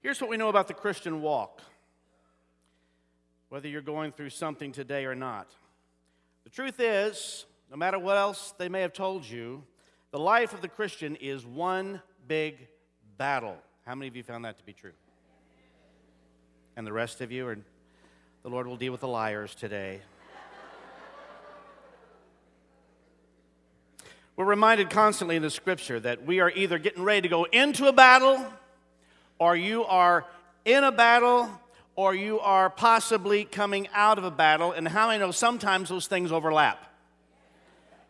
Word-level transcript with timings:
Here's 0.00 0.18
what 0.18 0.30
we 0.30 0.38
know 0.38 0.48
about 0.48 0.66
the 0.66 0.74
Christian 0.74 1.20
walk, 1.20 1.60
whether 3.50 3.68
you're 3.68 3.82
going 3.82 4.12
through 4.12 4.30
something 4.30 4.72
today 4.72 5.04
or 5.04 5.14
not. 5.14 5.50
The 6.44 6.50
truth 6.50 6.80
is, 6.80 7.44
no 7.70 7.76
matter 7.76 7.98
what 7.98 8.16
else 8.16 8.54
they 8.56 8.70
may 8.70 8.80
have 8.80 8.94
told 8.94 9.26
you, 9.26 9.62
the 10.10 10.18
life 10.18 10.54
of 10.54 10.62
the 10.62 10.68
Christian 10.68 11.16
is 11.16 11.44
one 11.44 12.00
big 12.26 12.56
battle. 13.18 13.58
How 13.84 13.94
many 13.94 14.08
of 14.08 14.16
you 14.16 14.22
found 14.22 14.46
that 14.46 14.56
to 14.56 14.64
be 14.64 14.72
true? 14.72 14.92
And 16.76 16.86
the 16.86 16.92
rest 16.94 17.20
of 17.20 17.30
you, 17.30 17.46
or 17.46 17.58
the 18.42 18.48
Lord 18.48 18.66
will 18.66 18.78
deal 18.78 18.92
with 18.92 19.02
the 19.02 19.08
liars 19.08 19.54
today. 19.54 20.00
We're 24.34 24.46
reminded 24.46 24.88
constantly 24.88 25.36
in 25.36 25.42
the 25.42 25.50
scripture 25.50 26.00
that 26.00 26.24
we 26.24 26.40
are 26.40 26.50
either 26.50 26.78
getting 26.78 27.02
ready 27.02 27.20
to 27.20 27.28
go 27.28 27.44
into 27.44 27.86
a 27.86 27.92
battle 27.92 28.50
or 29.40 29.56
you 29.56 29.84
are 29.86 30.26
in 30.66 30.84
a 30.84 30.92
battle, 30.92 31.50
or 31.96 32.14
you 32.14 32.38
are 32.40 32.68
possibly 32.68 33.44
coming 33.44 33.88
out 33.94 34.18
of 34.18 34.24
a 34.24 34.30
battle. 34.30 34.70
And 34.70 34.86
how 34.86 35.08
many 35.08 35.18
know 35.18 35.32
sometimes 35.32 35.88
those 35.88 36.06
things 36.06 36.30
overlap? 36.30 36.86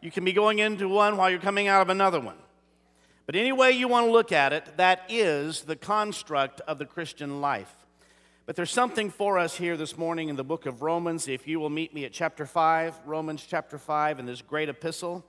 You 0.03 0.11
can 0.11 0.25
be 0.25 0.33
going 0.33 0.59
into 0.59 0.89
one 0.89 1.17
while 1.17 1.31
you're 1.31 1.39
coming 1.39 1.69
out 1.69 1.83
of 1.83 1.89
another 1.89 2.21
one. 2.21 2.37
But 3.27 3.37
any 3.37 3.53
way 3.53 3.71
you 3.71 3.87
want 3.87 4.07
to 4.07 4.13
look 4.13 4.33
at 4.33 4.53
it, 4.53 4.77
that 4.77 5.05
is 5.09 5.63
the 5.63 5.77
construct 5.77 6.61
of 6.63 6.79
the 6.79 6.85
Christian 6.85 7.41
life. 7.41 7.73
But 8.45 8.57
there's 8.57 8.73
something 8.73 9.11
for 9.11 9.39
us 9.39 9.57
here 9.57 9.77
this 9.77 9.97
morning 9.97 10.31
in 10.31 10.37
the 10.37 10.43
book 10.43 10.67
of 10.67 10.83
Romans. 10.83 11.29
If 11.29 11.47
you 11.47 11.61
will 11.61 11.71
meet 11.71 11.95
me 11.95 12.05
at 12.05 12.13
chapter 12.13 12.45
5, 12.45 13.03
Romans 13.07 13.47
chapter 13.49 13.79
5, 13.79 14.19
in 14.19 14.27
this 14.27 14.43
great 14.43 14.69
epistle, 14.69 15.25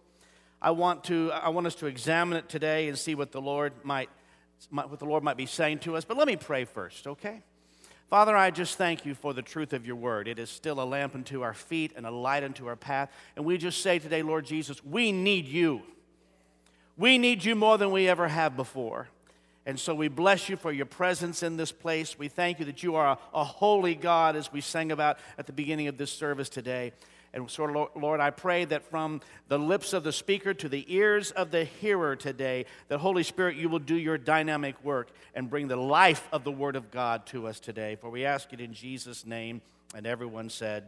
I 0.60 0.72
want, 0.72 1.04
to, 1.06 1.32
I 1.32 1.50
want 1.50 1.68
us 1.68 1.76
to 1.76 1.86
examine 1.86 2.40
it 2.40 2.50
today 2.50 2.90
and 2.90 2.98
see 2.98 3.14
what 3.14 3.32
the 3.32 3.42
Lord 3.42 3.74
might 3.84 4.10
what 4.70 5.00
the 5.00 5.06
Lord 5.06 5.24
might 5.24 5.38
be 5.38 5.46
saying 5.46 5.80
to 5.80 5.96
us. 5.96 6.06
But 6.06 6.18
let 6.18 6.28
me 6.28 6.36
pray 6.36 6.66
first, 6.66 7.08
okay? 7.08 7.42
Father, 8.10 8.36
I 8.36 8.52
just 8.52 8.78
thank 8.78 9.06
you 9.06 9.16
for 9.16 9.34
the 9.34 9.42
truth 9.42 9.72
of 9.72 9.86
your 9.86 9.96
word. 9.96 10.28
It 10.28 10.38
is 10.38 10.50
still 10.50 10.82
a 10.82 10.84
lamp 10.84 11.16
unto 11.16 11.44
our 11.44 11.54
feet 11.54 11.94
and 11.96 12.06
a 12.06 12.12
light 12.12 12.44
unto 12.44 12.68
our 12.68 12.76
path. 12.76 13.10
And 13.36 13.46
we 13.46 13.58
just 13.58 13.82
say 13.82 14.00
today, 14.00 14.22
Lord 14.22 14.46
Jesus, 14.46 14.84
we 14.84 15.14
need 15.14 15.48
you. 15.48 15.82
We 16.98 17.18
need 17.18 17.46
you 17.46 17.56
more 17.56 17.78
than 17.78 17.92
we 17.92 18.10
ever 18.10 18.28
have 18.28 18.58
before. 18.58 19.08
And 19.66 19.80
so 19.80 19.96
we 19.96 20.08
bless 20.08 20.50
you 20.50 20.58
for 20.58 20.72
your 20.72 20.88
presence 20.88 21.44
in 21.44 21.56
this 21.56 21.72
place. 21.72 22.18
We 22.18 22.28
thank 22.28 22.60
you 22.60 22.66
that 22.66 22.84
you 22.84 22.96
are 22.96 23.12
a, 23.12 23.18
a 23.34 23.44
holy 23.44 23.96
God, 23.96 24.36
as 24.36 24.52
we 24.52 24.60
sang 24.60 24.92
about 24.92 25.20
at 25.38 25.46
the 25.46 25.54
beginning 25.54 25.88
of 25.88 25.98
this 25.98 26.12
service 26.12 26.50
today. 26.50 26.94
And 27.34 27.50
so, 27.50 27.90
Lord, 27.96 28.20
I 28.20 28.30
pray 28.30 28.66
that 28.66 28.84
from 28.90 29.22
the 29.48 29.58
lips 29.58 29.94
of 29.94 30.04
the 30.04 30.12
speaker 30.12 30.54
to 30.54 30.68
the 30.68 30.86
ears 30.94 31.32
of 31.32 31.50
the 31.50 31.64
hearer 31.64 32.18
today, 32.18 32.66
that 32.90 32.98
Holy 32.98 33.24
Spirit, 33.24 33.56
you 33.56 33.70
will 33.70 33.80
do 33.80 33.96
your 33.96 34.18
dynamic 34.18 34.84
work 34.84 35.10
and 35.34 35.50
bring 35.50 35.70
the 35.70 35.78
life 35.78 36.28
of 36.34 36.44
the 36.44 36.52
Word 36.52 36.76
of 36.76 36.92
God 36.92 37.26
to 37.28 37.48
us 37.48 37.62
today. 37.62 37.96
For 37.96 38.10
we 38.10 38.26
ask 38.26 38.52
it 38.52 38.60
in 38.60 38.74
Jesus' 38.74 39.26
name. 39.26 39.62
And 39.96 40.06
everyone 40.06 40.50
said, 40.50 40.86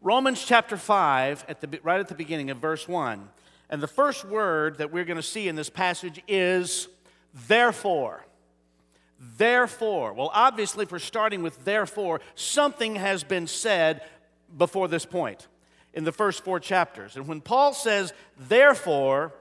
Romans 0.00 0.44
chapter 0.44 0.76
5, 0.76 1.44
at 1.48 1.60
the, 1.60 1.80
right 1.82 2.00
at 2.00 2.08
the 2.08 2.14
beginning 2.14 2.50
of 2.50 2.58
verse 2.58 2.86
1. 2.88 3.28
And 3.70 3.82
the 3.82 3.88
first 3.88 4.24
word 4.24 4.78
that 4.78 4.92
we're 4.92 5.04
going 5.04 5.16
to 5.16 5.22
see 5.22 5.48
in 5.48 5.56
this 5.56 5.70
passage 5.70 6.22
is 6.26 6.88
therefore. 7.46 8.24
Therefore. 9.36 10.12
Well, 10.12 10.30
obviously, 10.32 10.86
for 10.86 10.98
starting 10.98 11.42
with 11.42 11.64
therefore, 11.64 12.20
something 12.36 12.94
has 12.94 13.24
been 13.24 13.46
said 13.48 14.02
before 14.56 14.88
this 14.88 15.04
point 15.04 15.46
in 15.94 16.04
the 16.04 16.12
first 16.12 16.44
four 16.44 16.60
chapters. 16.60 17.16
And 17.16 17.26
when 17.26 17.40
Paul 17.40 17.72
says, 17.72 18.12
therefore, 18.38 19.32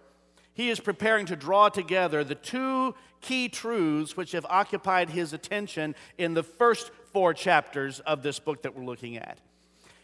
he 0.53 0.69
is 0.69 0.79
preparing 0.79 1.25
to 1.27 1.35
draw 1.35 1.69
together 1.69 2.23
the 2.23 2.35
two 2.35 2.95
key 3.21 3.49
truths 3.49 4.17
which 4.17 4.31
have 4.31 4.45
occupied 4.45 5.09
his 5.09 5.33
attention 5.33 5.95
in 6.17 6.33
the 6.33 6.43
first 6.43 6.91
four 7.13 7.33
chapters 7.33 7.99
of 8.01 8.23
this 8.23 8.39
book 8.39 8.63
that 8.63 8.75
we're 8.75 8.85
looking 8.85 9.17
at. 9.17 9.39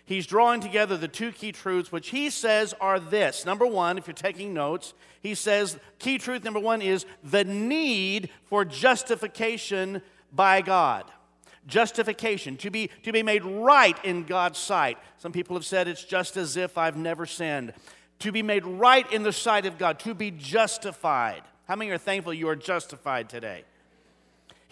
He's 0.05 0.27
drawing 0.27 0.59
together 0.59 0.97
the 0.97 1.07
two 1.07 1.31
key 1.31 1.53
truths, 1.53 1.91
which 1.91 2.09
he 2.09 2.29
says 2.29 2.73
are 2.81 2.99
this. 2.99 3.45
Number 3.45 3.65
one, 3.65 3.97
if 3.97 4.05
you're 4.05 4.13
taking 4.13 4.53
notes, 4.53 4.93
he 5.21 5.33
says 5.33 5.79
key 5.97 6.17
truth 6.17 6.43
number 6.43 6.59
one 6.59 6.81
is 6.81 7.05
the 7.23 7.45
need 7.45 8.29
for 8.45 8.65
justification 8.65 10.01
by 10.33 10.61
God 10.61 11.05
justification, 11.67 12.57
to 12.57 12.69
be, 12.69 12.89
to 13.03 13.11
be 13.11 13.23
made 13.23 13.43
right 13.43 13.97
in 14.03 14.23
God's 14.23 14.59
sight. 14.59 14.97
Some 15.17 15.31
people 15.31 15.55
have 15.55 15.65
said 15.65 15.87
it's 15.87 16.03
just 16.03 16.37
as 16.37 16.57
if 16.57 16.77
I've 16.77 16.97
never 16.97 17.25
sinned. 17.25 17.73
To 18.19 18.31
be 18.31 18.43
made 18.43 18.65
right 18.65 19.11
in 19.11 19.23
the 19.23 19.33
sight 19.33 19.65
of 19.65 19.77
God, 19.77 19.99
to 19.99 20.13
be 20.13 20.31
justified. 20.31 21.43
How 21.67 21.75
many 21.75 21.91
are 21.91 21.97
thankful 21.97 22.33
you 22.33 22.49
are 22.49 22.55
justified 22.55 23.29
today? 23.29 23.63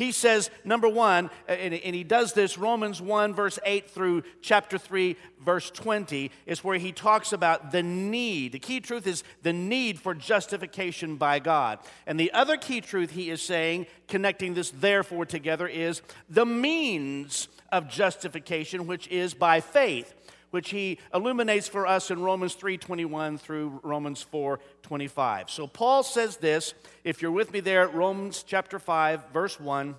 He 0.02 0.12
says, 0.12 0.50
number 0.66 0.90
one, 0.90 1.30
and, 1.48 1.76
he 1.76 2.04
does 2.04 2.34
this, 2.34 2.58
Romans 2.58 3.00
1, 3.00 3.36
verse 3.36 3.60
8 3.64 3.88
through 3.88 4.24
chapter 4.42 4.80
3, 4.80 5.16
verse 5.40 5.70
20, 5.70 6.32
is 6.48 6.64
where 6.64 6.80
he 6.80 6.92
talks 6.92 7.34
about 7.34 7.72
the 7.72 7.84
need. 7.84 8.54
The 8.54 8.58
key 8.58 8.80
truth 8.80 9.06
is 9.06 9.24
the 9.44 9.54
need 9.54 10.00
for 10.00 10.16
justification 10.16 11.18
by 11.18 11.38
God. 11.38 11.78
And 12.08 12.20
the 12.20 12.34
other 12.34 12.58
key 12.58 12.82
truth 12.82 13.12
he 13.12 13.30
is 13.30 13.44
saying, 13.44 13.86
connecting 14.08 14.56
this 14.56 14.72
therefore 14.72 15.28
together, 15.28 15.68
is 15.68 16.02
the 16.28 16.48
means 16.48 17.48
of 17.72 17.88
justification, 17.88 18.88
which 18.88 19.08
is 19.10 19.36
by 19.36 19.62
faith 19.62 20.16
which 20.52 20.70
he 20.70 21.00
illuminates 21.14 21.68
for 21.68 21.88
us 21.88 22.12
in 22.12 22.22
Romans 22.22 22.56
3:21 22.56 23.38
through 23.38 23.80
Romans 23.84 24.24
4:25. 24.24 25.50
So 25.50 25.66
Paul 25.66 26.04
says 26.04 26.38
this, 26.38 26.74
if 27.04 27.22
you're 27.22 27.32
with 27.32 27.52
me 27.52 27.60
there 27.60 27.88
Romans 27.88 28.44
chapter 28.44 28.78
5 28.78 29.32
verse 29.34 29.60
1, 29.60 29.96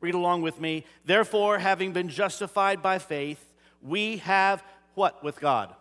read 0.00 0.14
along 0.14 0.42
with 0.42 0.60
me. 0.60 0.84
Therefore, 1.04 1.58
having 1.58 1.92
been 1.92 2.08
justified 2.08 2.82
by 2.82 2.98
faith, 2.98 3.52
we 3.82 4.18
have 4.18 4.62
what 4.94 5.22
with 5.22 5.40
God? 5.40 5.74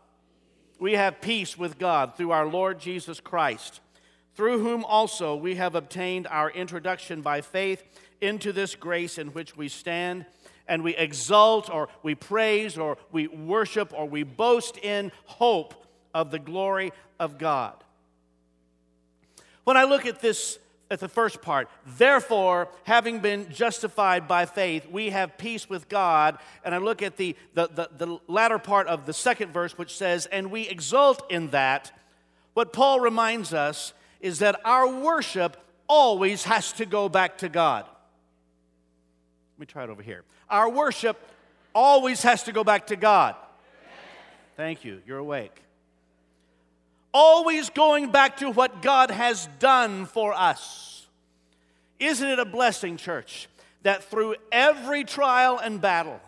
We 0.79 0.93
have 0.93 1.21
peace 1.21 1.57
with 1.57 1.79
God 1.79 2.15
through 2.15 2.31
our 2.31 2.45
Lord 2.45 2.79
Jesus 2.79 3.19
Christ, 3.19 3.79
through 4.35 4.61
whom 4.61 4.83
also 4.85 5.35
we 5.35 5.55
have 5.55 5.73
obtained 5.73 6.27
our 6.27 6.51
introduction 6.51 7.21
by 7.21 7.41
faith 7.41 7.83
into 8.21 8.51
this 8.51 8.75
grace 8.75 9.17
in 9.17 9.29
which 9.29 9.57
we 9.57 9.69
stand 9.69 10.25
and 10.67 10.83
we 10.83 10.95
exult 10.95 11.69
or 11.69 11.89
we 12.03 12.15
praise 12.15 12.77
or 12.77 12.97
we 13.11 13.27
worship 13.27 13.93
or 13.95 14.05
we 14.05 14.23
boast 14.23 14.77
in 14.77 15.11
hope 15.25 15.73
of 16.13 16.31
the 16.31 16.39
glory 16.39 16.91
of 17.19 17.37
God. 17.37 17.75
When 19.63 19.77
I 19.77 19.83
look 19.83 20.05
at 20.05 20.21
this, 20.21 20.59
at 20.89 20.99
the 20.99 21.09
first 21.09 21.41
part, 21.41 21.69
therefore, 21.85 22.69
having 22.83 23.19
been 23.19 23.51
justified 23.51 24.27
by 24.27 24.45
faith, 24.45 24.89
we 24.89 25.09
have 25.09 25.37
peace 25.37 25.69
with 25.69 25.89
God. 25.89 26.37
And 26.63 26.73
I 26.73 26.77
look 26.77 27.01
at 27.01 27.17
the, 27.17 27.35
the, 27.53 27.67
the, 27.67 27.89
the 27.97 28.19
latter 28.27 28.59
part 28.59 28.87
of 28.87 29.05
the 29.05 29.13
second 29.13 29.51
verse, 29.51 29.77
which 29.77 29.95
says, 29.95 30.25
and 30.27 30.51
we 30.51 30.69
exult 30.69 31.29
in 31.29 31.49
that. 31.49 31.91
What 32.53 32.71
Paul 32.71 33.01
reminds 33.01 33.53
us 33.53 33.93
is 34.21 34.39
that 34.39 34.59
our 34.63 34.87
worship 34.87 35.57
always 35.87 36.45
has 36.45 36.71
to 36.73 36.85
go 36.85 37.09
back 37.09 37.37
to 37.39 37.49
God. 37.49 37.85
Let 39.57 39.61
me 39.61 39.65
try 39.65 39.85
it 39.85 39.89
over 39.89 40.03
here. 40.03 40.23
Our 40.51 40.69
worship 40.69 41.17
always 41.73 42.21
has 42.21 42.43
to 42.43 42.51
go 42.51 42.63
back 42.63 42.87
to 42.87 42.95
God. 42.95 43.35
Thank 44.55 44.85
you. 44.85 45.01
You're 45.07 45.17
awake. 45.17 45.63
Always 47.11 47.71
going 47.71 48.11
back 48.11 48.37
to 48.37 48.51
what 48.51 48.83
God 48.83 49.09
has 49.09 49.49
done 49.57 50.05
for 50.05 50.31
us. 50.31 51.07
Isn't 51.99 52.29
it 52.29 52.37
a 52.37 52.45
blessing, 52.45 52.97
church, 52.97 53.47
that 53.81 54.03
through 54.03 54.35
every 54.51 55.03
trial 55.03 55.57
and 55.57 55.81
battle, 55.81 56.21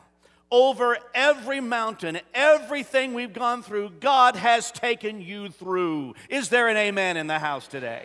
over 0.50 0.98
every 1.14 1.62
mountain, 1.62 2.20
everything 2.34 3.14
we've 3.14 3.34
gone 3.34 3.62
through, 3.62 3.92
God 4.00 4.36
has 4.38 4.72
taken 4.72 5.22
you 5.22 5.50
through? 5.50 6.16
Is 6.30 6.50
there 6.50 6.68
an 6.68 6.78
amen 6.78 7.16
in 7.16 7.28
the 7.28 7.38
house 7.38 7.68
today? 7.68 8.02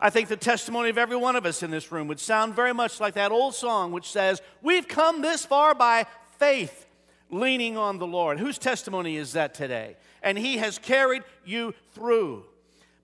I 0.00 0.10
think 0.10 0.28
the 0.28 0.36
testimony 0.36 0.90
of 0.90 0.98
every 0.98 1.16
one 1.16 1.34
of 1.34 1.44
us 1.44 1.62
in 1.62 1.70
this 1.70 1.90
room 1.90 2.06
would 2.06 2.20
sound 2.20 2.54
very 2.54 2.72
much 2.72 3.00
like 3.00 3.14
that 3.14 3.32
old 3.32 3.54
song 3.54 3.90
which 3.90 4.10
says, 4.10 4.40
We've 4.62 4.86
come 4.86 5.22
this 5.22 5.44
far 5.44 5.74
by 5.74 6.06
faith, 6.38 6.86
leaning 7.30 7.76
on 7.76 7.98
the 7.98 8.06
Lord. 8.06 8.38
Whose 8.38 8.58
testimony 8.58 9.16
is 9.16 9.32
that 9.32 9.54
today? 9.54 9.96
And 10.22 10.38
He 10.38 10.58
has 10.58 10.78
carried 10.78 11.24
you 11.44 11.74
through. 11.94 12.44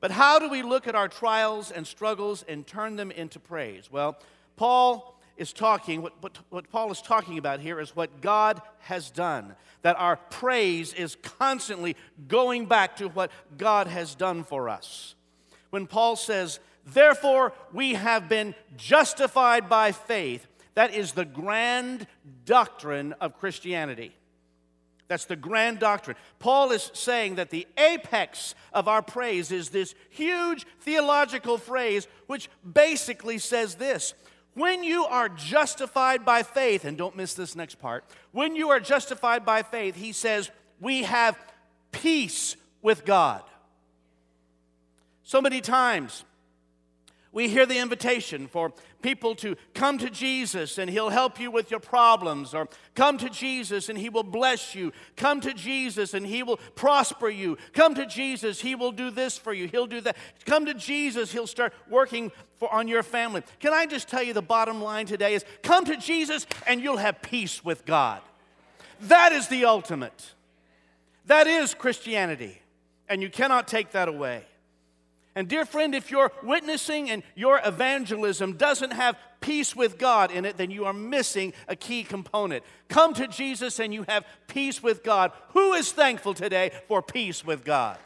But 0.00 0.12
how 0.12 0.38
do 0.38 0.48
we 0.48 0.62
look 0.62 0.86
at 0.86 0.94
our 0.94 1.08
trials 1.08 1.70
and 1.70 1.86
struggles 1.86 2.44
and 2.46 2.66
turn 2.66 2.96
them 2.96 3.10
into 3.10 3.40
praise? 3.40 3.90
Well, 3.90 4.18
Paul 4.56 5.18
is 5.36 5.52
talking, 5.52 6.02
what, 6.02 6.12
what, 6.20 6.38
what, 6.50 6.70
Paul 6.70 6.92
is 6.92 7.02
talking 7.02 7.38
about 7.38 7.58
here 7.58 7.80
is 7.80 7.96
what 7.96 8.20
God 8.20 8.62
has 8.80 9.10
done. 9.10 9.56
That 9.82 9.98
our 9.98 10.16
praise 10.16 10.92
is 10.92 11.16
constantly 11.16 11.96
going 12.28 12.66
back 12.66 12.96
to 12.96 13.08
what 13.08 13.32
God 13.58 13.88
has 13.88 14.14
done 14.14 14.44
for 14.44 14.68
us. 14.68 15.14
When 15.70 15.86
Paul 15.86 16.14
says, 16.16 16.60
Therefore, 16.86 17.52
we 17.72 17.94
have 17.94 18.28
been 18.28 18.54
justified 18.76 19.68
by 19.68 19.92
faith. 19.92 20.46
That 20.74 20.94
is 20.94 21.12
the 21.12 21.24
grand 21.24 22.06
doctrine 22.44 23.14
of 23.20 23.38
Christianity. 23.38 24.14
That's 25.06 25.26
the 25.26 25.36
grand 25.36 25.78
doctrine. 25.78 26.16
Paul 26.38 26.72
is 26.72 26.90
saying 26.94 27.36
that 27.36 27.50
the 27.50 27.66
apex 27.76 28.54
of 28.72 28.88
our 28.88 29.02
praise 29.02 29.52
is 29.52 29.68
this 29.68 29.94
huge 30.10 30.66
theological 30.80 31.58
phrase, 31.58 32.08
which 32.26 32.48
basically 32.70 33.38
says 33.38 33.74
this 33.76 34.14
When 34.54 34.82
you 34.82 35.04
are 35.04 35.28
justified 35.28 36.24
by 36.24 36.42
faith, 36.42 36.84
and 36.84 36.96
don't 36.96 37.16
miss 37.16 37.34
this 37.34 37.54
next 37.54 37.76
part, 37.76 38.04
when 38.32 38.56
you 38.56 38.70
are 38.70 38.80
justified 38.80 39.44
by 39.44 39.62
faith, 39.62 39.94
he 39.94 40.12
says, 40.12 40.50
we 40.80 41.04
have 41.04 41.38
peace 41.92 42.56
with 42.82 43.04
God. 43.04 43.42
So 45.22 45.40
many 45.40 45.60
times, 45.60 46.24
we 47.34 47.48
hear 47.48 47.66
the 47.66 47.78
invitation 47.78 48.46
for 48.46 48.72
people 49.02 49.34
to 49.34 49.56
come 49.74 49.98
to 49.98 50.08
Jesus 50.08 50.78
and 50.78 50.88
He'll 50.88 51.10
help 51.10 51.38
you 51.40 51.50
with 51.50 51.70
your 51.70 51.80
problems, 51.80 52.54
or 52.54 52.68
come 52.94 53.18
to 53.18 53.28
Jesus 53.28 53.88
and 53.88 53.98
He 53.98 54.08
will 54.08 54.22
bless 54.22 54.74
you. 54.74 54.92
Come 55.16 55.40
to 55.42 55.52
Jesus 55.52 56.14
and 56.14 56.24
He 56.24 56.42
will 56.42 56.58
prosper 56.76 57.28
you. 57.28 57.58
Come 57.74 57.94
to 57.96 58.06
Jesus, 58.06 58.60
He 58.60 58.74
will 58.74 58.92
do 58.92 59.10
this 59.10 59.36
for 59.36 59.52
you. 59.52 59.66
He'll 59.66 59.88
do 59.88 60.00
that. 60.02 60.16
Come 60.46 60.64
to 60.66 60.74
Jesus, 60.74 61.32
He'll 61.32 61.48
start 61.48 61.74
working 61.90 62.30
for, 62.56 62.72
on 62.72 62.86
your 62.86 63.02
family. 63.02 63.42
Can 63.58 63.74
I 63.74 63.86
just 63.86 64.08
tell 64.08 64.22
you 64.22 64.32
the 64.32 64.40
bottom 64.40 64.80
line 64.80 65.06
today 65.06 65.34
is 65.34 65.44
come 65.62 65.84
to 65.86 65.96
Jesus 65.96 66.46
and 66.66 66.80
you'll 66.80 66.98
have 66.98 67.20
peace 67.20 67.64
with 67.64 67.84
God. 67.84 68.22
That 69.00 69.32
is 69.32 69.48
the 69.48 69.64
ultimate. 69.64 70.32
That 71.26 71.46
is 71.46 71.74
Christianity, 71.74 72.60
and 73.08 73.22
you 73.22 73.30
cannot 73.30 73.66
take 73.66 73.92
that 73.92 74.08
away. 74.08 74.44
And, 75.36 75.48
dear 75.48 75.64
friend, 75.64 75.94
if 75.94 76.12
your 76.12 76.30
witnessing 76.44 77.10
and 77.10 77.24
your 77.34 77.60
evangelism 77.64 78.52
doesn't 78.52 78.92
have 78.92 79.16
peace 79.40 79.74
with 79.74 79.98
God 79.98 80.30
in 80.30 80.44
it, 80.44 80.56
then 80.56 80.70
you 80.70 80.84
are 80.84 80.92
missing 80.92 81.52
a 81.66 81.74
key 81.74 82.04
component. 82.04 82.62
Come 82.88 83.14
to 83.14 83.26
Jesus 83.26 83.80
and 83.80 83.92
you 83.92 84.04
have 84.08 84.24
peace 84.46 84.80
with 84.80 85.02
God. 85.02 85.32
Who 85.48 85.72
is 85.72 85.90
thankful 85.90 86.34
today 86.34 86.70
for 86.86 87.02
peace 87.02 87.44
with 87.44 87.64
God? 87.64 87.98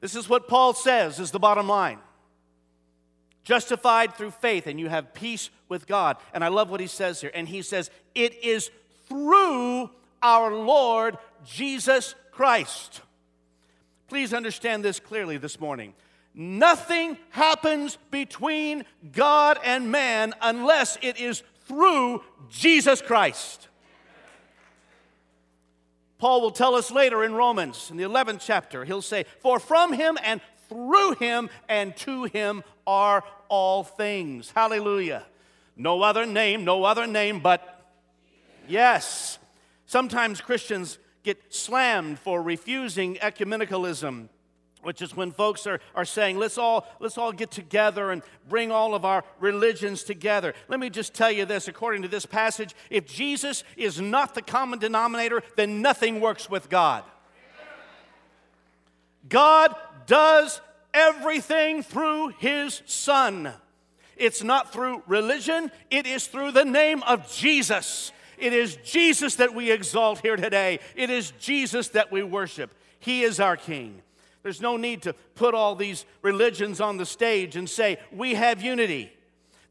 This 0.00 0.14
is 0.16 0.28
what 0.28 0.48
Paul 0.48 0.72
says 0.72 1.20
is 1.20 1.30
the 1.30 1.38
bottom 1.38 1.68
line. 1.68 1.98
Justified 3.44 4.14
through 4.14 4.30
faith, 4.30 4.66
and 4.66 4.78
you 4.80 4.88
have 4.88 5.12
peace 5.12 5.50
with 5.68 5.86
God. 5.86 6.16
And 6.32 6.42
I 6.42 6.48
love 6.48 6.70
what 6.70 6.80
he 6.80 6.86
says 6.86 7.20
here. 7.20 7.30
And 7.34 7.48
he 7.48 7.62
says, 7.62 7.90
It 8.14 8.42
is 8.42 8.70
through 9.08 9.90
our 10.22 10.54
Lord 10.54 11.18
Jesus 11.44 12.14
Christ. 12.40 13.02
Please 14.08 14.32
understand 14.32 14.82
this 14.82 14.98
clearly 14.98 15.36
this 15.36 15.60
morning. 15.60 15.92
Nothing 16.32 17.18
happens 17.28 17.98
between 18.10 18.86
God 19.12 19.58
and 19.62 19.92
man 19.92 20.32
unless 20.40 20.96
it 21.02 21.20
is 21.20 21.42
through 21.66 22.22
Jesus 22.48 23.02
Christ. 23.02 23.68
Paul 26.16 26.40
will 26.40 26.50
tell 26.50 26.76
us 26.76 26.90
later 26.90 27.22
in 27.24 27.34
Romans, 27.34 27.90
in 27.90 27.98
the 27.98 28.04
11th 28.04 28.40
chapter, 28.40 28.86
he'll 28.86 29.02
say, 29.02 29.26
For 29.40 29.60
from 29.60 29.92
him 29.92 30.16
and 30.24 30.40
through 30.70 31.16
him 31.16 31.50
and 31.68 31.94
to 31.98 32.24
him 32.24 32.64
are 32.86 33.22
all 33.50 33.84
things. 33.84 34.50
Hallelujah. 34.50 35.26
No 35.76 36.00
other 36.00 36.24
name, 36.24 36.64
no 36.64 36.84
other 36.84 37.06
name 37.06 37.40
but 37.40 37.84
yes. 38.66 39.38
Sometimes 39.84 40.40
Christians 40.40 40.96
get 41.22 41.52
slammed 41.52 42.18
for 42.18 42.42
refusing 42.42 43.16
ecumenicalism 43.16 44.28
which 44.82 45.02
is 45.02 45.16
when 45.16 45.30
folks 45.30 45.66
are, 45.66 45.80
are 45.94 46.04
saying 46.04 46.38
let's 46.38 46.58
all 46.58 46.86
let's 47.00 47.18
all 47.18 47.32
get 47.32 47.50
together 47.50 48.10
and 48.10 48.22
bring 48.48 48.70
all 48.70 48.94
of 48.94 49.04
our 49.04 49.24
religions 49.38 50.02
together. 50.02 50.54
Let 50.68 50.80
me 50.80 50.90
just 50.90 51.14
tell 51.14 51.30
you 51.30 51.44
this 51.44 51.68
according 51.68 52.02
to 52.02 52.08
this 52.08 52.26
passage 52.26 52.74
if 52.88 53.06
jesus 53.06 53.64
is 53.76 54.00
not 54.00 54.34
the 54.34 54.42
common 54.42 54.78
denominator 54.78 55.42
then 55.56 55.82
nothing 55.82 56.20
works 56.20 56.48
with 56.48 56.68
god. 56.68 57.04
God 59.28 59.74
does 60.06 60.60
everything 60.92 61.82
through 61.82 62.28
his 62.38 62.82
son. 62.86 63.52
It's 64.16 64.42
not 64.42 64.72
through 64.72 65.02
religion 65.06 65.70
it 65.90 66.06
is 66.06 66.26
through 66.26 66.52
the 66.52 66.64
name 66.64 67.02
of 67.04 67.30
jesus 67.30 68.12
it 68.40 68.52
is 68.52 68.76
Jesus 68.76 69.36
that 69.36 69.54
we 69.54 69.70
exalt 69.70 70.20
here 70.20 70.36
today. 70.36 70.80
It 70.96 71.10
is 71.10 71.32
Jesus 71.38 71.88
that 71.88 72.10
we 72.10 72.22
worship. 72.22 72.74
He 72.98 73.22
is 73.22 73.40
our 73.40 73.56
King. 73.56 74.02
There's 74.42 74.60
no 74.60 74.76
need 74.76 75.02
to 75.02 75.12
put 75.34 75.54
all 75.54 75.74
these 75.74 76.06
religions 76.22 76.80
on 76.80 76.96
the 76.96 77.06
stage 77.06 77.56
and 77.56 77.68
say, 77.68 77.98
we 78.10 78.34
have 78.34 78.62
unity. 78.62 79.12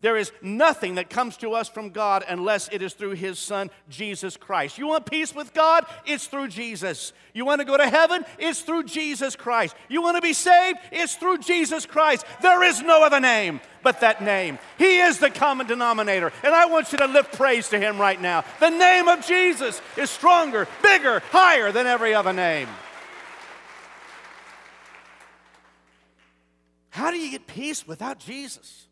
There 0.01 0.15
is 0.15 0.31
nothing 0.41 0.95
that 0.95 1.09
comes 1.09 1.35
to 1.37 1.51
us 1.51 1.67
from 1.67 1.89
God 1.89 2.23
unless 2.27 2.69
it 2.71 2.81
is 2.81 2.93
through 2.93 3.11
His 3.11 3.37
Son, 3.37 3.69
Jesus 3.89 4.37
Christ. 4.37 4.77
You 4.77 4.87
want 4.87 5.05
peace 5.05 5.35
with 5.35 5.53
God? 5.53 5.85
It's 6.05 6.27
through 6.27 6.47
Jesus. 6.47 7.11
You 7.33 7.43
want 7.43 7.59
to 7.59 7.65
go 7.65 7.75
to 7.75 7.87
heaven? 7.87 8.23
It's 8.37 8.61
through 8.61 8.83
Jesus 8.83 9.35
Christ. 9.35 9.75
You 9.89 10.01
want 10.01 10.15
to 10.15 10.21
be 10.21 10.31
saved? 10.31 10.79
It's 10.93 11.15
through 11.15 11.39
Jesus 11.39 11.85
Christ. 11.85 12.25
There 12.41 12.63
is 12.63 12.81
no 12.81 13.03
other 13.03 13.19
name 13.19 13.59
but 13.83 13.99
that 13.99 14.23
name. 14.23 14.57
He 14.77 14.99
is 14.99 15.19
the 15.19 15.29
common 15.29 15.67
denominator. 15.67 16.31
And 16.43 16.55
I 16.55 16.65
want 16.67 16.93
you 16.93 16.97
to 16.99 17.07
lift 17.07 17.33
praise 17.33 17.67
to 17.69 17.79
Him 17.79 17.99
right 17.99 18.21
now. 18.21 18.45
The 18.61 18.69
name 18.69 19.09
of 19.09 19.25
Jesus 19.25 19.81
is 19.97 20.09
stronger, 20.09 20.65
bigger, 20.81 21.21
higher 21.31 21.73
than 21.73 21.87
every 21.87 22.13
other 22.13 22.31
name. 22.31 22.69
How 26.89 27.11
do 27.11 27.17
you 27.17 27.31
get 27.31 27.47
peace 27.47 27.85
without 27.85 28.19
Jesus? 28.19 28.88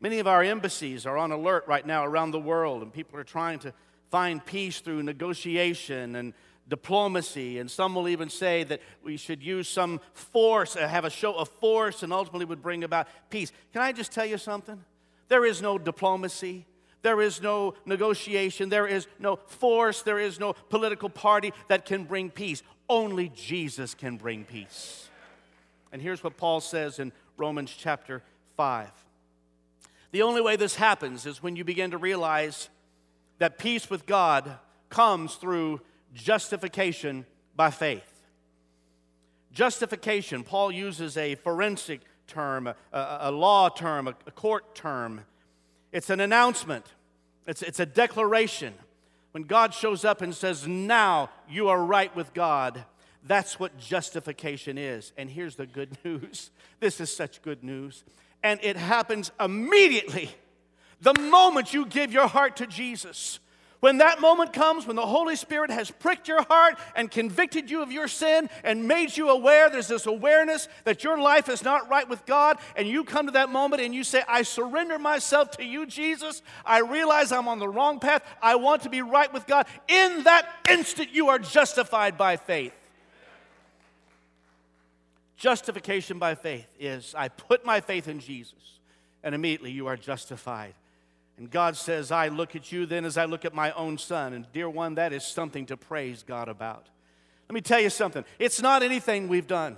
Many 0.00 0.20
of 0.20 0.26
our 0.28 0.42
embassies 0.44 1.06
are 1.06 1.18
on 1.18 1.32
alert 1.32 1.64
right 1.66 1.84
now 1.84 2.04
around 2.04 2.30
the 2.30 2.38
world, 2.38 2.82
and 2.82 2.92
people 2.92 3.18
are 3.18 3.24
trying 3.24 3.58
to 3.60 3.72
find 4.10 4.44
peace 4.44 4.80
through 4.80 5.02
negotiation 5.02 6.14
and 6.14 6.34
diplomacy. 6.68 7.58
And 7.58 7.70
some 7.70 7.94
will 7.94 8.08
even 8.08 8.28
say 8.28 8.62
that 8.64 8.80
we 9.02 9.16
should 9.16 9.42
use 9.42 9.68
some 9.68 10.00
force, 10.12 10.76
uh, 10.76 10.86
have 10.86 11.04
a 11.04 11.10
show 11.10 11.34
of 11.34 11.48
force, 11.48 12.02
and 12.02 12.12
ultimately 12.12 12.44
would 12.44 12.62
bring 12.62 12.84
about 12.84 13.08
peace. 13.28 13.50
Can 13.72 13.82
I 13.82 13.92
just 13.92 14.12
tell 14.12 14.26
you 14.26 14.38
something? 14.38 14.82
There 15.28 15.44
is 15.44 15.60
no 15.60 15.78
diplomacy. 15.78 16.66
There 17.02 17.20
is 17.20 17.42
no 17.42 17.74
negotiation. 17.84 18.68
There 18.68 18.86
is 18.86 19.06
no 19.18 19.36
force. 19.36 20.02
There 20.02 20.18
is 20.18 20.38
no 20.38 20.52
political 20.52 21.08
party 21.08 21.52
that 21.68 21.86
can 21.86 22.04
bring 22.04 22.30
peace. 22.30 22.62
Only 22.88 23.30
Jesus 23.30 23.94
can 23.94 24.16
bring 24.16 24.44
peace. 24.44 25.08
And 25.92 26.00
here's 26.00 26.22
what 26.22 26.36
Paul 26.36 26.60
says 26.60 26.98
in 26.98 27.12
Romans 27.36 27.74
chapter 27.76 28.22
5. 28.56 28.90
The 30.10 30.22
only 30.22 30.40
way 30.40 30.56
this 30.56 30.76
happens 30.76 31.26
is 31.26 31.42
when 31.42 31.56
you 31.56 31.64
begin 31.64 31.90
to 31.90 31.98
realize 31.98 32.68
that 33.38 33.58
peace 33.58 33.90
with 33.90 34.06
God 34.06 34.58
comes 34.88 35.34
through 35.34 35.80
justification 36.14 37.26
by 37.54 37.70
faith. 37.70 38.22
Justification, 39.52 40.44
Paul 40.44 40.72
uses 40.72 41.16
a 41.16 41.34
forensic 41.34 42.00
term, 42.26 42.66
a, 42.66 42.74
a 42.92 43.30
law 43.30 43.68
term, 43.68 44.08
a, 44.08 44.14
a, 44.26 44.30
court 44.30 44.74
term. 44.74 45.22
It's 45.92 46.10
an 46.10 46.20
announcement, 46.20 46.86
it's, 47.46 47.62
it's 47.62 47.80
a 47.80 47.86
declaration. 47.86 48.74
When 49.32 49.42
God 49.42 49.74
shows 49.74 50.04
up 50.04 50.22
and 50.22 50.34
says, 50.34 50.66
Now 50.66 51.30
you 51.48 51.68
are 51.68 51.82
right 51.82 52.14
with 52.16 52.32
God, 52.34 52.84
that's 53.26 53.60
what 53.60 53.78
justification 53.78 54.78
is. 54.78 55.12
And 55.16 55.28
here's 55.28 55.56
the 55.56 55.66
good 55.66 55.98
news 56.04 56.50
this 56.80 57.00
is 57.00 57.14
such 57.14 57.42
good 57.42 57.64
news 57.64 58.04
and 58.42 58.60
it 58.62 58.76
happens 58.76 59.30
immediately. 59.40 60.30
The 61.00 61.14
moment 61.14 61.72
you 61.72 61.86
give 61.86 62.12
your 62.12 62.26
heart 62.26 62.56
to 62.56 62.66
Jesus, 62.66 63.38
when 63.80 63.98
that 63.98 64.20
moment 64.20 64.52
comes, 64.52 64.86
when 64.88 64.96
the 64.96 65.06
Holy 65.06 65.36
Spirit 65.36 65.70
has 65.70 65.88
pricked 65.88 66.26
your 66.26 66.42
heart 66.42 66.76
and 66.96 67.08
convicted 67.08 67.70
you 67.70 67.80
of 67.80 67.92
your 67.92 68.08
sin 68.08 68.50
and 68.64 68.88
made 68.88 69.16
you 69.16 69.28
aware, 69.28 69.70
there's 69.70 69.86
this 69.86 70.06
awareness 70.06 70.66
that 70.82 71.04
your 71.04 71.16
life 71.16 71.48
is 71.48 71.62
not 71.62 71.88
right 71.88 72.08
with 72.08 72.26
God, 72.26 72.58
and 72.74 72.88
you 72.88 73.04
come 73.04 73.26
to 73.26 73.32
that 73.32 73.50
moment 73.50 73.80
and 73.80 73.94
you 73.94 74.02
say, 74.02 74.24
I 74.26 74.42
surrender 74.42 74.98
myself 74.98 75.52
to 75.52 75.64
you, 75.64 75.86
Jesus. 75.86 76.42
I 76.66 76.80
realize 76.80 77.30
I'm 77.30 77.46
on 77.46 77.60
the 77.60 77.68
wrong 77.68 78.00
path. 78.00 78.24
I 78.42 78.56
want 78.56 78.82
to 78.82 78.90
be 78.90 79.02
right 79.02 79.32
with 79.32 79.46
God. 79.46 79.66
In 79.86 80.24
that 80.24 80.48
instant, 80.68 81.10
you 81.12 81.28
are 81.28 81.38
justified 81.38 82.18
by 82.18 82.36
faith. 82.36 82.72
Justification 85.38 86.18
by 86.18 86.34
faith 86.34 86.66
is 86.80 87.14
I 87.16 87.28
put 87.28 87.64
my 87.64 87.80
faith 87.80 88.08
in 88.08 88.18
Jesus, 88.18 88.80
and 89.22 89.34
immediately 89.34 89.70
you 89.70 89.86
are 89.86 89.96
justified. 89.96 90.74
And 91.38 91.48
God 91.48 91.76
says, 91.76 92.10
I 92.10 92.26
look 92.26 92.56
at 92.56 92.72
you 92.72 92.84
then 92.84 93.04
as 93.04 93.16
I 93.16 93.24
look 93.24 93.44
at 93.44 93.54
my 93.54 93.70
own 93.72 93.96
son. 93.96 94.32
And 94.32 94.50
dear 94.52 94.68
one, 94.68 94.96
that 94.96 95.12
is 95.12 95.24
something 95.24 95.64
to 95.66 95.76
praise 95.76 96.24
God 96.26 96.48
about. 96.48 96.88
Let 97.48 97.54
me 97.54 97.60
tell 97.60 97.80
you 97.80 97.88
something 97.88 98.24
it's 98.40 98.60
not 98.60 98.82
anything 98.82 99.28
we've 99.28 99.46
done. 99.46 99.76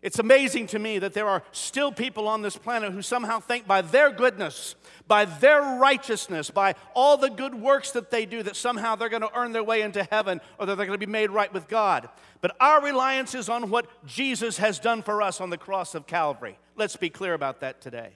It's 0.00 0.20
amazing 0.20 0.68
to 0.68 0.78
me 0.78 1.00
that 1.00 1.12
there 1.12 1.26
are 1.26 1.42
still 1.50 1.90
people 1.90 2.28
on 2.28 2.42
this 2.42 2.56
planet 2.56 2.92
who 2.92 3.02
somehow 3.02 3.40
think 3.40 3.66
by 3.66 3.82
their 3.82 4.10
goodness, 4.10 4.76
by 5.08 5.24
their 5.24 5.60
righteousness, 5.60 6.50
by 6.50 6.76
all 6.94 7.16
the 7.16 7.30
good 7.30 7.54
works 7.54 7.90
that 7.92 8.10
they 8.10 8.24
do, 8.24 8.44
that 8.44 8.54
somehow 8.54 8.94
they're 8.94 9.08
going 9.08 9.22
to 9.22 9.36
earn 9.36 9.52
their 9.52 9.64
way 9.64 9.82
into 9.82 10.04
heaven 10.04 10.40
or 10.58 10.66
that 10.66 10.76
they're 10.76 10.86
going 10.86 10.98
to 10.98 11.04
be 11.04 11.10
made 11.10 11.30
right 11.30 11.52
with 11.52 11.66
God. 11.66 12.08
But 12.40 12.54
our 12.60 12.80
reliance 12.80 13.34
is 13.34 13.48
on 13.48 13.70
what 13.70 13.86
Jesus 14.06 14.58
has 14.58 14.78
done 14.78 15.02
for 15.02 15.20
us 15.20 15.40
on 15.40 15.50
the 15.50 15.58
cross 15.58 15.96
of 15.96 16.06
Calvary. 16.06 16.58
Let's 16.76 16.96
be 16.96 17.10
clear 17.10 17.34
about 17.34 17.60
that 17.60 17.80
today. 17.80 18.12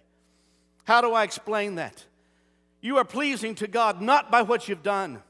How 0.84 1.00
do 1.00 1.12
I 1.12 1.24
explain 1.24 1.74
that? 1.76 2.04
You 2.80 2.98
are 2.98 3.04
pleasing 3.04 3.56
to 3.56 3.66
God 3.66 4.00
not 4.00 4.30
by 4.30 4.42
what 4.42 4.68
you've 4.68 4.84
done, 4.84 5.22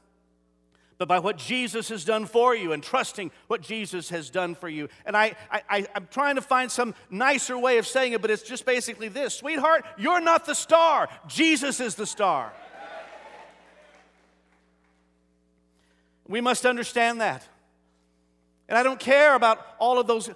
but 1.03 1.09
by 1.09 1.19
what 1.19 1.35
Jesus 1.35 1.89
has 1.89 2.05
done 2.05 2.25
for 2.25 2.55
you 2.55 2.71
and 2.71 2.81
trusting 2.81 3.29
what 3.47 3.59
Jesus 3.59 4.07
has 4.07 4.29
done 4.29 4.55
for 4.55 4.69
you. 4.69 4.87
And 5.05 5.17
I, 5.17 5.35
I, 5.51 5.85
I'm 5.93 6.07
trying 6.09 6.35
to 6.35 6.41
find 6.41 6.71
some 6.71 6.95
nicer 7.09 7.57
way 7.57 7.77
of 7.77 7.85
saying 7.85 8.13
it, 8.13 8.21
but 8.21 8.31
it's 8.31 8.41
just 8.41 8.65
basically 8.65 9.09
this 9.09 9.33
Sweetheart, 9.33 9.83
you're 9.97 10.21
not 10.21 10.45
the 10.45 10.53
star, 10.53 11.09
Jesus 11.27 11.81
is 11.81 11.95
the 11.95 12.05
star. 12.05 12.53
We 16.25 16.39
must 16.39 16.65
understand 16.65 17.19
that. 17.19 17.45
And 18.69 18.77
I 18.77 18.83
don't 18.83 18.97
care 18.97 19.35
about 19.35 19.59
all 19.79 19.99
of 19.99 20.07
those 20.07 20.29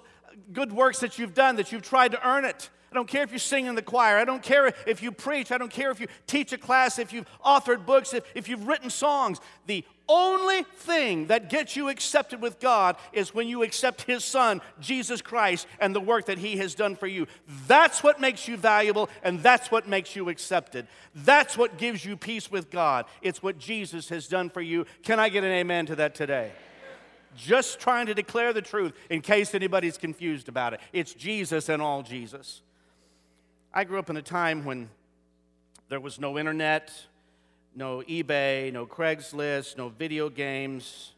good 0.52 0.70
works 0.70 1.00
that 1.00 1.18
you've 1.18 1.32
done, 1.32 1.56
that 1.56 1.72
you've 1.72 1.80
tried 1.80 2.12
to 2.12 2.28
earn 2.28 2.44
it. 2.44 2.68
I 2.90 2.94
don't 2.94 3.08
care 3.08 3.22
if 3.22 3.32
you 3.32 3.38
sing 3.38 3.66
in 3.66 3.74
the 3.74 3.82
choir. 3.82 4.16
I 4.16 4.24
don't 4.24 4.42
care 4.42 4.72
if 4.86 5.02
you 5.02 5.12
preach. 5.12 5.52
I 5.52 5.58
don't 5.58 5.70
care 5.70 5.90
if 5.90 6.00
you 6.00 6.06
teach 6.26 6.52
a 6.52 6.58
class, 6.58 6.98
if 6.98 7.12
you've 7.12 7.26
authored 7.44 7.84
books, 7.84 8.14
if, 8.14 8.24
if 8.34 8.48
you've 8.48 8.66
written 8.66 8.88
songs. 8.88 9.40
The 9.66 9.84
only 10.08 10.62
thing 10.62 11.26
that 11.26 11.50
gets 11.50 11.76
you 11.76 11.90
accepted 11.90 12.40
with 12.40 12.58
God 12.60 12.96
is 13.12 13.34
when 13.34 13.46
you 13.46 13.62
accept 13.62 14.02
His 14.02 14.24
Son, 14.24 14.62
Jesus 14.80 15.20
Christ, 15.20 15.66
and 15.80 15.94
the 15.94 16.00
work 16.00 16.26
that 16.26 16.38
He 16.38 16.56
has 16.56 16.74
done 16.74 16.96
for 16.96 17.06
you. 17.06 17.26
That's 17.66 18.02
what 18.02 18.20
makes 18.20 18.48
you 18.48 18.56
valuable, 18.56 19.10
and 19.22 19.42
that's 19.42 19.70
what 19.70 19.86
makes 19.86 20.16
you 20.16 20.30
accepted. 20.30 20.86
That's 21.14 21.58
what 21.58 21.76
gives 21.76 22.06
you 22.06 22.16
peace 22.16 22.50
with 22.50 22.70
God. 22.70 23.04
It's 23.20 23.42
what 23.42 23.58
Jesus 23.58 24.08
has 24.08 24.28
done 24.28 24.48
for 24.48 24.62
you. 24.62 24.86
Can 25.02 25.20
I 25.20 25.28
get 25.28 25.44
an 25.44 25.52
amen 25.52 25.86
to 25.86 25.96
that 25.96 26.14
today? 26.14 26.52
Just 27.36 27.78
trying 27.78 28.06
to 28.06 28.14
declare 28.14 28.54
the 28.54 28.62
truth 28.62 28.94
in 29.10 29.20
case 29.20 29.54
anybody's 29.54 29.98
confused 29.98 30.48
about 30.48 30.72
it. 30.72 30.80
It's 30.94 31.12
Jesus 31.12 31.68
and 31.68 31.82
all 31.82 32.02
Jesus. 32.02 32.62
I 33.78 33.84
grew 33.84 34.00
up 34.00 34.10
in 34.10 34.16
a 34.16 34.22
time 34.22 34.64
when 34.64 34.90
there 35.88 36.00
was 36.00 36.18
no 36.18 36.36
internet, 36.36 36.90
no 37.76 38.02
eBay, 38.08 38.72
no 38.72 38.86
Craigslist, 38.86 39.76
no 39.76 39.88
video 39.88 40.28
games. 40.28 41.12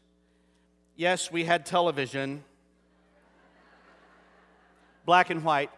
Yes, 0.95 1.31
we 1.31 1.43
had 1.43 1.65
television, 1.65 2.43
black 5.07 5.31
and 5.31 5.43
white. 5.43 5.71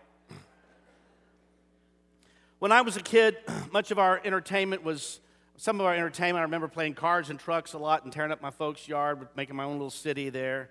When 2.59 2.73
I 2.73 2.81
was 2.81 2.97
a 2.97 3.01
kid, 3.01 3.37
much 3.71 3.91
of 3.91 3.97
our 3.97 4.19
entertainment 4.25 4.83
was 4.83 5.21
some 5.55 5.79
of 5.79 5.85
our 5.85 5.95
entertainment. 5.95 6.39
I 6.39 6.43
remember 6.43 6.67
playing 6.67 6.95
cars 6.95 7.29
and 7.29 7.39
trucks 7.39 7.71
a 7.71 7.77
lot 7.77 8.03
and 8.03 8.11
tearing 8.11 8.33
up 8.33 8.41
my 8.41 8.51
folks' 8.51 8.89
yard, 8.89 9.25
making 9.37 9.55
my 9.55 9.63
own 9.63 9.75
little 9.75 9.89
city 9.89 10.29
there. 10.29 10.69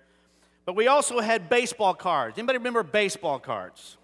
But 0.63 0.75
we 0.75 0.85
also 0.85 1.21
had 1.21 1.49
baseball 1.49 1.95
cards. 1.95 2.37
Anybody 2.37 2.59
remember 2.59 2.83
baseball 2.83 3.39
cards? 3.39 3.97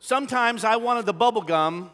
Sometimes 0.00 0.64
I 0.64 0.76
wanted 0.76 1.06
the 1.06 1.12
bubble 1.12 1.42
gum 1.42 1.90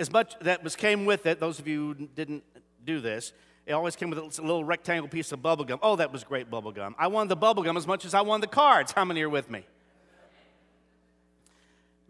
as 0.00 0.10
much 0.12 0.34
that 0.40 0.64
was 0.64 0.74
came 0.74 1.04
with 1.04 1.26
it. 1.26 1.40
Those 1.40 1.58
of 1.58 1.68
you 1.68 1.94
who 1.94 2.06
didn't 2.14 2.42
do 2.84 3.00
this, 3.00 3.32
it 3.66 3.72
always 3.72 3.96
came 3.96 4.10
with 4.10 4.18
a 4.18 4.42
little 4.42 4.64
rectangle 4.64 5.08
piece 5.08 5.32
of 5.32 5.40
bubble 5.40 5.64
gum. 5.64 5.78
Oh, 5.82 5.96
that 5.96 6.12
was 6.12 6.24
great 6.24 6.50
bubble 6.50 6.72
gum. 6.72 6.94
I 6.98 7.06
wanted 7.06 7.30
the 7.30 7.36
bubble 7.36 7.62
gum 7.62 7.76
as 7.76 7.86
much 7.86 8.04
as 8.04 8.12
I 8.12 8.20
wanted 8.20 8.42
the 8.42 8.54
cards. 8.54 8.92
How 8.92 9.04
many 9.04 9.22
are 9.22 9.30
with 9.30 9.50
me? 9.50 9.64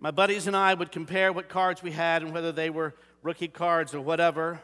My 0.01 0.11
buddies 0.11 0.47
and 0.47 0.57
I 0.57 0.75
would 0.75 0.91
compare 0.91 1.33
what 1.33 1.49
cards 1.49 1.83
we 1.83 1.93
had 1.93 2.23
and 2.23 2.33
whether 2.33 2.53
they 2.53 2.71
were 2.71 2.95
rookie 3.23 3.49
cards 3.49 3.95
or 3.95 4.01
whatever. 4.01 4.61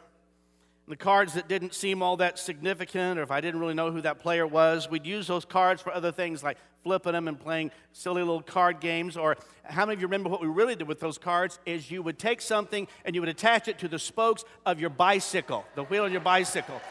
The 0.87 0.95
cards 0.97 1.33
that 1.33 1.47
didn't 1.47 1.73
seem 1.73 2.01
all 2.01 2.17
that 2.17 2.37
significant, 2.37 3.19
or 3.19 3.23
if 3.23 3.31
I 3.31 3.39
didn't 3.39 3.59
really 3.59 3.73
know 3.73 3.91
who 3.91 4.01
that 4.01 4.19
player 4.19 4.45
was, 4.45 4.89
we'd 4.89 5.05
use 5.05 5.27
those 5.27 5.45
cards 5.45 5.81
for 5.81 5.93
other 5.93 6.11
things 6.11 6.43
like 6.43 6.57
flipping 6.83 7.13
them 7.13 7.27
and 7.27 7.39
playing 7.39 7.71
silly 7.93 8.21
little 8.21 8.41
card 8.41 8.79
games. 8.79 9.15
Or 9.15 9.37
how 9.63 9.85
many 9.85 9.93
of 9.93 10.01
you 10.01 10.07
remember 10.07 10.29
what 10.29 10.41
we 10.41 10.47
really 10.47 10.75
did 10.75 10.87
with 10.87 10.99
those 10.99 11.17
cards? 11.17 11.59
Is 11.65 11.91
you 11.91 12.01
would 12.03 12.19
take 12.19 12.41
something 12.41 12.87
and 13.05 13.15
you 13.15 13.21
would 13.21 13.29
attach 13.29 13.67
it 13.67 13.79
to 13.79 13.87
the 13.87 13.99
spokes 13.99 14.43
of 14.65 14.79
your 14.79 14.89
bicycle, 14.89 15.65
the 15.75 15.83
wheel 15.83 16.05
of 16.05 16.11
your 16.11 16.21
bicycle. 16.21 16.81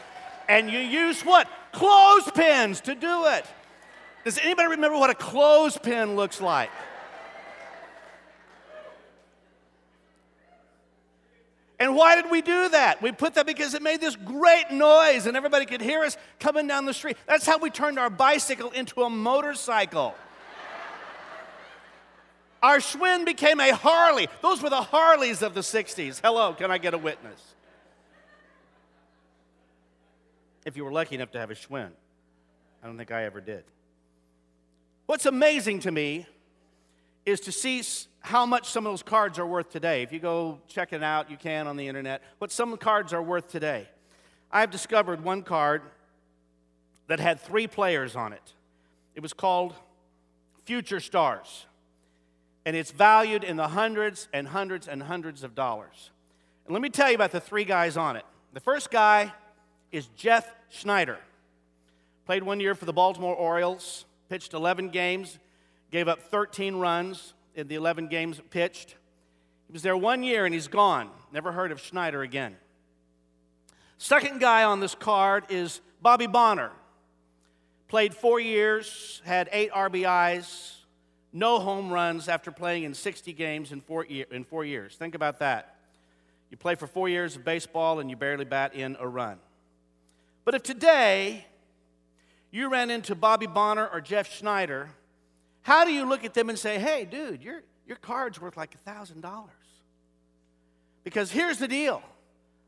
And 0.47 0.69
you 0.71 0.79
use 0.79 1.21
what? 1.21 1.47
Clothespins 1.71 2.81
to 2.81 2.95
do 2.95 3.25
it. 3.27 3.45
Does 4.23 4.37
anybody 4.39 4.69
remember 4.69 4.97
what 4.97 5.09
a 5.09 5.15
clothespin 5.15 6.15
looks 6.15 6.41
like? 6.41 6.69
And 11.81 11.95
why 11.95 12.13
did 12.13 12.29
we 12.29 12.43
do 12.43 12.69
that? 12.69 13.01
We 13.01 13.11
put 13.11 13.33
that 13.33 13.47
because 13.47 13.73
it 13.73 13.81
made 13.81 14.01
this 14.01 14.15
great 14.15 14.69
noise 14.69 15.25
and 15.25 15.35
everybody 15.35 15.65
could 15.65 15.81
hear 15.81 16.03
us 16.03 16.15
coming 16.39 16.67
down 16.67 16.85
the 16.85 16.93
street. 16.93 17.17
That's 17.25 17.43
how 17.43 17.57
we 17.57 17.71
turned 17.71 17.97
our 17.97 18.11
bicycle 18.11 18.69
into 18.69 19.01
a 19.01 19.09
motorcycle. 19.09 20.13
Our 22.61 22.77
Schwinn 22.77 23.25
became 23.25 23.59
a 23.59 23.71
Harley. 23.73 24.27
Those 24.43 24.61
were 24.61 24.69
the 24.69 24.83
Harleys 24.83 25.41
of 25.41 25.55
the 25.55 25.61
60s. 25.61 26.21
Hello, 26.23 26.53
can 26.53 26.69
I 26.69 26.77
get 26.77 26.93
a 26.93 26.99
witness? 26.99 27.55
If 30.63 30.77
you 30.77 30.85
were 30.85 30.91
lucky 30.91 31.15
enough 31.15 31.31
to 31.31 31.39
have 31.39 31.49
a 31.49 31.55
Schwinn. 31.55 31.89
I 32.83 32.85
don't 32.85 32.95
think 32.95 33.09
I 33.09 33.23
ever 33.23 33.41
did. 33.41 33.63
What's 35.07 35.25
amazing 35.25 35.79
to 35.79 35.91
me 35.91 36.27
is 37.25 37.39
to 37.39 37.51
see 37.51 37.81
how 38.21 38.45
much 38.45 38.69
some 38.69 38.85
of 38.85 38.91
those 38.91 39.03
cards 39.03 39.39
are 39.39 39.45
worth 39.45 39.71
today. 39.71 40.03
If 40.03 40.13
you 40.13 40.19
go 40.19 40.59
check 40.67 40.93
it 40.93 41.03
out, 41.03 41.29
you 41.29 41.37
can 41.37 41.67
on 41.67 41.75
the 41.75 41.87
internet, 41.87 42.21
what 42.37 42.51
some 42.51 42.77
cards 42.77 43.13
are 43.13 43.21
worth 43.21 43.49
today. 43.49 43.87
I've 44.51 44.69
discovered 44.69 45.23
one 45.23 45.41
card 45.41 45.81
that 47.07 47.19
had 47.19 47.39
three 47.41 47.67
players 47.67 48.15
on 48.15 48.31
it. 48.31 48.53
It 49.15 49.21
was 49.21 49.33
called 49.33 49.73
Future 50.63 50.99
Stars. 50.99 51.65
And 52.63 52.75
it's 52.75 52.91
valued 52.91 53.43
in 53.43 53.57
the 53.57 53.69
hundreds 53.69 54.27
and 54.33 54.47
hundreds 54.47 54.87
and 54.87 55.01
hundreds 55.01 55.43
of 55.43 55.55
dollars. 55.55 56.11
And 56.65 56.73
let 56.73 56.81
me 56.81 56.89
tell 56.89 57.09
you 57.09 57.15
about 57.15 57.31
the 57.31 57.39
three 57.39 57.65
guys 57.65 57.97
on 57.97 58.15
it. 58.15 58.25
The 58.53 58.59
first 58.59 58.91
guy 58.91 59.33
is 59.91 60.07
Jeff 60.15 60.47
Schneider. 60.69 61.17
Played 62.27 62.43
one 62.43 62.59
year 62.59 62.75
for 62.75 62.85
the 62.85 62.93
Baltimore 62.93 63.35
Orioles, 63.35 64.05
pitched 64.29 64.53
11 64.53 64.89
games, 64.89 65.39
gave 65.89 66.07
up 66.07 66.21
13 66.21 66.75
runs 66.75 67.33
in 67.55 67.67
the 67.67 67.75
11 67.75 68.07
games 68.07 68.39
pitched. 68.49 68.95
He 69.67 69.73
was 69.73 69.81
there 69.81 69.97
one 69.97 70.23
year 70.23 70.45
and 70.45 70.53
he's 70.53 70.67
gone. 70.67 71.09
Never 71.31 71.51
heard 71.51 71.71
of 71.71 71.79
Schneider 71.79 72.21
again. 72.21 72.55
Second 73.97 74.39
guy 74.39 74.63
on 74.63 74.79
this 74.79 74.95
card 74.95 75.45
is 75.49 75.79
Bobby 76.01 76.27
Bonner. 76.27 76.71
Played 77.87 78.13
four 78.13 78.39
years, 78.39 79.21
had 79.25 79.49
eight 79.51 79.71
RBIs, 79.71 80.75
no 81.33 81.59
home 81.59 81.91
runs 81.91 82.27
after 82.27 82.51
playing 82.51 82.83
in 82.83 82.93
60 82.93 83.33
games 83.33 83.71
in 83.71 83.81
four, 83.81 84.05
year, 84.05 84.25
in 84.31 84.43
four 84.43 84.65
years. 84.65 84.95
Think 84.95 85.15
about 85.15 85.39
that. 85.39 85.75
You 86.49 86.57
play 86.57 86.75
for 86.75 86.87
four 86.87 87.07
years 87.07 87.35
of 87.35 87.45
baseball 87.45 87.99
and 87.99 88.09
you 88.09 88.15
barely 88.15 88.45
bat 88.45 88.75
in 88.75 88.97
a 88.99 89.07
run. 89.07 89.39
But 90.43 90.55
if 90.55 90.63
today 90.63 91.45
you 92.51 92.69
ran 92.69 92.89
into 92.89 93.15
Bobby 93.15 93.47
Bonner 93.47 93.87
or 93.87 94.01
Jeff 94.01 94.33
Schneider, 94.33 94.89
how 95.63 95.85
do 95.85 95.91
you 95.91 96.05
look 96.05 96.23
at 96.23 96.33
them 96.33 96.49
and 96.49 96.57
say, 96.57 96.79
hey, 96.79 97.05
dude, 97.05 97.43
your, 97.43 97.61
your 97.87 97.97
card's 97.97 98.41
worth 98.41 98.57
like 98.57 98.75
a 98.75 98.89
$1,000? 98.89 99.23
Because 101.03 101.31
here's 101.31 101.57
the 101.57 101.67
deal 101.67 102.01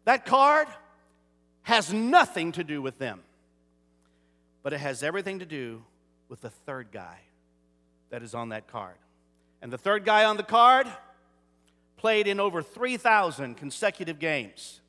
that 0.06 0.26
card 0.26 0.68
has 1.64 1.94
nothing 1.94 2.52
to 2.54 2.64
do 2.64 2.82
with 2.82 2.98
them, 3.00 3.22
but 4.62 4.74
it 4.74 4.80
has 4.80 5.02
everything 5.02 5.40
to 5.40 5.46
do 5.46 5.84
with 6.30 6.42
the 6.42 6.50
third 6.50 6.88
guy 6.92 7.20
that 8.10 8.22
is 8.22 8.34
on 8.36 8.50
that 8.50 8.68
card. 8.68 8.96
And 9.62 9.72
the 9.72 9.78
third 9.78 10.04
guy 10.04 10.26
on 10.26 10.36
the 10.36 10.44
card 10.44 10.88
played 11.96 12.28
in 12.28 12.40
over 12.40 12.62
3,000 12.62 13.56
consecutive 13.56 14.20
games. 14.20 14.82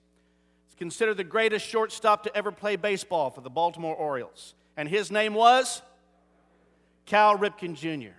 He's 0.66 0.75
considered 0.75 1.16
the 1.16 1.25
greatest 1.25 1.64
shortstop 1.64 2.25
to 2.25 2.37
ever 2.37 2.50
play 2.50 2.75
baseball 2.75 3.30
for 3.30 3.40
the 3.40 3.50
Baltimore 3.50 3.94
Orioles. 3.94 4.54
And 4.76 4.88
his 4.88 5.12
name 5.12 5.34
was 5.34 5.80
Cal 7.06 7.37
Ripken 7.37 7.75
Jr. 7.75 8.14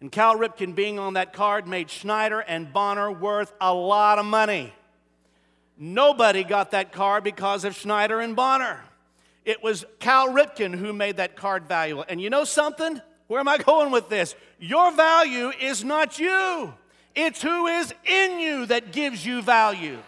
And 0.00 0.10
Cal 0.10 0.36
Ripken 0.36 0.74
being 0.74 0.98
on 0.98 1.14
that 1.14 1.32
card 1.32 1.68
made 1.68 1.88
Schneider 1.88 2.40
and 2.40 2.72
Bonner 2.72 3.10
worth 3.10 3.52
a 3.60 3.72
lot 3.72 4.18
of 4.18 4.24
money. 4.24 4.72
Nobody 5.78 6.44
got 6.44 6.72
that 6.72 6.92
card 6.92 7.24
because 7.24 7.64
of 7.64 7.74
Schneider 7.74 8.20
and 8.20 8.34
Bonner. 8.34 8.80
It 9.44 9.62
was 9.62 9.84
Cal 9.98 10.28
Ripken 10.28 10.74
who 10.74 10.92
made 10.92 11.16
that 11.16 11.36
card 11.36 11.66
valuable. 11.66 12.04
And 12.08 12.20
you 12.20 12.30
know 12.30 12.44
something? 12.44 13.00
Where 13.26 13.40
am 13.40 13.48
I 13.48 13.58
going 13.58 13.90
with 13.90 14.08
this? 14.08 14.34
Your 14.58 14.92
value 14.92 15.50
is 15.60 15.84
not 15.84 16.18
you, 16.18 16.74
it's 17.14 17.42
who 17.42 17.66
is 17.66 17.94
in 18.04 18.40
you 18.40 18.66
that 18.66 18.92
gives 18.92 19.24
you 19.24 19.42
value. 19.42 19.98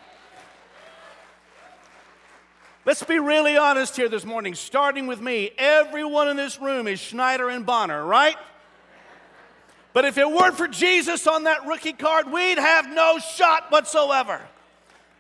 Let's 2.87 3.03
be 3.03 3.19
really 3.19 3.57
honest 3.57 3.97
here 3.97 4.11
this 4.11 4.27
morning, 4.27 4.55
starting 4.55 5.07
with 5.07 5.19
me. 5.19 5.53
Everyone 5.57 6.29
in 6.29 6.37
this 6.37 6.61
room 6.61 6.87
is 6.87 7.01
Schneider 7.01 7.49
and 7.49 7.65
Bonner, 7.65 8.05
right? 8.05 8.37
But 9.95 10.05
if 10.05 10.19
it 10.19 10.31
weren't 10.31 10.59
for 10.59 10.69
Jesus 10.69 11.27
on 11.27 11.45
that 11.45 11.67
rookie 11.67 11.95
card, 11.95 12.31
we'd 12.31 12.59
have 12.59 12.87
no 12.91 13.19
shot 13.19 13.71
whatsoever. 13.73 14.39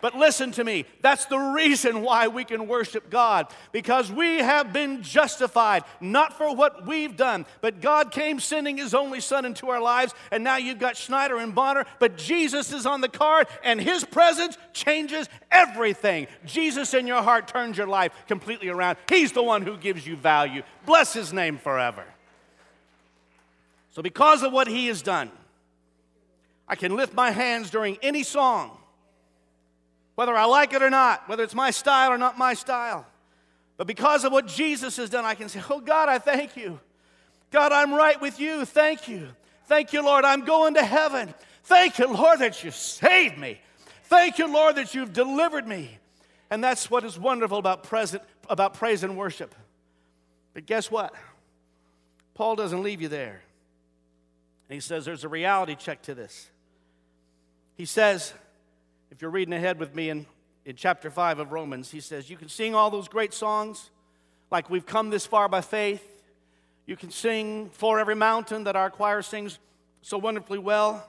But 0.04 0.16
listen 0.16 0.52
to 0.52 0.64
me, 0.64 0.84
that's 1.00 1.24
the 1.24 1.38
reason 1.38 2.02
why 2.02 2.28
we 2.28 2.44
can 2.44 2.68
worship 2.68 3.08
God, 3.08 3.46
because 3.72 4.12
we 4.12 4.36
have 4.36 4.70
been 4.70 5.02
justified, 5.02 5.82
not 5.98 6.36
for 6.36 6.54
what 6.54 6.86
we've 6.86 7.16
done, 7.16 7.46
but 7.62 7.80
God 7.80 8.12
came 8.12 8.38
sending 8.38 8.76
His 8.76 8.92
only 8.92 9.22
Son 9.22 9.46
into 9.46 9.70
our 9.70 9.80
lives, 9.80 10.12
and 10.30 10.44
now 10.44 10.58
you've 10.58 10.78
got 10.78 10.98
Schneider 10.98 11.38
and 11.38 11.54
Bonner, 11.54 11.86
but 12.00 12.18
Jesus 12.18 12.70
is 12.70 12.84
on 12.84 13.00
the 13.00 13.08
card, 13.08 13.46
and 13.62 13.80
His 13.80 14.04
presence 14.04 14.58
changes 14.74 15.26
everything. 15.50 16.26
Jesus 16.44 16.92
in 16.92 17.06
your 17.06 17.22
heart 17.22 17.48
turns 17.48 17.78
your 17.78 17.86
life 17.86 18.12
completely 18.28 18.68
around. 18.68 18.98
He's 19.08 19.32
the 19.32 19.42
one 19.42 19.62
who 19.62 19.78
gives 19.78 20.06
you 20.06 20.16
value. 20.16 20.64
Bless 20.84 21.14
His 21.14 21.32
name 21.32 21.56
forever. 21.56 22.04
So, 23.92 24.02
because 24.02 24.42
of 24.42 24.52
what 24.52 24.68
He 24.68 24.88
has 24.88 25.00
done, 25.00 25.30
I 26.68 26.76
can 26.76 26.94
lift 26.94 27.14
my 27.14 27.30
hands 27.30 27.70
during 27.70 27.96
any 28.02 28.22
song 28.22 28.80
whether 30.14 30.34
I 30.34 30.44
like 30.44 30.72
it 30.72 30.82
or 30.82 30.90
not, 30.90 31.28
whether 31.28 31.42
it's 31.42 31.54
my 31.54 31.70
style 31.70 32.12
or 32.12 32.18
not 32.18 32.38
my 32.38 32.54
style. 32.54 33.06
But 33.76 33.86
because 33.86 34.24
of 34.24 34.32
what 34.32 34.46
Jesus 34.46 34.96
has 34.96 35.10
done, 35.10 35.24
I 35.24 35.34
can 35.34 35.48
say, 35.48 35.60
Oh 35.68 35.80
God, 35.80 36.08
I 36.08 36.18
thank 36.18 36.56
you. 36.56 36.80
God, 37.50 37.72
I'm 37.72 37.92
right 37.92 38.20
with 38.20 38.40
you. 38.40 38.64
Thank 38.64 39.08
you. 39.08 39.28
Thank 39.66 39.92
you, 39.92 40.04
Lord. 40.04 40.24
I'm 40.24 40.44
going 40.44 40.74
to 40.74 40.84
heaven. 40.84 41.32
Thank 41.64 41.98
you, 41.98 42.06
Lord, 42.06 42.40
that 42.40 42.62
you 42.62 42.70
saved 42.70 43.38
me. 43.38 43.60
Thank 44.04 44.38
you, 44.38 44.52
Lord, 44.52 44.76
that 44.76 44.94
you've 44.94 45.12
delivered 45.12 45.66
me. 45.66 45.98
And 46.50 46.62
that's 46.62 46.90
what 46.90 47.04
is 47.04 47.18
wonderful 47.18 47.58
about 47.58 47.84
present 47.84 48.22
about 48.48 48.74
praise 48.74 49.02
and 49.02 49.16
worship. 49.16 49.54
But 50.52 50.66
guess 50.66 50.90
what? 50.90 51.14
Paul 52.34 52.56
doesn't 52.56 52.82
leave 52.82 53.00
you 53.00 53.08
there. 53.08 53.42
And 54.68 54.74
he 54.74 54.80
says 54.80 55.04
there's 55.04 55.24
a 55.24 55.28
reality 55.28 55.74
check 55.74 56.02
to 56.02 56.14
this. 56.14 56.50
He 57.76 57.86
says, 57.86 58.32
if 59.14 59.22
you're 59.22 59.30
reading 59.30 59.54
ahead 59.54 59.78
with 59.78 59.94
me 59.94 60.10
in, 60.10 60.26
in 60.64 60.74
chapter 60.74 61.08
5 61.08 61.38
of 61.38 61.52
Romans, 61.52 61.88
he 61.88 62.00
says, 62.00 62.28
You 62.28 62.36
can 62.36 62.48
sing 62.48 62.74
all 62.74 62.90
those 62.90 63.06
great 63.06 63.32
songs, 63.32 63.90
like 64.50 64.68
we've 64.68 64.84
come 64.84 65.10
this 65.10 65.24
far 65.24 65.48
by 65.48 65.60
faith. 65.60 66.04
You 66.84 66.96
can 66.96 67.12
sing 67.12 67.70
For 67.70 68.00
Every 68.00 68.16
Mountain 68.16 68.64
that 68.64 68.74
our 68.74 68.90
choir 68.90 69.22
sings 69.22 69.60
so 70.02 70.18
wonderfully 70.18 70.58
well. 70.58 71.08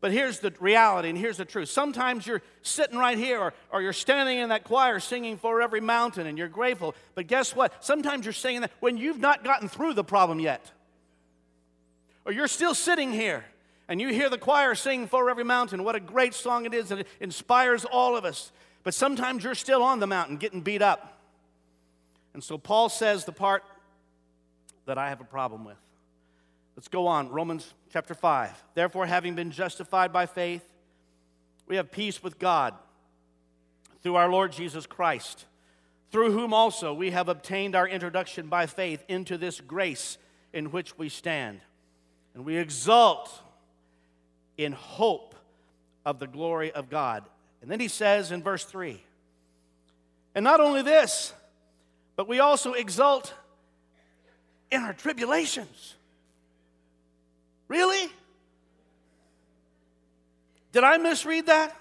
But 0.00 0.10
here's 0.10 0.40
the 0.40 0.52
reality 0.58 1.10
and 1.10 1.16
here's 1.16 1.36
the 1.36 1.44
truth. 1.44 1.68
Sometimes 1.68 2.26
you're 2.26 2.42
sitting 2.62 2.98
right 2.98 3.16
here 3.16 3.38
or, 3.38 3.54
or, 3.70 3.80
you're 3.80 3.92
standing 3.92 4.38
in 4.38 4.48
that 4.48 4.64
choir 4.64 4.98
singing 4.98 5.38
for 5.38 5.62
every 5.62 5.80
mountain 5.80 6.26
and 6.26 6.36
you're 6.36 6.48
grateful. 6.48 6.96
But 7.14 7.28
guess 7.28 7.54
what? 7.54 7.84
Sometimes 7.84 8.26
you're 8.26 8.32
singing 8.32 8.62
that 8.62 8.72
when 8.80 8.96
you've 8.96 9.20
not 9.20 9.44
gotten 9.44 9.68
through 9.68 9.94
the 9.94 10.02
problem 10.02 10.40
yet. 10.40 10.72
Or 12.24 12.32
you're 12.32 12.48
still 12.48 12.74
sitting 12.74 13.12
here 13.12 13.44
and 13.88 14.00
you 14.00 14.08
hear 14.08 14.30
the 14.30 14.38
choir 14.38 14.74
sing 14.74 15.06
For 15.06 15.28
Every 15.28 15.44
Mountain. 15.44 15.84
What 15.84 15.94
a 15.94 16.00
great 16.00 16.34
song 16.34 16.64
it 16.66 16.74
is, 16.74 16.90
and 16.90 17.00
it 17.00 17.06
inspires 17.20 17.84
all 17.84 18.16
of 18.16 18.24
us. 18.24 18.52
But 18.84 18.94
sometimes 18.94 19.44
you're 19.44 19.54
still 19.54 19.82
on 19.82 20.00
the 20.00 20.06
mountain 20.06 20.36
getting 20.36 20.60
beat 20.60 20.82
up. 20.82 21.20
And 22.34 22.42
so 22.42 22.58
Paul 22.58 22.88
says 22.88 23.24
the 23.24 23.32
part 23.32 23.64
that 24.86 24.98
I 24.98 25.08
have 25.10 25.20
a 25.20 25.24
problem 25.24 25.64
with. 25.64 25.76
Let's 26.76 26.88
go 26.88 27.06
on. 27.06 27.28
Romans 27.28 27.74
chapter 27.92 28.14
5. 28.14 28.64
Therefore, 28.74 29.06
having 29.06 29.34
been 29.34 29.50
justified 29.50 30.12
by 30.12 30.26
faith, 30.26 30.64
we 31.68 31.76
have 31.76 31.92
peace 31.92 32.22
with 32.22 32.38
God 32.38 32.74
through 34.02 34.16
our 34.16 34.30
Lord 34.30 34.52
Jesus 34.52 34.86
Christ, 34.86 35.44
through 36.10 36.32
whom 36.32 36.52
also 36.52 36.92
we 36.92 37.10
have 37.10 37.28
obtained 37.28 37.76
our 37.76 37.86
introduction 37.86 38.48
by 38.48 38.66
faith 38.66 39.04
into 39.08 39.36
this 39.36 39.60
grace 39.60 40.18
in 40.52 40.70
which 40.70 40.98
we 40.98 41.08
stand. 41.08 41.60
And 42.34 42.44
we 42.44 42.56
exult 42.56 43.30
in 44.56 44.72
hope 44.72 45.34
of 46.04 46.18
the 46.18 46.26
glory 46.26 46.72
of 46.72 46.90
God. 46.90 47.24
And 47.60 47.70
then 47.70 47.80
he 47.80 47.88
says 47.88 48.32
in 48.32 48.42
verse 48.42 48.64
3 48.64 49.00
And 50.34 50.44
not 50.44 50.60
only 50.60 50.82
this, 50.82 51.32
but 52.16 52.28
we 52.28 52.40
also 52.40 52.72
exult 52.72 53.34
in 54.70 54.82
our 54.82 54.92
tribulations. 54.92 55.94
Really? 57.68 58.10
Did 60.72 60.84
I 60.84 60.98
misread 60.98 61.46
that? 61.46 61.76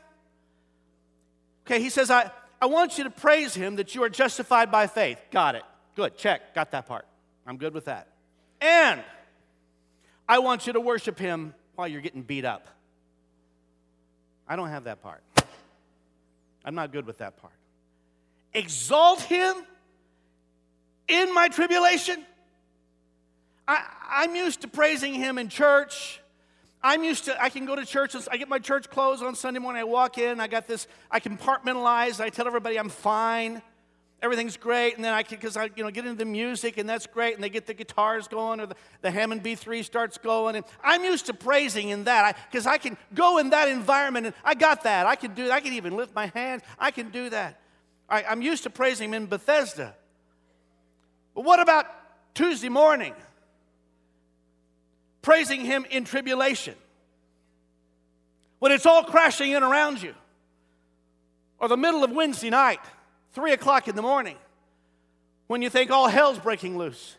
Okay, 1.65 1.81
he 1.81 1.89
says, 1.89 2.11
I, 2.11 2.31
I 2.61 2.65
want 2.65 2.97
you 2.97 3.05
to 3.05 3.09
praise 3.09 3.53
him 3.53 3.77
that 3.77 3.95
you 3.95 4.03
are 4.03 4.09
justified 4.09 4.71
by 4.71 4.87
faith. 4.87 5.19
Got 5.31 5.55
it. 5.55 5.63
Good. 5.95 6.17
Check. 6.17 6.53
Got 6.53 6.71
that 6.71 6.87
part. 6.87 7.05
I'm 7.47 7.57
good 7.57 7.73
with 7.73 7.85
that. 7.85 8.07
And 8.59 9.01
I 10.27 10.39
want 10.39 10.67
you 10.67 10.73
to 10.73 10.79
worship 10.79 11.17
him 11.17 11.53
while 11.81 11.87
you're 11.87 12.01
getting 12.01 12.21
beat 12.21 12.45
up. 12.45 12.67
I 14.47 14.55
don't 14.55 14.69
have 14.69 14.83
that 14.83 15.01
part. 15.01 15.23
I'm 16.63 16.75
not 16.75 16.91
good 16.91 17.07
with 17.07 17.17
that 17.17 17.41
part. 17.41 17.55
Exalt 18.53 19.19
him 19.21 19.55
in 21.07 21.33
my 21.33 21.47
tribulation. 21.47 22.23
I, 23.67 23.83
I'm 24.11 24.35
used 24.35 24.61
to 24.61 24.67
praising 24.67 25.15
him 25.15 25.39
in 25.39 25.49
church. 25.49 26.21
I'm 26.83 27.03
used 27.03 27.25
to, 27.25 27.41
I 27.41 27.49
can 27.49 27.65
go 27.65 27.75
to 27.75 27.83
church, 27.83 28.15
I 28.31 28.37
get 28.37 28.47
my 28.47 28.59
church 28.59 28.87
clothes 28.87 29.23
on 29.23 29.33
Sunday 29.33 29.59
morning, 29.59 29.81
I 29.81 29.85
walk 29.85 30.19
in, 30.19 30.39
I 30.39 30.45
got 30.45 30.67
this, 30.67 30.87
I 31.09 31.19
compartmentalize, 31.19 32.19
I 32.19 32.29
tell 32.29 32.45
everybody 32.45 32.77
I'm 32.77 32.89
fine 32.89 33.63
everything's 34.21 34.55
great, 34.55 34.95
and 34.95 35.03
then 35.03 35.13
I 35.13 35.23
can, 35.23 35.37
because 35.37 35.57
I, 35.57 35.69
you 35.75 35.83
know, 35.83 35.89
get 35.89 36.05
into 36.05 36.17
the 36.17 36.25
music, 36.25 36.77
and 36.77 36.87
that's 36.87 37.07
great, 37.07 37.33
and 37.33 37.43
they 37.43 37.49
get 37.49 37.65
the 37.65 37.73
guitars 37.73 38.27
going, 38.27 38.59
or 38.59 38.67
the, 38.67 38.75
the 39.01 39.09
Hammond 39.09 39.43
B3 39.43 39.83
starts 39.83 40.17
going, 40.17 40.55
and 40.55 40.65
I'm 40.83 41.03
used 41.03 41.25
to 41.25 41.33
praising 41.33 41.89
in 41.89 42.03
that, 42.03 42.37
because 42.49 42.67
I, 42.67 42.73
I, 42.73 42.77
can 42.77 42.97
go 43.13 43.39
in 43.39 43.49
that 43.49 43.67
environment, 43.67 44.27
and 44.27 44.35
I 44.43 44.53
got 44.53 44.83
that. 44.83 45.07
I 45.07 45.15
can 45.15 45.33
do 45.33 45.49
I 45.49 45.59
can 45.59 45.73
even 45.73 45.95
lift 45.95 46.13
my 46.15 46.27
hands. 46.27 46.61
I 46.77 46.91
can 46.91 47.09
do 47.09 47.29
that. 47.31 47.59
I, 48.07 48.23
I'm 48.23 48.41
used 48.41 48.63
to 48.63 48.69
praising 48.69 49.09
him 49.09 49.13
in 49.15 49.27
Bethesda. 49.27 49.95
But 51.33 51.43
what 51.43 51.59
about 51.59 51.85
Tuesday 52.35 52.69
morning? 52.69 53.13
Praising 55.21 55.61
him 55.61 55.85
in 55.89 56.03
tribulation. 56.03 56.75
When 58.59 58.71
it's 58.71 58.85
all 58.85 59.03
crashing 59.03 59.51
in 59.51 59.63
around 59.63 60.01
you. 60.01 60.13
Or 61.57 61.67
the 61.67 61.77
middle 61.77 62.03
of 62.03 62.11
Wednesday 62.11 62.49
night 62.49 62.79
three 63.33 63.53
o'clock 63.53 63.87
in 63.87 63.95
the 63.95 64.01
morning, 64.01 64.37
when 65.47 65.61
you 65.61 65.69
think 65.69 65.91
all 65.91 66.07
hell's 66.07 66.39
breaking 66.39 66.77
loose 66.77 67.17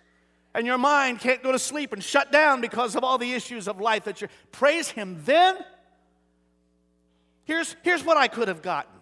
and 0.54 0.66
your 0.66 0.78
mind 0.78 1.20
can't 1.20 1.42
go 1.42 1.52
to 1.52 1.58
sleep 1.58 1.92
and 1.92 2.02
shut 2.02 2.30
down 2.30 2.60
because 2.60 2.94
of 2.94 3.04
all 3.04 3.18
the 3.18 3.32
issues 3.32 3.68
of 3.68 3.80
life 3.80 4.04
that 4.04 4.20
you 4.20 4.28
praise 4.50 4.88
him 4.88 5.20
then. 5.24 5.56
Here's, 7.44 7.76
here's 7.82 8.04
what 8.04 8.16
i 8.16 8.28
could 8.28 8.48
have 8.48 8.62
gotten. 8.62 8.92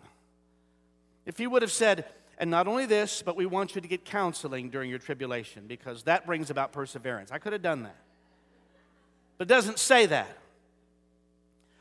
If 1.26 1.38
he 1.38 1.46
would 1.46 1.62
have 1.62 1.72
said 1.72 2.06
and 2.38 2.50
not 2.50 2.66
only 2.66 2.86
this 2.86 3.22
but 3.22 3.36
we 3.36 3.46
want 3.46 3.74
you 3.74 3.80
to 3.80 3.88
get 3.88 4.04
counseling 4.04 4.70
during 4.70 4.90
your 4.90 4.98
tribulation 4.98 5.66
because 5.66 6.04
that 6.04 6.26
brings 6.26 6.50
about 6.50 6.72
perseverance. 6.72 7.30
I 7.30 7.38
could 7.38 7.52
have 7.52 7.62
done 7.62 7.82
that. 7.84 7.96
But 9.38 9.46
it 9.46 9.54
doesn't 9.54 9.78
say 9.78 10.06
that. 10.06 10.36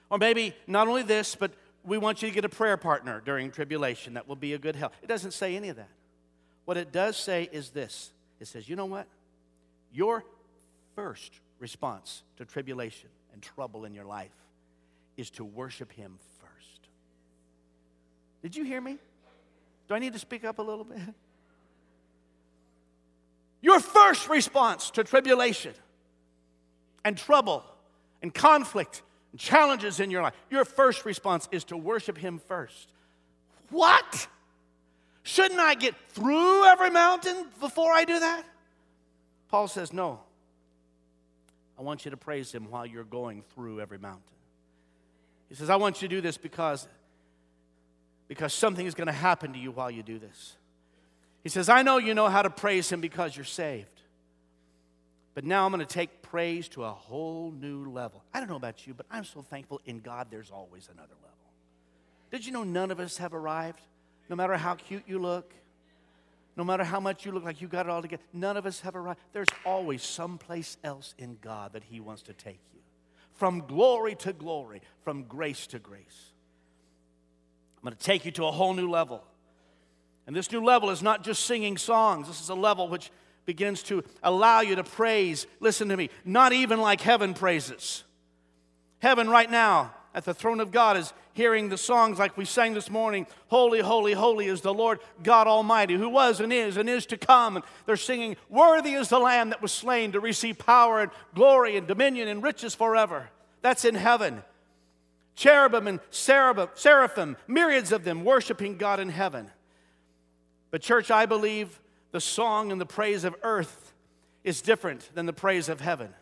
Or 0.09 0.17
maybe 0.17 0.55
not 0.67 0.87
only 0.87 1.03
this 1.03 1.35
but 1.35 1.51
we 1.85 1.97
want 1.97 2.21
you 2.21 2.29
to 2.29 2.33
get 2.33 2.45
a 2.45 2.49
prayer 2.49 2.77
partner 2.77 3.21
during 3.23 3.51
tribulation 3.51 4.13
that 4.15 4.27
will 4.27 4.35
be 4.35 4.53
a 4.53 4.57
good 4.57 4.75
help. 4.75 4.93
It 5.01 5.07
doesn't 5.07 5.31
say 5.31 5.55
any 5.55 5.69
of 5.69 5.77
that. 5.77 5.89
What 6.65 6.77
it 6.77 6.91
does 6.91 7.17
say 7.17 7.49
is 7.51 7.69
this 7.69 8.11
it 8.39 8.47
says, 8.47 8.69
you 8.69 8.75
know 8.75 8.85
what? 8.85 9.07
Your 9.91 10.23
first 10.95 11.33
response 11.59 12.23
to 12.37 12.45
tribulation 12.45 13.09
and 13.33 13.41
trouble 13.41 13.85
in 13.85 13.93
your 13.93 14.05
life 14.05 14.31
is 15.17 15.29
to 15.31 15.43
worship 15.43 15.91
Him 15.91 16.17
first. 16.39 16.79
Did 18.41 18.55
you 18.55 18.63
hear 18.63 18.79
me? 18.79 18.97
Do 19.87 19.95
I 19.95 19.99
need 19.99 20.13
to 20.13 20.19
speak 20.19 20.45
up 20.45 20.59
a 20.59 20.61
little 20.61 20.85
bit? 20.85 20.99
Your 23.61 23.79
first 23.79 24.29
response 24.29 24.91
to 24.91 25.03
tribulation 25.03 25.73
and 27.03 27.17
trouble 27.17 27.65
and 28.21 28.33
conflict 28.33 29.01
challenges 29.37 29.99
in 29.99 30.11
your 30.11 30.21
life, 30.21 30.33
your 30.49 30.65
first 30.65 31.05
response 31.05 31.47
is 31.51 31.63
to 31.65 31.77
worship 31.77 32.17
Him 32.17 32.39
first. 32.39 32.89
What? 33.69 34.27
Shouldn't 35.23 35.59
I 35.59 35.75
get 35.75 35.95
through 36.09 36.65
every 36.65 36.89
mountain 36.89 37.45
before 37.59 37.91
I 37.91 38.03
do 38.03 38.19
that? 38.19 38.43
Paul 39.49 39.67
says, 39.67 39.93
No. 39.93 40.21
I 41.77 41.81
want 41.81 42.03
you 42.03 42.11
to 42.11 42.17
praise 42.17 42.51
Him 42.51 42.69
while 42.69 42.85
you're 42.85 43.03
going 43.03 43.43
through 43.53 43.79
every 43.79 43.99
mountain. 43.99 44.23
He 45.47 45.55
says, 45.55 45.69
I 45.69 45.77
want 45.77 46.01
you 46.01 46.07
to 46.07 46.15
do 46.15 46.21
this 46.21 46.37
because, 46.37 46.87
because 48.27 48.53
something 48.53 48.85
is 48.85 48.93
going 48.93 49.07
to 49.07 49.13
happen 49.13 49.53
to 49.53 49.59
you 49.59 49.71
while 49.71 49.89
you 49.89 50.03
do 50.03 50.19
this. 50.19 50.55
He 51.41 51.49
says, 51.49 51.69
I 51.69 51.83
know 51.83 51.97
you 51.97 52.13
know 52.13 52.27
how 52.27 52.41
to 52.41 52.49
praise 52.49 52.91
Him 52.91 52.99
because 52.99 53.35
you're 53.35 53.45
saved. 53.45 53.98
But 55.33 55.45
now 55.45 55.65
I'm 55.65 55.71
going 55.71 55.85
to 55.85 55.93
take 55.93 56.21
praise 56.21 56.67
to 56.69 56.83
a 56.83 56.91
whole 56.91 57.51
new 57.51 57.89
level. 57.91 58.23
I 58.33 58.39
don't 58.39 58.49
know 58.49 58.55
about 58.55 58.85
you, 58.87 58.93
but 58.93 59.05
I'm 59.11 59.23
so 59.23 59.41
thankful 59.41 59.79
in 59.85 59.99
God 59.99 60.27
there's 60.29 60.51
always 60.51 60.89
another 60.91 61.13
level. 61.21 61.37
Did 62.31 62.45
you 62.45 62.51
know 62.51 62.63
none 62.63 62.91
of 62.91 62.99
us 62.99 63.17
have 63.17 63.33
arrived? 63.33 63.81
No 64.29 64.35
matter 64.35 64.57
how 64.57 64.75
cute 64.75 65.03
you 65.07 65.19
look, 65.19 65.53
no 66.55 66.63
matter 66.63 66.83
how 66.83 66.99
much 66.99 67.25
you 67.25 67.31
look 67.31 67.45
like 67.45 67.61
you 67.61 67.67
got 67.67 67.85
it 67.85 67.89
all 67.89 68.01
together, 68.01 68.21
none 68.33 68.57
of 68.57 68.65
us 68.65 68.81
have 68.81 68.95
arrived. 68.95 69.19
There's 69.31 69.47
always 69.65 70.03
someplace 70.03 70.77
else 70.83 71.15
in 71.17 71.37
God 71.41 71.73
that 71.73 71.83
He 71.83 71.99
wants 71.99 72.21
to 72.23 72.33
take 72.33 72.59
you. 72.73 72.81
From 73.33 73.61
glory 73.61 74.15
to 74.15 74.33
glory, 74.33 74.81
from 75.03 75.23
grace 75.23 75.67
to 75.67 75.79
grace. 75.79 76.33
I'm 77.77 77.83
going 77.83 77.95
to 77.95 78.03
take 78.03 78.25
you 78.25 78.31
to 78.31 78.45
a 78.45 78.51
whole 78.51 78.73
new 78.73 78.89
level. 78.89 79.23
And 80.27 80.35
this 80.35 80.51
new 80.51 80.63
level 80.63 80.89
is 80.89 81.01
not 81.01 81.23
just 81.23 81.45
singing 81.45 81.77
songs, 81.77 82.27
this 82.27 82.41
is 82.41 82.49
a 82.49 82.55
level 82.55 82.89
which 82.89 83.09
begins 83.49 83.81
to 83.81 84.03
allow 84.21 84.61
you 84.61 84.75
to 84.75 84.83
praise, 84.83 85.47
listen 85.59 85.89
to 85.89 85.97
me, 85.97 86.11
not 86.23 86.53
even 86.53 86.79
like 86.79 87.01
heaven 87.01 87.33
praises. 87.33 88.03
Heaven 88.99 89.27
right 89.27 89.49
now 89.49 89.91
at 90.13 90.23
the 90.23 90.35
throne 90.35 90.59
of 90.59 90.71
God 90.71 90.97
is 90.97 91.13
hearing 91.33 91.67
the 91.67 91.75
songs 91.75 92.19
like 92.19 92.37
we 92.37 92.45
sang 92.45 92.75
this 92.75 92.91
morning 92.91 93.25
Holy, 93.47 93.79
holy, 93.79 94.13
holy 94.13 94.45
is 94.45 94.61
the 94.61 94.71
Lord 94.71 94.99
God 95.23 95.47
Almighty, 95.47 95.95
who 95.95 96.09
was 96.09 96.39
and 96.39 96.53
is 96.53 96.77
and 96.77 96.87
is 96.87 97.07
to 97.07 97.17
come. 97.17 97.55
And 97.55 97.65
they're 97.87 97.97
singing, 97.97 98.37
Worthy 98.49 98.93
is 98.93 99.09
the 99.09 99.17
Lamb 99.17 99.49
that 99.49 99.63
was 99.63 99.71
slain 99.71 100.11
to 100.11 100.19
receive 100.19 100.59
power 100.59 101.01
and 101.01 101.09
glory 101.33 101.75
and 101.75 101.87
dominion 101.87 102.27
and 102.27 102.43
riches 102.43 102.75
forever. 102.75 103.31
That's 103.63 103.83
in 103.83 103.95
heaven. 103.95 104.43
Cherubim 105.33 105.87
and 105.87 105.99
seraphim, 106.11 107.35
myriads 107.47 107.91
of 107.91 108.03
them 108.03 108.23
worshiping 108.23 108.77
God 108.77 108.99
in 108.99 109.09
heaven. 109.09 109.49
But, 110.69 110.83
church, 110.83 111.09
I 111.09 111.25
believe 111.25 111.79
the 112.11 112.21
song 112.21 112.71
and 112.71 112.79
the 112.79 112.85
praise 112.85 113.23
of 113.23 113.35
earth 113.43 113.93
is 114.43 114.61
different 114.61 115.09
than 115.13 115.25
the 115.25 115.33
praise 115.33 115.69
of 115.69 115.81
heaven 115.81 116.13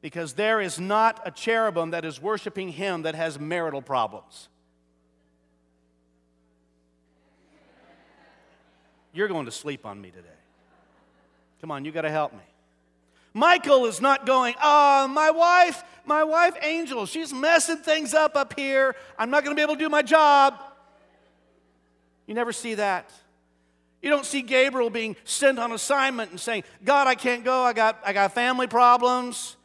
because 0.00 0.34
there 0.34 0.60
is 0.60 0.80
not 0.80 1.20
a 1.24 1.30
cherubim 1.30 1.90
that 1.90 2.04
is 2.04 2.20
worshiping 2.20 2.70
him 2.70 3.02
that 3.02 3.14
has 3.14 3.38
marital 3.38 3.82
problems. 3.82 4.48
You're 9.12 9.28
going 9.28 9.46
to 9.46 9.52
sleep 9.52 9.84
on 9.84 10.00
me 10.00 10.10
today. 10.10 10.28
Come 11.60 11.70
on, 11.70 11.84
you 11.84 11.92
got 11.92 12.02
to 12.02 12.10
help 12.10 12.32
me. 12.32 12.40
Michael 13.34 13.86
is 13.86 14.00
not 14.00 14.26
going, 14.26 14.54
oh, 14.62 15.06
my 15.08 15.30
wife, 15.30 15.84
my 16.04 16.24
wife 16.24 16.54
Angel, 16.62 17.06
she's 17.06 17.32
messing 17.32 17.78
things 17.78 18.14
up 18.14 18.36
up 18.36 18.58
here. 18.58 18.96
I'm 19.18 19.30
not 19.30 19.44
going 19.44 19.54
to 19.54 19.58
be 19.58 19.62
able 19.62 19.74
to 19.74 19.80
do 19.80 19.88
my 19.88 20.02
job. 20.02 20.58
You 22.26 22.34
never 22.34 22.52
see 22.52 22.74
that. 22.74 23.10
You 24.02 24.10
don't 24.10 24.26
see 24.26 24.42
Gabriel 24.42 24.90
being 24.90 25.14
sent 25.22 25.60
on 25.60 25.70
assignment 25.70 26.32
and 26.32 26.40
saying, 26.40 26.64
God, 26.84 27.06
I 27.06 27.14
can't 27.14 27.44
go. 27.44 27.62
I 27.62 27.72
got, 27.72 28.00
I 28.04 28.12
got 28.12 28.32
family 28.32 28.66
problems. 28.66 29.56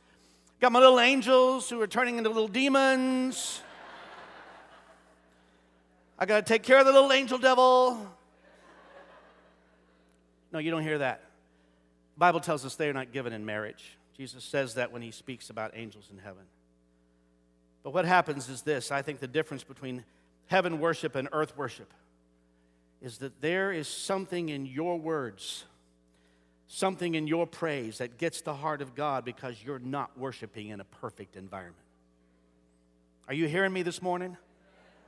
Got 0.61 0.71
my 0.71 0.79
little 0.79 0.99
angels 0.99 1.69
who 1.69 1.81
are 1.81 1.87
turning 1.87 2.17
into 2.19 2.29
little 2.29 2.47
demons. 2.47 3.61
I 6.19 6.25
got 6.27 6.45
to 6.45 6.53
take 6.53 6.61
care 6.61 6.79
of 6.79 6.85
the 6.85 6.91
little 6.91 7.11
angel 7.11 7.39
devil. 7.39 8.07
No, 10.51 10.59
you 10.59 10.69
don't 10.69 10.83
hear 10.83 10.99
that. 10.99 11.23
The 12.15 12.19
Bible 12.19 12.39
tells 12.39 12.63
us 12.63 12.75
they 12.75 12.89
are 12.89 12.93
not 12.93 13.11
given 13.11 13.33
in 13.33 13.43
marriage. 13.43 13.97
Jesus 14.15 14.43
says 14.43 14.75
that 14.75 14.91
when 14.91 15.01
he 15.01 15.11
speaks 15.11 15.49
about 15.49 15.71
angels 15.75 16.09
in 16.11 16.17
heaven. 16.19 16.43
But 17.83 17.93
what 17.93 18.05
happens 18.05 18.49
is 18.49 18.61
this 18.61 18.91
I 18.91 19.01
think 19.01 19.19
the 19.19 19.27
difference 19.27 19.63
between 19.63 20.03
heaven 20.45 20.79
worship 20.79 21.15
and 21.15 21.27
earth 21.31 21.57
worship 21.57 21.91
is 23.01 23.19
that 23.19 23.41
there 23.41 23.71
is 23.71 23.87
something 23.87 24.49
in 24.49 24.65
your 24.65 24.99
words, 24.99 25.65
something 26.67 27.15
in 27.15 27.27
your 27.27 27.45
praise 27.45 27.99
that 27.99 28.17
gets 28.17 28.41
the 28.41 28.53
heart 28.53 28.81
of 28.81 28.95
God 28.95 29.23
because 29.23 29.55
you're 29.63 29.79
not 29.79 30.17
worshiping 30.17 30.69
in 30.69 30.79
a 30.79 30.85
perfect 30.85 31.35
environment. 31.35 31.75
Are 33.27 33.33
you 33.33 33.47
hearing 33.47 33.73
me 33.73 33.83
this 33.83 34.01
morning? 34.01 34.37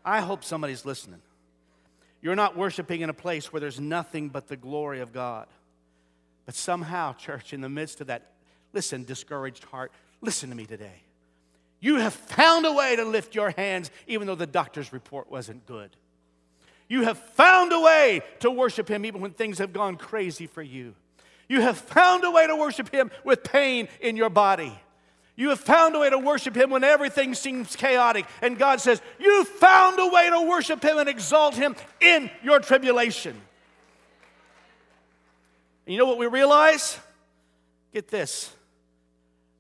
I 0.04 0.22
hope 0.22 0.44
somebody's 0.44 0.86
listening. 0.86 1.22
You're 2.22 2.36
not 2.36 2.58
worshiping 2.58 3.02
in 3.02 3.10
a 3.10 3.14
place 3.14 3.52
where 3.52 3.60
there's 3.60 3.80
nothing 3.80 4.30
but 4.30 4.48
the 4.48 4.58
glory 4.58 5.00
of 5.00 5.14
God. 5.14 5.48
But 6.46 6.56
somehow, 6.56 7.14
church, 7.14 7.54
in 7.54 7.62
the 7.62 7.70
midst 7.70 8.02
of 8.02 8.08
that, 8.08 8.32
listen, 8.74 9.04
discouraged 9.04 9.64
heart, 9.66 9.92
listen 10.22 10.50
to 10.50 10.56
me 10.56 10.66
today. 10.66 11.04
You 11.80 11.96
have 11.98 12.14
found 12.14 12.66
a 12.66 12.74
way 12.74 12.96
to 12.98 13.06
lift 13.06 13.36
your 13.36 13.52
hands 13.52 13.90
even 14.08 14.28
though 14.28 14.36
the 14.36 14.48
doctor's 14.48 14.92
report 14.92 15.32
wasn't 15.32 15.66
good. 15.66 15.96
You 16.90 17.04
have 17.04 17.20
found 17.20 17.72
a 17.72 17.80
way 17.80 18.22
to 18.40 18.52
worship 18.52 18.90
Him 18.90 19.06
even 19.06 19.22
when 19.22 19.32
things 19.32 19.60
have 19.60 19.72
gone 19.72 19.96
crazy 19.96 20.48
for 20.48 20.64
you. 20.64 20.96
You 21.48 21.62
have 21.62 21.78
found 21.78 22.24
a 22.26 22.32
way 22.32 22.48
to 22.48 22.56
worship 22.56 22.92
Him 22.94 23.12
with 23.24 23.44
pain 23.44 23.88
in 24.02 24.18
your 24.18 24.30
body. 24.30 24.78
You 25.36 25.50
have 25.50 25.60
found 25.60 25.96
a 25.96 26.00
way 26.00 26.10
to 26.10 26.18
worship 26.18 26.56
Him 26.56 26.72
when 26.72 26.84
everything 26.84 27.34
seems 27.34 27.76
chaotic. 27.76 28.26
And 28.42 28.58
God 28.58 28.82
says, 28.82 29.02
You 29.20 29.46
found 29.46 30.00
a 30.00 30.08
way 30.08 30.30
to 30.30 30.42
worship 30.50 30.84
Him 30.84 30.98
and 30.98 31.08
exalt 31.08 31.56
Him 31.56 31.76
in 32.02 32.30
your 32.44 32.60
tribulation. 32.60 33.40
And 35.86 35.94
you 35.94 35.98
know 35.98 36.06
what 36.06 36.18
we 36.18 36.28
realize? 36.28 37.00
Get 37.94 38.10
this. 38.10 38.52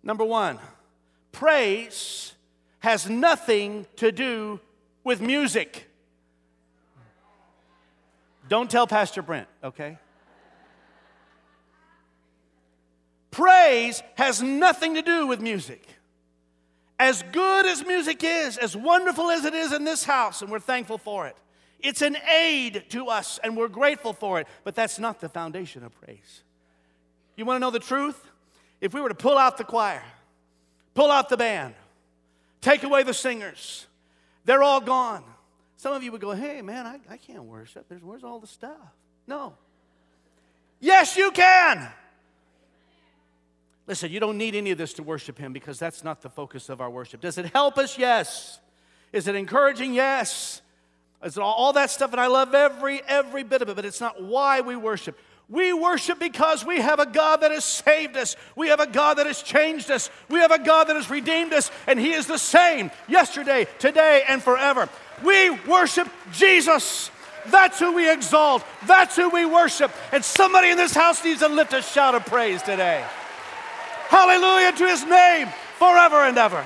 Number 0.03 0.25
one, 0.25 0.59
praise 1.31 2.33
has 2.79 3.09
nothing 3.09 3.85
to 3.97 4.11
do 4.11 4.59
with 5.03 5.21
music. 5.21 5.88
Don't 8.49 8.69
tell 8.69 8.87
Pastor 8.87 9.21
Brent, 9.21 9.47
okay? 9.63 9.97
Praise 13.29 14.01
has 14.15 14.41
nothing 14.41 14.95
to 14.95 15.03
do 15.03 15.27
with 15.27 15.39
music. 15.39 15.87
As 16.97 17.23
good 17.31 17.65
as 17.67 17.85
music 17.85 18.23
is, 18.23 18.57
as 18.57 18.75
wonderful 18.75 19.29
as 19.29 19.45
it 19.45 19.53
is 19.53 19.71
in 19.71 19.85
this 19.85 20.03
house, 20.03 20.41
and 20.41 20.51
we're 20.51 20.59
thankful 20.59 20.97
for 20.97 21.27
it, 21.27 21.37
it's 21.79 22.01
an 22.01 22.17
aid 22.29 22.85
to 22.89 23.07
us, 23.07 23.39
and 23.43 23.55
we're 23.55 23.69
grateful 23.69 24.13
for 24.13 24.39
it, 24.39 24.47
but 24.63 24.75
that's 24.75 24.99
not 24.99 25.21
the 25.21 25.29
foundation 25.29 25.83
of 25.83 25.97
praise. 26.01 26.43
You 27.37 27.45
want 27.45 27.55
to 27.55 27.59
know 27.61 27.71
the 27.71 27.79
truth? 27.79 28.19
If 28.81 28.93
we 28.93 28.99
were 28.99 29.09
to 29.09 29.15
pull 29.15 29.37
out 29.37 29.57
the 29.57 29.63
choir, 29.63 30.03
pull 30.95 31.11
out 31.11 31.29
the 31.29 31.37
band, 31.37 31.75
take 32.61 32.83
away 32.83 33.03
the 33.03 33.13
singers, 33.13 33.85
they're 34.43 34.63
all 34.63 34.81
gone. 34.81 35.23
Some 35.79 35.93
of 35.93 36.03
you 36.03 36.11
would 36.11 36.19
go, 36.19 36.31
hey, 36.31 36.61
man, 36.61 36.85
I, 36.85 36.99
I 37.09 37.15
can't 37.15 37.45
worship. 37.45 37.85
There's, 37.87 38.03
where's 38.03 38.25
all 38.25 38.41
the 38.41 38.47
stuff? 38.47 38.75
No. 39.25 39.53
Yes, 40.81 41.15
you 41.15 41.31
can. 41.31 41.87
Listen, 43.87 44.11
you 44.11 44.19
don't 44.19 44.37
need 44.37 44.55
any 44.55 44.71
of 44.71 44.77
this 44.77 44.91
to 44.95 45.03
worship 45.03 45.37
Him 45.37 45.53
because 45.53 45.79
that's 45.79 46.03
not 46.03 46.21
the 46.21 46.29
focus 46.29 46.67
of 46.67 46.81
our 46.81 46.89
worship. 46.89 47.21
Does 47.21 47.37
it 47.37 47.45
help 47.53 47.77
us? 47.77 47.97
Yes. 47.97 48.59
Is 49.13 49.29
it 49.29 49.35
encouraging? 49.35 49.93
Yes. 49.93 50.61
Is 51.23 51.37
it 51.37 51.39
all, 51.41 51.53
all 51.53 51.71
that 51.71 51.89
stuff? 51.91 52.11
And 52.11 52.19
I 52.19 52.27
love 52.27 52.53
every 52.53 53.01
every 53.07 53.43
bit 53.43 53.61
of 53.61 53.69
it, 53.69 53.77
but 53.77 53.85
it's 53.85 54.01
not 54.01 54.21
why 54.21 54.59
we 54.59 54.75
worship. 54.75 55.17
We 55.47 55.71
worship 55.71 56.19
because 56.19 56.65
we 56.65 56.81
have 56.81 56.99
a 56.99 57.05
God 57.05 57.37
that 57.37 57.51
has 57.51 57.63
saved 57.63 58.17
us. 58.17 58.35
We 58.57 58.67
have 58.67 58.81
a 58.81 58.85
God 58.85 59.17
that 59.17 59.27
has 59.27 59.41
changed 59.41 59.89
us. 59.89 60.09
We 60.29 60.39
have 60.39 60.51
a 60.51 60.59
God 60.61 60.89
that 60.89 60.97
has 60.97 61.09
redeemed 61.09 61.53
us, 61.53 61.71
and 61.87 61.97
He 61.97 62.11
is 62.11 62.27
the 62.27 62.37
same 62.37 62.91
yesterday, 63.07 63.65
today, 63.79 64.23
and 64.27 64.43
forever. 64.43 64.89
We 65.23 65.49
worship 65.49 66.07
Jesus. 66.31 67.11
That's 67.47 67.79
who 67.79 67.93
we 67.93 68.11
exalt. 68.11 68.63
That's 68.85 69.15
who 69.15 69.29
we 69.29 69.45
worship. 69.45 69.91
And 70.11 70.23
somebody 70.23 70.69
in 70.69 70.77
this 70.77 70.93
house 70.93 71.23
needs 71.23 71.39
to 71.39 71.47
lift 71.47 71.73
a 71.73 71.81
shout 71.81 72.15
of 72.15 72.25
praise 72.25 72.61
today. 72.61 73.05
Hallelujah 74.07 74.71
to 74.73 74.87
His 74.87 75.03
name 75.05 75.47
forever 75.77 76.23
and 76.23 76.37
ever. 76.37 76.65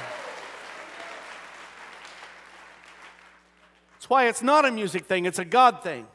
That's 3.94 4.10
why 4.10 4.28
it's 4.28 4.42
not 4.42 4.66
a 4.66 4.72
music 4.72 5.06
thing, 5.06 5.26
it's 5.26 5.40
a 5.40 5.46
God 5.46 5.84
thing. 5.84 6.08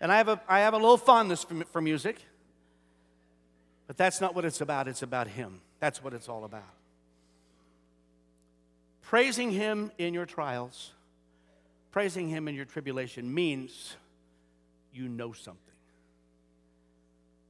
And 0.00 0.10
I 0.10 0.16
have 0.16 0.28
a, 0.28 0.40
I 0.48 0.60
have 0.60 0.74
a 0.74 0.78
little 0.78 0.96
fondness 0.96 1.44
for, 1.44 1.64
for 1.66 1.80
music, 1.80 2.16
but 3.86 3.96
that's 3.96 4.20
not 4.20 4.34
what 4.34 4.44
it's 4.44 4.60
about. 4.60 4.88
It's 4.88 5.02
about 5.02 5.28
Him. 5.28 5.60
That's 5.78 6.02
what 6.02 6.14
it's 6.14 6.28
all 6.28 6.44
about. 6.44 6.74
Praising 9.02 9.50
Him 9.50 9.90
in 9.98 10.14
your 10.14 10.26
trials, 10.26 10.92
praising 11.90 12.28
Him 12.28 12.48
in 12.48 12.54
your 12.54 12.64
tribulation 12.64 13.32
means 13.32 13.96
you 14.92 15.08
know 15.08 15.32
something. 15.32 15.60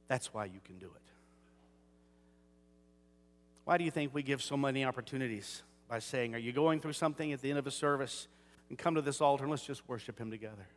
That's 0.07 0.33
why 0.33 0.45
you 0.45 0.59
can 0.65 0.77
do 0.77 0.87
it. 0.87 1.01
Why 3.63 3.77
do 3.77 3.83
you 3.83 3.91
think 3.91 4.13
we 4.13 4.23
give 4.23 4.41
so 4.41 4.57
many 4.57 4.83
opportunities 4.83 5.63
by 5.87 5.99
saying, 5.99 6.35
Are 6.35 6.39
you 6.39 6.51
going 6.51 6.79
through 6.79 6.93
something 6.93 7.31
at 7.31 7.41
the 7.41 7.49
end 7.49 7.59
of 7.59 7.67
a 7.67 7.71
service? 7.71 8.27
And 8.69 8.77
come 8.77 8.95
to 8.95 9.01
this 9.01 9.19
altar 9.19 9.43
and 9.43 9.51
let's 9.51 9.65
just 9.65 9.87
worship 9.87 10.17
Him 10.17 10.31
together. 10.31 10.67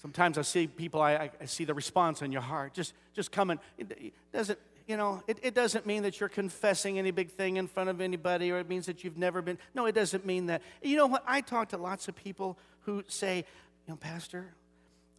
Sometimes 0.00 0.38
I 0.38 0.42
see 0.42 0.68
people, 0.68 1.02
I, 1.02 1.30
I 1.40 1.44
see 1.46 1.64
the 1.64 1.74
response 1.74 2.22
in 2.22 2.30
your 2.30 2.42
heart. 2.42 2.72
Just, 2.72 2.94
just 3.14 3.32
come 3.32 3.50
It, 3.50 3.60
it 3.78 4.12
doesn't, 4.32 4.58
you 4.88 4.96
know, 4.96 5.22
it, 5.28 5.38
it 5.42 5.54
doesn't 5.54 5.86
mean 5.86 6.02
that 6.04 6.18
you're 6.18 6.30
confessing 6.30 6.98
any 6.98 7.10
big 7.10 7.30
thing 7.30 7.58
in 7.58 7.68
front 7.68 7.90
of 7.90 8.00
anybody 8.00 8.50
or 8.50 8.58
it 8.58 8.68
means 8.68 8.86
that 8.86 9.04
you've 9.04 9.18
never 9.18 9.42
been. 9.42 9.58
No, 9.74 9.84
it 9.84 9.94
doesn't 9.94 10.24
mean 10.24 10.46
that. 10.46 10.62
You 10.82 10.96
know 10.96 11.06
what? 11.06 11.22
I 11.26 11.42
talk 11.42 11.68
to 11.68 11.76
lots 11.76 12.08
of 12.08 12.16
people 12.16 12.58
who 12.80 13.04
say, 13.06 13.36
you 13.36 13.92
know, 13.92 13.96
Pastor, 13.96 14.46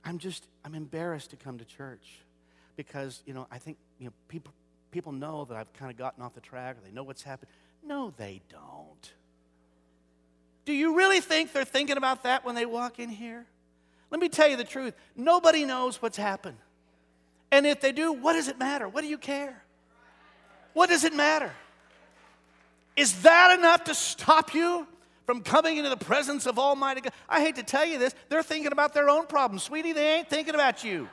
I'm 0.04 0.18
just, 0.18 0.48
I'm 0.66 0.74
embarrassed 0.74 1.30
to 1.30 1.36
come 1.36 1.60
to 1.60 1.66
church 1.66 2.20
because, 2.78 3.22
you 3.28 3.34
know, 3.36 3.46
I 3.52 3.60
think, 3.60 3.78
you 4.00 4.08
know, 4.08 4.14
people, 4.28 4.54
people 4.90 5.12
know 5.12 5.46
that 5.46 5.56
I've 5.56 5.72
kind 5.74 5.92
of 5.92 5.98
gotten 5.98 6.24
off 6.24 6.34
the 6.34 6.42
track 6.42 6.78
or 6.78 6.80
they 6.84 6.92
know 6.92 7.04
what's 7.04 7.22
happened. 7.22 7.52
No, 7.86 8.12
they 8.18 8.42
don't. 8.50 9.14
Do 10.66 10.74
you 10.74 10.98
really 10.98 11.20
think 11.20 11.54
they're 11.54 11.64
thinking 11.64 11.98
about 11.98 12.24
that 12.24 12.44
when 12.44 12.56
they 12.56 12.66
walk 12.66 12.98
in 12.98 13.10
here? 13.10 13.46
Let 14.10 14.20
me 14.20 14.30
tell 14.30 14.48
you 14.48 14.58
the 14.58 14.64
truth 14.64 14.96
nobody 15.16 15.64
knows 15.64 16.02
what's 16.02 16.18
happened. 16.18 16.58
And 17.52 17.66
if 17.66 17.82
they 17.82 17.92
do, 17.92 18.14
what 18.14 18.34
does 18.34 18.48
it 18.48 18.60
matter? 18.60 18.88
What 18.88 19.02
do 19.02 19.08
you 19.08 19.18
care? 19.18 19.64
What 20.74 20.90
does 20.90 21.04
it 21.04 21.14
matter? 21.14 21.52
Is 22.96 23.22
that 23.24 23.58
enough 23.58 23.86
to 23.86 23.96
stop 23.96 24.54
you 24.54 24.88
from 25.30 25.44
coming 25.44 25.78
into 25.78 25.92
the 25.92 25.96
presence 25.96 26.48
of 26.48 26.58
Almighty 26.58 27.02
God. 27.02 27.14
I 27.30 27.40
hate 27.40 27.58
to 27.58 27.64
tell 27.64 27.86
you 27.86 28.00
this, 28.00 28.16
they're 28.30 28.42
thinking 28.42 28.72
about 28.72 28.96
their 28.96 29.12
own 29.12 29.28
problems. 29.28 29.62
Sweetie, 29.62 29.94
they 29.94 30.16
ain't 30.16 30.28
thinking 30.28 30.56
about 30.56 30.84
you. 30.84 31.08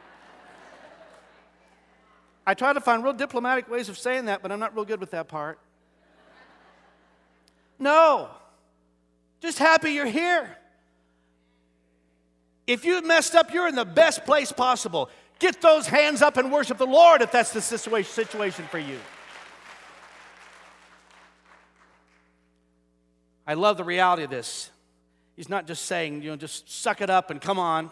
I 2.47 2.55
try 2.55 2.73
to 2.73 2.81
find 2.81 3.05
real 3.05 3.13
diplomatic 3.13 3.69
ways 3.69 3.91
of 3.91 3.99
saying 3.99 4.25
that, 4.25 4.41
but 4.41 4.51
I'm 4.51 4.59
not 4.59 4.75
real 4.75 4.87
good 4.87 5.01
with 5.01 5.11
that 5.11 5.29
part. 5.29 5.59
No, 7.79 8.31
just 9.43 9.59
happy 9.59 9.91
you're 9.91 10.07
here. 10.07 10.57
If 12.67 12.87
you 12.87 13.03
messed 13.03 13.35
up, 13.35 13.53
you're 13.53 13.69
in 13.69 13.75
the 13.75 13.85
best 13.85 14.25
place 14.25 14.51
possible. 14.51 15.11
Get 15.39 15.61
those 15.61 15.87
hands 15.87 16.23
up 16.23 16.37
and 16.37 16.51
worship 16.51 16.79
the 16.79 16.87
Lord 16.87 17.21
if 17.21 17.31
that's 17.31 17.53
the 17.53 17.61
situation 17.61 18.65
for 18.67 18.79
you. 18.79 18.99
I 23.47 23.55
love 23.55 23.77
the 23.77 23.85
reality 23.85 24.25
of 24.25 24.31
this. 24.31 24.71
He's 25.37 25.49
not 25.49 25.67
just 25.67 25.85
saying, 25.85 26.23
you 26.23 26.31
know, 26.31 26.37
just 26.37 26.71
suck 26.71 27.01
it 27.01 27.11
up 27.11 27.31
and 27.31 27.41
come 27.41 27.59
on. 27.59 27.91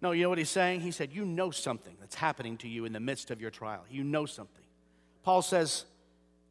No, 0.00 0.12
you 0.12 0.22
know 0.22 0.30
what 0.30 0.38
he's 0.38 0.48
saying? 0.48 0.80
He 0.80 0.92
said, 0.92 1.12
You 1.12 1.24
know 1.24 1.50
something 1.50 1.94
that's 2.00 2.14
happening 2.14 2.56
to 2.58 2.68
you 2.68 2.86
in 2.86 2.92
the 2.92 3.00
midst 3.00 3.30
of 3.30 3.40
your 3.40 3.50
trial. 3.50 3.84
You 3.90 4.02
know 4.02 4.24
something. 4.24 4.64
Paul 5.22 5.42
says, 5.42 5.84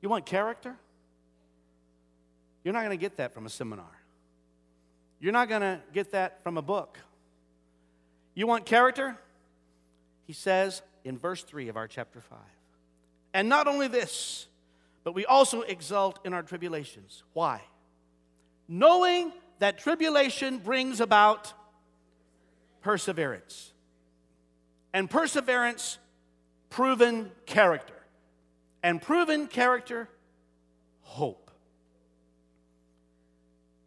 You 0.02 0.10
want 0.10 0.26
character? 0.26 0.76
You're 2.64 2.74
not 2.74 2.82
going 2.82 2.92
to 2.92 3.02
get 3.02 3.18
that 3.18 3.34
from 3.34 3.46
a 3.46 3.50
seminar. 3.50 3.90
You're 5.20 5.34
not 5.34 5.50
going 5.50 5.62
to 5.62 5.82
get 5.94 6.12
that 6.12 6.44
from 6.44 6.58
a 6.58 6.62
book. 6.62 7.00
You 8.36 8.46
want 8.46 8.66
character? 8.66 9.18
He 10.30 10.34
says 10.34 10.84
in 11.04 11.18
verse 11.18 11.42
3 11.42 11.70
of 11.70 11.76
our 11.76 11.88
chapter 11.88 12.22
5. 12.22 12.38
And 13.34 13.50
not 13.50 13.68
only 13.68 13.88
this, 13.88 14.46
but 15.04 15.16
we 15.16 15.26
also 15.26 15.62
exult 15.62 16.20
in 16.24 16.36
our 16.36 16.44
tribulations. 16.44 17.24
Why? 17.34 17.64
Knowing 18.68 19.34
that 19.58 19.80
tribulation 19.80 20.60
brings 20.60 21.00
about 21.00 21.52
perseverance. 22.82 23.74
And 24.94 25.10
perseverance, 25.10 25.98
proven 26.70 27.32
character. 27.48 28.00
And 28.84 29.02
proven 29.02 29.48
character, 29.48 30.08
hope. 31.02 31.50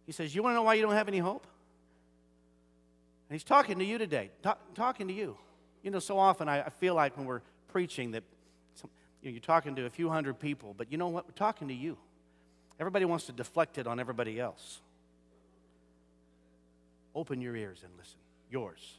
He 0.07 0.11
says, 0.11 0.35
You 0.35 0.43
want 0.43 0.55
to 0.55 0.57
know 0.57 0.63
why 0.63 0.75
you 0.75 0.83
don't 0.83 0.95
have 0.95 1.07
any 1.07 1.19
hope? 1.19 1.47
And 3.29 3.37
he's 3.37 3.45
talking 3.45 3.79
to 3.79 3.85
you 3.85 3.97
today, 3.97 4.33
talk, 4.43 4.59
talking 4.75 5.07
to 5.07 5.15
you. 5.15 5.37
You 5.83 5.91
know, 5.91 5.99
so 5.99 6.19
often 6.19 6.49
I, 6.49 6.63
I 6.63 6.71
feel 6.71 6.95
like 6.95 7.17
when 7.17 7.27
we're 7.27 7.43
preaching 7.69 8.13
that 8.13 8.23
some, 8.75 8.91
you 9.21 9.29
know, 9.29 9.33
you're 9.33 9.41
talking 9.41 9.75
to 9.77 9.87
a 9.87 9.91
few 9.91 10.09
hundred 10.09 10.39
people, 10.39 10.75
but 10.77 10.91
you 10.93 10.99
know 10.99 11.09
what? 11.09 11.27
We're 11.27 11.35
talking 11.35 11.69
to 11.69 11.75
you. 11.75 11.97
Everybody 12.79 13.05
wants 13.05 13.27
to 13.27 13.33
deflect 13.33 13.79
it 13.79 13.87
on 13.87 14.01
everybody 14.01 14.41
else. 14.41 14.81
Open 17.15 17.41
your 17.41 17.55
ears 17.57 17.81
and 17.85 17.93
listen. 17.99 18.19
Yours. 18.51 18.95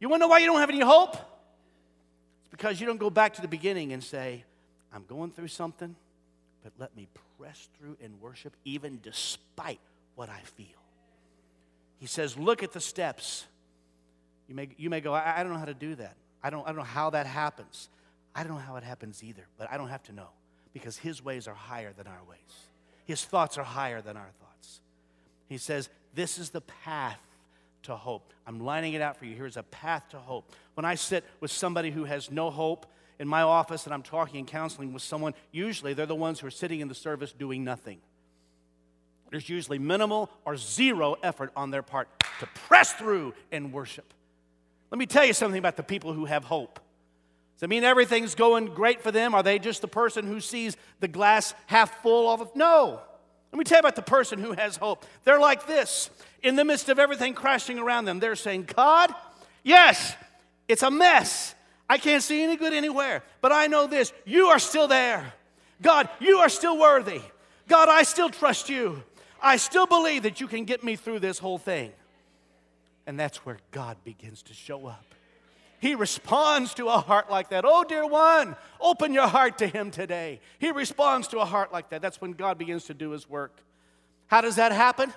You 0.00 0.08
want 0.08 0.20
to 0.20 0.26
know 0.26 0.28
why 0.28 0.38
you 0.38 0.46
don't 0.46 0.60
have 0.60 0.70
any 0.70 0.80
hope? 0.80 1.14
It's 1.14 2.50
because 2.50 2.80
you 2.80 2.86
don't 2.86 2.98
go 2.98 3.10
back 3.10 3.34
to 3.34 3.42
the 3.42 3.48
beginning 3.48 3.92
and 3.92 4.02
say, 4.02 4.44
I'm 4.92 5.04
going 5.06 5.30
through 5.30 5.48
something, 5.48 5.94
but 6.62 6.72
let 6.78 6.96
me 6.96 7.06
press 7.38 7.68
through 7.78 7.96
and 8.02 8.20
worship 8.20 8.54
even 8.64 8.98
despite 9.02 9.80
what 10.14 10.28
I 10.28 10.40
feel. 10.40 10.66
He 11.98 12.06
says, 12.06 12.36
Look 12.36 12.62
at 12.62 12.72
the 12.72 12.80
steps. 12.80 13.44
You 14.50 14.56
may, 14.56 14.68
you 14.76 14.90
may 14.90 15.00
go, 15.00 15.14
I, 15.14 15.34
I 15.38 15.42
don't 15.44 15.52
know 15.52 15.60
how 15.60 15.64
to 15.64 15.74
do 15.74 15.94
that. 15.94 16.16
I 16.42 16.50
don't, 16.50 16.64
I 16.64 16.70
don't 16.70 16.78
know 16.78 16.82
how 16.82 17.10
that 17.10 17.24
happens. 17.24 17.88
I 18.34 18.42
don't 18.42 18.54
know 18.54 18.58
how 18.58 18.74
it 18.74 18.82
happens 18.82 19.22
either, 19.22 19.46
but 19.56 19.70
I 19.70 19.76
don't 19.76 19.90
have 19.90 20.02
to 20.04 20.12
know 20.12 20.26
because 20.72 20.96
His 20.96 21.24
ways 21.24 21.46
are 21.46 21.54
higher 21.54 21.92
than 21.96 22.08
our 22.08 22.20
ways. 22.28 22.66
His 23.04 23.24
thoughts 23.24 23.58
are 23.58 23.64
higher 23.64 24.02
than 24.02 24.16
our 24.16 24.30
thoughts. 24.40 24.80
He 25.48 25.56
says, 25.56 25.88
This 26.16 26.36
is 26.36 26.50
the 26.50 26.62
path 26.62 27.20
to 27.84 27.94
hope. 27.94 28.32
I'm 28.44 28.58
lining 28.58 28.94
it 28.94 29.00
out 29.00 29.16
for 29.16 29.24
you. 29.24 29.36
Here's 29.36 29.56
a 29.56 29.62
path 29.62 30.08
to 30.10 30.18
hope. 30.18 30.50
When 30.74 30.84
I 30.84 30.96
sit 30.96 31.24
with 31.38 31.52
somebody 31.52 31.92
who 31.92 32.02
has 32.04 32.28
no 32.28 32.50
hope 32.50 32.86
in 33.20 33.28
my 33.28 33.42
office 33.42 33.84
and 33.84 33.94
I'm 33.94 34.02
talking 34.02 34.40
and 34.40 34.48
counseling 34.48 34.92
with 34.92 35.02
someone, 35.02 35.34
usually 35.52 35.94
they're 35.94 36.06
the 36.06 36.16
ones 36.16 36.40
who 36.40 36.48
are 36.48 36.52
sitting 36.52 36.80
in 36.80 36.88
the 36.88 36.94
service 36.96 37.32
doing 37.32 37.62
nothing. 37.62 38.00
There's 39.30 39.48
usually 39.48 39.78
minimal 39.78 40.28
or 40.44 40.56
zero 40.56 41.14
effort 41.22 41.52
on 41.54 41.70
their 41.70 41.82
part 41.82 42.08
to 42.40 42.46
press 42.66 42.92
through 42.92 43.34
and 43.52 43.72
worship. 43.72 44.12
Let 44.90 44.98
me 44.98 45.06
tell 45.06 45.24
you 45.24 45.32
something 45.32 45.58
about 45.58 45.76
the 45.76 45.82
people 45.82 46.12
who 46.12 46.24
have 46.24 46.44
hope. 46.44 46.80
Does 47.54 47.60
that 47.60 47.68
mean 47.68 47.84
everything's 47.84 48.34
going 48.34 48.66
great 48.66 49.02
for 49.02 49.12
them? 49.12 49.34
Are 49.34 49.42
they 49.42 49.58
just 49.58 49.82
the 49.82 49.88
person 49.88 50.26
who 50.26 50.40
sees 50.40 50.76
the 51.00 51.08
glass 51.08 51.54
half 51.66 52.02
full 52.02 52.28
of? 52.28 52.56
No. 52.56 53.00
Let 53.52 53.58
me 53.58 53.64
tell 53.64 53.76
you 53.76 53.80
about 53.80 53.96
the 53.96 54.02
person 54.02 54.38
who 54.38 54.52
has 54.52 54.76
hope. 54.76 55.04
They're 55.24 55.40
like 55.40 55.66
this. 55.66 56.10
In 56.42 56.56
the 56.56 56.64
midst 56.64 56.88
of 56.88 56.98
everything 56.98 57.34
crashing 57.34 57.78
around 57.78 58.06
them, 58.06 58.18
they're 58.18 58.36
saying, 58.36 58.68
God, 58.74 59.12
yes, 59.62 60.16
it's 60.68 60.82
a 60.82 60.90
mess. 60.90 61.54
I 61.88 61.98
can't 61.98 62.22
see 62.22 62.42
any 62.42 62.56
good 62.56 62.72
anywhere. 62.72 63.22
But 63.40 63.52
I 63.52 63.66
know 63.66 63.86
this 63.86 64.12
you 64.24 64.46
are 64.46 64.58
still 64.58 64.88
there. 64.88 65.34
God, 65.82 66.08
you 66.20 66.38
are 66.38 66.48
still 66.48 66.78
worthy. 66.78 67.20
God, 67.68 67.88
I 67.88 68.04
still 68.04 68.30
trust 68.30 68.68
you. 68.68 69.02
I 69.42 69.56
still 69.56 69.86
believe 69.86 70.22
that 70.22 70.40
you 70.40 70.46
can 70.46 70.64
get 70.64 70.84
me 70.84 70.96
through 70.96 71.20
this 71.20 71.38
whole 71.38 71.58
thing. 71.58 71.92
And 73.06 73.18
that's 73.18 73.38
where 73.38 73.58
God 73.70 73.96
begins 74.04 74.42
to 74.44 74.54
show 74.54 74.86
up. 74.86 75.04
He 75.80 75.94
responds 75.94 76.74
to 76.74 76.86
a 76.88 76.98
heart 76.98 77.30
like 77.30 77.50
that. 77.50 77.64
Oh, 77.66 77.84
dear 77.84 78.06
one, 78.06 78.54
open 78.80 79.14
your 79.14 79.26
heart 79.26 79.58
to 79.58 79.66
Him 79.66 79.90
today. 79.90 80.40
He 80.58 80.70
responds 80.70 81.28
to 81.28 81.38
a 81.38 81.44
heart 81.46 81.72
like 81.72 81.88
that. 81.90 82.02
That's 82.02 82.20
when 82.20 82.32
God 82.32 82.58
begins 82.58 82.84
to 82.84 82.94
do 82.94 83.10
His 83.10 83.28
work. 83.28 83.62
How 84.26 84.42
does 84.42 84.56
that 84.56 84.72
happen? 84.72 85.12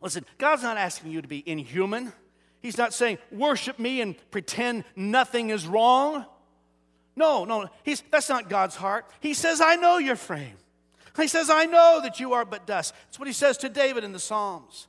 Listen, 0.00 0.24
God's 0.38 0.62
not 0.62 0.78
asking 0.78 1.12
you 1.12 1.20
to 1.20 1.28
be 1.28 1.42
inhuman. 1.46 2.12
He's 2.60 2.78
not 2.78 2.94
saying, 2.94 3.18
worship 3.30 3.78
me 3.78 4.00
and 4.00 4.16
pretend 4.30 4.84
nothing 4.96 5.50
is 5.50 5.66
wrong. 5.66 6.24
No, 7.14 7.44
no, 7.44 7.68
he's, 7.82 8.02
that's 8.10 8.28
not 8.28 8.48
God's 8.48 8.74
heart. 8.74 9.06
He 9.20 9.34
says, 9.34 9.60
I 9.60 9.76
know 9.76 9.98
your 9.98 10.16
frame. 10.16 10.56
He 11.16 11.28
says, 11.28 11.48
I 11.48 11.66
know 11.66 12.00
that 12.02 12.18
you 12.18 12.32
are 12.32 12.44
but 12.44 12.66
dust. 12.66 12.94
That's 13.06 13.18
what 13.18 13.28
he 13.28 13.34
says 13.34 13.58
to 13.58 13.68
David 13.68 14.02
in 14.02 14.12
the 14.12 14.18
Psalms. 14.18 14.88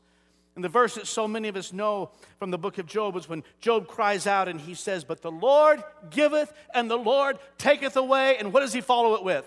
And 0.55 0.63
the 0.63 0.69
verse 0.69 0.95
that 0.95 1.05
so 1.05 1.27
many 1.27 1.49
of 1.49 1.57
us 1.57 1.73
know 1.73 2.11
from 2.39 2.49
the 2.49 2.57
book 2.57 2.77
of 2.77 2.85
Job 2.85 3.15
is 3.17 3.27
when 3.27 3.43
Job 3.59 3.87
cries 3.87 4.25
out 4.25 4.47
and 4.47 4.59
he 4.59 4.73
says, 4.73 5.03
But 5.03 5.21
the 5.21 5.31
Lord 5.31 5.83
giveth 6.09 6.53
and 6.73 6.89
the 6.89 6.97
Lord 6.97 7.37
taketh 7.57 7.97
away. 7.97 8.37
And 8.37 8.53
what 8.53 8.61
does 8.61 8.71
he 8.71 8.81
follow 8.81 9.15
it 9.15 9.23
with? 9.23 9.45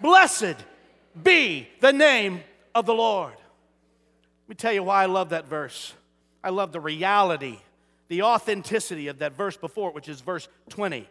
Blessed 0.00 0.56
be 1.22 1.68
the 1.80 1.92
name 1.92 2.42
of 2.74 2.84
the 2.84 2.94
Lord. 2.94 3.32
Let 3.32 4.48
me 4.48 4.54
tell 4.56 4.72
you 4.72 4.82
why 4.82 5.02
I 5.02 5.06
love 5.06 5.30
that 5.30 5.48
verse. 5.48 5.94
I 6.44 6.50
love 6.50 6.70
the 6.70 6.80
reality, 6.80 7.58
the 8.08 8.22
authenticity 8.22 9.08
of 9.08 9.18
that 9.20 9.32
verse 9.32 9.56
before 9.56 9.88
it, 9.88 9.94
which 9.94 10.08
is 10.08 10.20
verse 10.20 10.48
20 10.68 11.08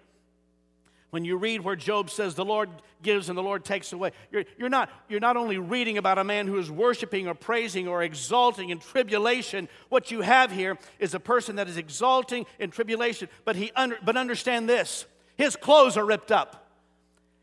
when 1.15 1.23
you 1.23 1.37
read 1.37 1.61
where 1.61 1.77
Job 1.77 2.09
says 2.09 2.35
the 2.35 2.43
Lord 2.43 2.69
gives 3.01 3.29
and 3.29 3.37
the 3.37 3.41
Lord 3.41 3.63
takes 3.63 3.93
away, 3.93 4.11
you're, 4.31 4.43
you're, 4.57 4.67
not, 4.67 4.89
you're 5.07 5.21
not 5.21 5.37
only 5.37 5.57
reading 5.57 5.97
about 5.97 6.17
a 6.17 6.25
man 6.25 6.45
who 6.45 6.57
is 6.57 6.69
worshiping 6.69 7.25
or 7.29 7.33
praising 7.33 7.87
or 7.87 8.03
exalting 8.03 8.69
in 8.69 8.79
tribulation. 8.79 9.69
What 9.87 10.11
you 10.11 10.19
have 10.19 10.51
here 10.51 10.77
is 10.99 11.13
a 11.13 11.19
person 11.21 11.55
that 11.55 11.69
is 11.69 11.77
exalting 11.77 12.45
in 12.59 12.69
tribulation, 12.69 13.29
but, 13.45 13.55
he 13.55 13.71
under, 13.77 13.97
but 14.03 14.17
understand 14.17 14.67
this 14.67 15.05
his 15.37 15.55
clothes 15.55 15.95
are 15.95 16.05
ripped 16.05 16.33
up, 16.33 16.69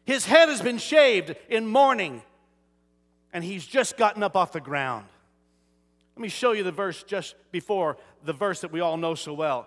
his 0.04 0.26
head 0.26 0.50
has 0.50 0.60
been 0.60 0.76
shaved 0.76 1.34
in 1.48 1.66
mourning, 1.66 2.20
and 3.32 3.42
he's 3.42 3.66
just 3.66 3.96
gotten 3.96 4.22
up 4.22 4.36
off 4.36 4.52
the 4.52 4.60
ground. 4.60 5.06
Let 6.14 6.20
me 6.20 6.28
show 6.28 6.52
you 6.52 6.62
the 6.62 6.72
verse 6.72 7.04
just 7.04 7.36
before 7.50 7.96
the 8.22 8.34
verse 8.34 8.60
that 8.60 8.70
we 8.70 8.80
all 8.80 8.98
know 8.98 9.14
so 9.14 9.32
well. 9.32 9.66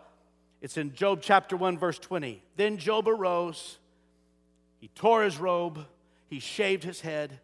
It's 0.61 0.77
in 0.77 0.93
Job 0.93 1.21
chapter 1.23 1.57
1, 1.57 1.79
verse 1.79 1.97
20. 1.97 2.43
Then 2.55 2.77
Job 2.77 3.07
arose 3.07 3.79
he 4.85 4.89
tore 4.93 5.23
his 5.23 5.39
robe, 5.39 5.83
he 6.27 6.37
shaved 6.39 6.83
his 6.83 7.01
head, 7.01 7.39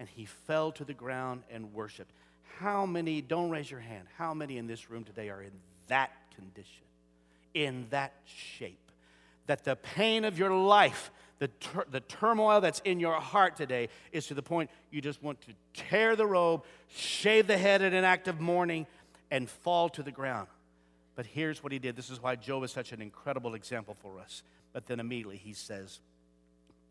and 0.00 0.08
he 0.08 0.24
fell 0.24 0.72
to 0.72 0.84
the 0.84 0.92
ground 0.92 1.44
and 1.48 1.72
worshiped. 1.72 2.10
How 2.58 2.86
many, 2.86 3.20
don't 3.20 3.50
raise 3.50 3.70
your 3.70 3.78
hand, 3.78 4.08
how 4.18 4.34
many 4.34 4.58
in 4.58 4.66
this 4.66 4.90
room 4.90 5.04
today 5.04 5.28
are 5.28 5.40
in 5.40 5.52
that 5.86 6.10
condition, 6.34 6.82
in 7.54 7.86
that 7.90 8.14
shape? 8.24 8.90
That 9.46 9.62
the 9.62 9.76
pain 9.76 10.24
of 10.24 10.36
your 10.36 10.50
life, 10.52 11.12
the, 11.38 11.46
tur- 11.46 11.86
the 11.88 12.00
turmoil 12.00 12.60
that's 12.60 12.80
in 12.80 12.98
your 12.98 13.14
heart 13.14 13.54
today, 13.54 13.88
is 14.10 14.26
to 14.26 14.34
the 14.34 14.42
point 14.42 14.68
you 14.90 15.00
just 15.00 15.22
want 15.22 15.40
to 15.42 15.52
tear 15.74 16.16
the 16.16 16.26
robe, 16.26 16.64
shave 16.88 17.46
the 17.46 17.58
head 17.58 17.80
in 17.82 17.94
an 17.94 18.02
act 18.02 18.26
of 18.26 18.40
mourning, 18.40 18.88
and 19.30 19.48
fall 19.48 19.88
to 19.90 20.02
the 20.02 20.10
ground. 20.10 20.48
But 21.14 21.26
here's 21.26 21.62
what 21.62 21.70
he 21.70 21.78
did. 21.78 21.94
This 21.94 22.10
is 22.10 22.20
why 22.20 22.34
Job 22.34 22.64
is 22.64 22.72
such 22.72 22.90
an 22.90 23.00
incredible 23.00 23.54
example 23.54 23.96
for 24.02 24.18
us. 24.18 24.42
But 24.72 24.86
then 24.86 24.98
immediately 24.98 25.36
he 25.36 25.52
says, 25.52 26.00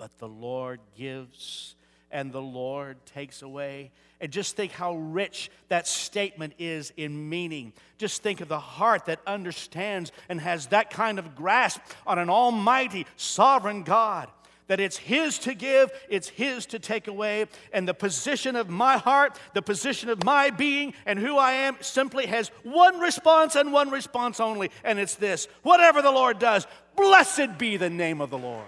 but 0.01 0.17
the 0.17 0.27
Lord 0.27 0.79
gives 0.97 1.75
and 2.09 2.31
the 2.31 2.41
Lord 2.41 2.97
takes 3.05 3.43
away. 3.43 3.91
And 4.19 4.31
just 4.31 4.55
think 4.55 4.71
how 4.71 4.95
rich 4.95 5.51
that 5.67 5.87
statement 5.87 6.53
is 6.57 6.91
in 6.97 7.29
meaning. 7.29 7.71
Just 7.99 8.23
think 8.23 8.41
of 8.41 8.47
the 8.47 8.59
heart 8.59 9.05
that 9.05 9.19
understands 9.27 10.11
and 10.27 10.41
has 10.41 10.65
that 10.67 10.89
kind 10.89 11.19
of 11.19 11.35
grasp 11.35 11.81
on 12.07 12.17
an 12.17 12.31
almighty, 12.31 13.05
sovereign 13.15 13.83
God 13.83 14.27
that 14.65 14.79
it's 14.79 14.97
His 14.97 15.37
to 15.39 15.53
give, 15.53 15.91
it's 16.09 16.29
His 16.29 16.65
to 16.67 16.79
take 16.79 17.07
away. 17.07 17.45
And 17.71 17.87
the 17.87 17.93
position 17.93 18.55
of 18.55 18.71
my 18.71 18.97
heart, 18.97 19.37
the 19.53 19.61
position 19.61 20.09
of 20.09 20.23
my 20.23 20.49
being, 20.49 20.95
and 21.05 21.19
who 21.19 21.37
I 21.37 21.51
am 21.51 21.77
simply 21.81 22.25
has 22.25 22.47
one 22.63 22.99
response 22.99 23.55
and 23.55 23.71
one 23.71 23.91
response 23.91 24.39
only, 24.39 24.71
and 24.83 24.97
it's 24.97 25.13
this 25.13 25.47
whatever 25.61 26.01
the 26.01 26.09
Lord 26.09 26.39
does, 26.39 26.65
blessed 26.95 27.59
be 27.59 27.77
the 27.77 27.89
name 27.91 28.19
of 28.19 28.31
the 28.31 28.39
Lord. 28.39 28.65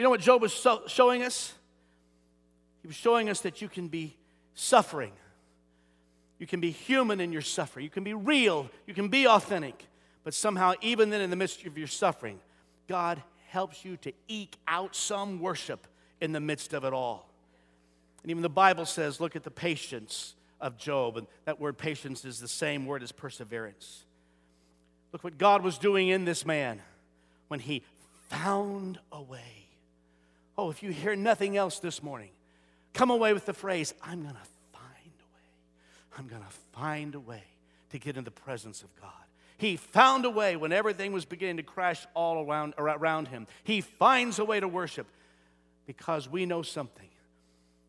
You 0.00 0.04
know 0.04 0.08
what 0.08 0.22
Job 0.22 0.40
was 0.40 0.54
so 0.54 0.84
showing 0.86 1.22
us? 1.22 1.52
He 2.80 2.88
was 2.88 2.96
showing 2.96 3.28
us 3.28 3.42
that 3.42 3.60
you 3.60 3.68
can 3.68 3.88
be 3.88 4.16
suffering. 4.54 5.12
You 6.38 6.46
can 6.46 6.58
be 6.58 6.70
human 6.70 7.20
in 7.20 7.32
your 7.32 7.42
suffering. 7.42 7.84
You 7.84 7.90
can 7.90 8.02
be 8.02 8.14
real. 8.14 8.70
You 8.86 8.94
can 8.94 9.08
be 9.08 9.26
authentic. 9.26 9.86
But 10.24 10.32
somehow, 10.32 10.72
even 10.80 11.10
then, 11.10 11.20
in 11.20 11.28
the 11.28 11.36
midst 11.36 11.66
of 11.66 11.76
your 11.76 11.86
suffering, 11.86 12.40
God 12.88 13.22
helps 13.48 13.84
you 13.84 13.98
to 13.98 14.12
eke 14.26 14.56
out 14.66 14.96
some 14.96 15.38
worship 15.38 15.86
in 16.22 16.32
the 16.32 16.40
midst 16.40 16.72
of 16.72 16.86
it 16.86 16.94
all. 16.94 17.28
And 18.22 18.30
even 18.30 18.42
the 18.42 18.48
Bible 18.48 18.86
says, 18.86 19.20
look 19.20 19.36
at 19.36 19.42
the 19.42 19.50
patience 19.50 20.34
of 20.62 20.78
Job. 20.78 21.18
And 21.18 21.26
that 21.44 21.60
word 21.60 21.76
patience 21.76 22.24
is 22.24 22.40
the 22.40 22.48
same 22.48 22.86
word 22.86 23.02
as 23.02 23.12
perseverance. 23.12 24.04
Look 25.12 25.22
what 25.22 25.36
God 25.36 25.62
was 25.62 25.76
doing 25.76 26.08
in 26.08 26.24
this 26.24 26.46
man 26.46 26.80
when 27.48 27.60
he 27.60 27.82
found 28.30 28.98
a 29.12 29.20
way. 29.20 29.59
Oh, 30.58 30.70
if 30.70 30.82
you 30.82 30.90
hear 30.90 31.16
nothing 31.16 31.56
else 31.56 31.78
this 31.78 32.02
morning, 32.02 32.30
come 32.92 33.10
away 33.10 33.32
with 33.32 33.46
the 33.46 33.54
phrase, 33.54 33.94
I'm 34.02 34.22
going 34.22 34.34
to 34.34 34.40
find 34.72 35.12
a 35.20 35.34
way. 35.34 36.18
I'm 36.18 36.26
going 36.26 36.42
to 36.42 36.78
find 36.78 37.14
a 37.14 37.20
way 37.20 37.42
to 37.90 37.98
get 37.98 38.16
in 38.16 38.24
the 38.24 38.30
presence 38.30 38.82
of 38.82 38.94
God. 39.00 39.10
He 39.56 39.76
found 39.76 40.24
a 40.24 40.30
way 40.30 40.56
when 40.56 40.72
everything 40.72 41.12
was 41.12 41.24
beginning 41.24 41.58
to 41.58 41.62
crash 41.62 42.06
all 42.14 42.46
around, 42.46 42.74
around 42.78 43.28
him. 43.28 43.46
He 43.62 43.82
finds 43.82 44.38
a 44.38 44.44
way 44.44 44.58
to 44.58 44.66
worship 44.66 45.06
because 45.86 46.28
we 46.28 46.46
know 46.46 46.62
something. 46.62 47.08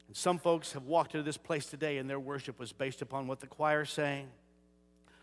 And 0.07 0.17
some 0.17 0.37
folks 0.37 0.73
have 0.73 0.83
walked 0.83 1.15
into 1.15 1.23
this 1.23 1.37
place 1.37 1.67
today 1.67 1.97
and 1.97 2.09
their 2.09 2.19
worship 2.19 2.59
was 2.59 2.73
based 2.73 3.01
upon 3.01 3.27
what 3.27 3.39
the 3.39 3.47
choir 3.47 3.85
sang 3.85 4.27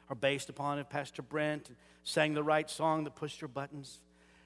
or 0.08 0.16
based 0.16 0.48
upon 0.48 0.78
if 0.78 0.88
Pastor 0.88 1.20
Brent 1.20 1.70
sang 2.02 2.32
the 2.32 2.42
right 2.42 2.70
song 2.70 3.04
that 3.04 3.14
pushed 3.14 3.42
your 3.42 3.48
buttons. 3.48 3.98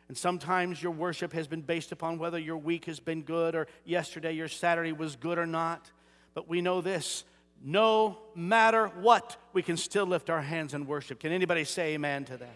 And 0.09 0.17
sometimes 0.17 0.83
your 0.83 0.93
worship 0.93 1.33
has 1.33 1.47
been 1.47 1.63
based 1.63 1.93
upon 1.93 2.19
whether 2.19 2.39
your 2.39 2.59
week 2.59 2.85
has 2.87 3.01
been 3.01 3.23
good 3.23 3.55
or 3.55 3.67
yesterday 3.85 4.33
your 4.33 4.49
Saturday 4.49 4.93
was 4.93 5.17
good 5.17 5.39
or 5.39 5.47
not. 5.47 5.91
But 6.35 6.49
we 6.49 6.61
know 6.61 6.81
this 6.81 7.25
no 7.65 8.19
matter 8.35 8.89
what, 8.89 9.37
we 9.53 9.63
can 9.63 9.77
still 9.77 10.05
lift 10.07 10.31
our 10.31 10.43
hands 10.43 10.75
and 10.75 10.87
worship. 10.87 11.21
Can 11.21 11.33
anybody 11.33 11.65
say 11.65 11.95
amen 11.95 12.25
to 12.25 12.37
that? 12.37 12.55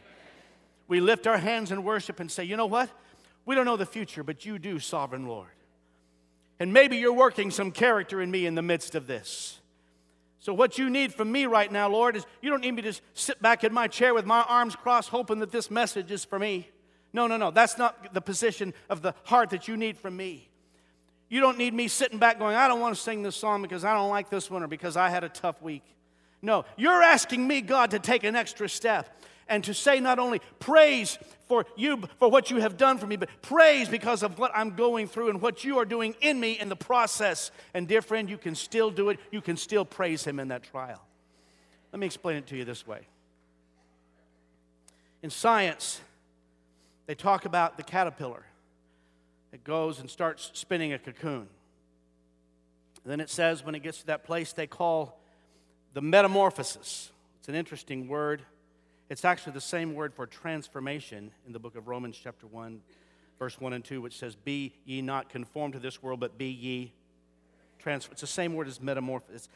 We 0.89 1.01
lift 1.01 1.27
our 1.27 1.39
hands 1.39 1.71
and 1.71 1.85
worship 1.85 2.21
and 2.21 2.31
say, 2.31 2.45
you 2.45 2.57
know 2.57 2.67
what? 2.67 2.91
We 3.45 3.55
don't 3.55 3.65
know 3.65 3.77
the 3.77 3.87
future, 3.87 4.25
but 4.25 4.45
you 4.45 4.59
do, 4.59 4.79
sovereign 4.79 5.27
Lord. 5.27 5.49
And 6.59 6.73
maybe 6.73 6.97
you're 6.97 7.13
working 7.13 7.51
some 7.51 7.71
character 7.71 8.21
in 8.21 8.31
me 8.31 8.47
in 8.47 8.55
the 8.55 8.63
midst 8.63 8.95
of 8.95 9.07
this. 9.07 9.61
So, 10.41 10.55
what 10.55 10.79
you 10.79 10.91
need 10.91 11.13
from 11.13 11.31
me 11.33 11.47
right 11.47 11.71
now, 11.71 11.89
Lord, 11.89 12.17
is 12.17 12.25
you 12.41 12.51
don't 12.51 12.61
need 12.61 12.73
me 12.73 12.83
to 12.83 12.93
sit 13.15 13.43
back 13.43 13.65
in 13.65 13.73
my 13.73 13.89
chair 13.89 14.15
with 14.15 14.27
my 14.27 14.43
arms 14.43 14.77
crossed, 14.77 15.09
hoping 15.09 15.41
that 15.41 15.51
this 15.51 15.71
message 15.71 16.11
is 16.11 16.25
for 16.25 16.39
me. 16.39 16.71
No, 17.13 17.27
no, 17.27 17.37
no. 17.37 17.51
That's 17.51 17.79
not 17.79 18.13
the 18.13 18.21
position 18.21 18.75
of 18.91 19.03
the 19.03 19.15
heart 19.25 19.51
that 19.51 19.69
you 19.69 19.77
need 19.77 19.97
from 19.97 20.17
me. 20.17 20.49
You 21.29 21.41
don't 21.41 21.59
need 21.59 21.75
me 21.75 21.89
sitting 21.89 22.19
back 22.19 22.39
going, 22.39 22.55
I 22.55 22.69
don't 22.69 22.81
want 22.81 22.95
to 22.95 23.01
sing 23.01 23.23
this 23.23 23.37
song 23.37 23.63
because 23.63 23.85
I 23.85 23.95
don't 23.95 24.11
like 24.11 24.31
this 24.31 24.51
one 24.51 24.63
or 24.63 24.69
because 24.69 24.97
I 24.97 25.09
had 25.09 25.25
a 25.25 25.29
tough 25.29 25.61
week. 25.61 25.83
No, 26.43 26.65
you're 26.77 27.03
asking 27.03 27.47
me, 27.47 27.61
God, 27.61 27.91
to 27.93 27.99
take 27.99 28.23
an 28.23 28.37
extra 28.37 28.69
step 28.69 29.17
and 29.49 29.65
to 29.65 29.75
say 29.75 30.01
not 30.01 30.19
only 30.19 30.41
praise 30.59 31.19
for 31.49 31.65
you 31.77 32.03
for 32.19 32.31
what 32.31 32.51
you 32.51 32.59
have 32.59 32.77
done 32.77 32.99
for 32.99 33.07
me, 33.07 33.17
but 33.17 33.29
praise 33.43 33.89
because 33.89 34.23
of 34.23 34.39
what 34.39 34.51
I'm 34.55 34.77
going 34.77 35.07
through 35.07 35.31
and 35.31 35.41
what 35.41 35.65
you 35.65 35.79
are 35.79 35.85
doing 35.85 36.15
in 36.21 36.39
me 36.39 36.59
in 36.59 36.69
the 36.69 36.77
process. 36.77 37.51
And 37.75 37.87
dear 37.87 38.03
friend, 38.03 38.29
you 38.29 38.39
can 38.39 38.55
still 38.55 38.91
do 38.91 39.11
it. 39.11 39.19
You 39.31 39.41
can 39.41 39.57
still 39.57 39.85
praise 39.85 40.25
Him 40.25 40.39
in 40.39 40.49
that 40.49 40.65
trial. 40.65 41.01
Let 41.93 42.01
me 42.01 42.07
explain 42.07 42.37
it 42.37 42.47
to 42.49 42.57
you 42.57 42.65
this 42.65 42.87
way. 42.87 43.01
In 45.23 45.31
science, 45.31 46.01
they 47.07 47.15
talk 47.15 47.45
about 47.45 47.77
the 47.77 47.83
caterpillar 47.83 48.45
it 49.57 49.65
goes 49.65 50.01
and 50.01 50.11
starts 50.11 50.51
spinning 50.53 50.93
a 50.93 50.99
cocoon. 50.99 51.49
Then 53.07 53.21
it 53.21 53.31
says 53.31 53.65
when 53.65 53.75
it 53.75 53.83
gets 53.83 54.01
to 54.01 54.07
that 54.09 54.23
place 54.23 54.53
they 54.53 54.67
call 54.67 55.19
the 55.95 56.03
metamorphosis. 56.03 57.11
It's 57.39 57.49
an 57.49 57.55
interesting 57.55 58.07
word. 58.07 58.43
It's 59.09 59.25
actually 59.25 59.55
the 59.55 59.63
same 59.63 59.95
word 59.95 60.13
for 60.13 60.27
transformation 60.27 61.31
in 61.47 61.55
the 61.55 61.59
book 61.59 61.75
of 61.75 61.89
Romans, 61.89 62.21
chapter 62.23 62.47
1, 62.47 62.83
verse 63.39 63.59
1 63.59 63.73
and 63.73 63.83
2, 63.83 64.03
which 64.03 64.19
says, 64.19 64.37
Be 64.37 64.75
ye 64.85 65.01
not 65.01 65.31
conformed 65.31 65.73
to 65.73 65.81
this 65.81 66.03
world, 66.03 66.21
but 66.21 66.37
be 66.37 66.49
ye 66.49 66.93
transformed. 67.79 68.13
It's 68.13 68.21
the 68.21 68.27
same 68.27 68.55
word 68.55 68.69
as 68.69 68.83
metamorphosis. 68.83 69.49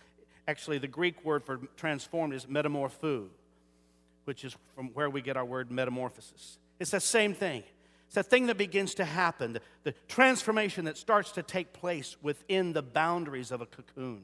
Actually, 0.48 0.78
the 0.78 0.88
Greek 0.88 1.22
word 1.26 1.44
for 1.44 1.58
transformed 1.76 2.32
is 2.32 2.46
metamorpho, 2.46 3.26
which 4.24 4.46
is 4.46 4.56
from 4.74 4.88
where 4.94 5.10
we 5.10 5.20
get 5.20 5.36
our 5.36 5.44
word 5.44 5.70
metamorphosis. 5.70 6.56
It's 6.80 6.90
the 6.90 6.98
same 6.98 7.34
thing. 7.34 7.62
It's 8.06 8.16
the 8.16 8.22
thing 8.24 8.46
that 8.46 8.56
begins 8.56 8.94
to 8.94 9.04
happen, 9.04 9.52
the, 9.52 9.60
the 9.84 9.94
transformation 10.08 10.86
that 10.86 10.96
starts 10.96 11.30
to 11.32 11.44
take 11.44 11.72
place 11.72 12.16
within 12.22 12.72
the 12.72 12.82
boundaries 12.82 13.52
of 13.52 13.60
a 13.60 13.66
cocoon. 13.66 14.22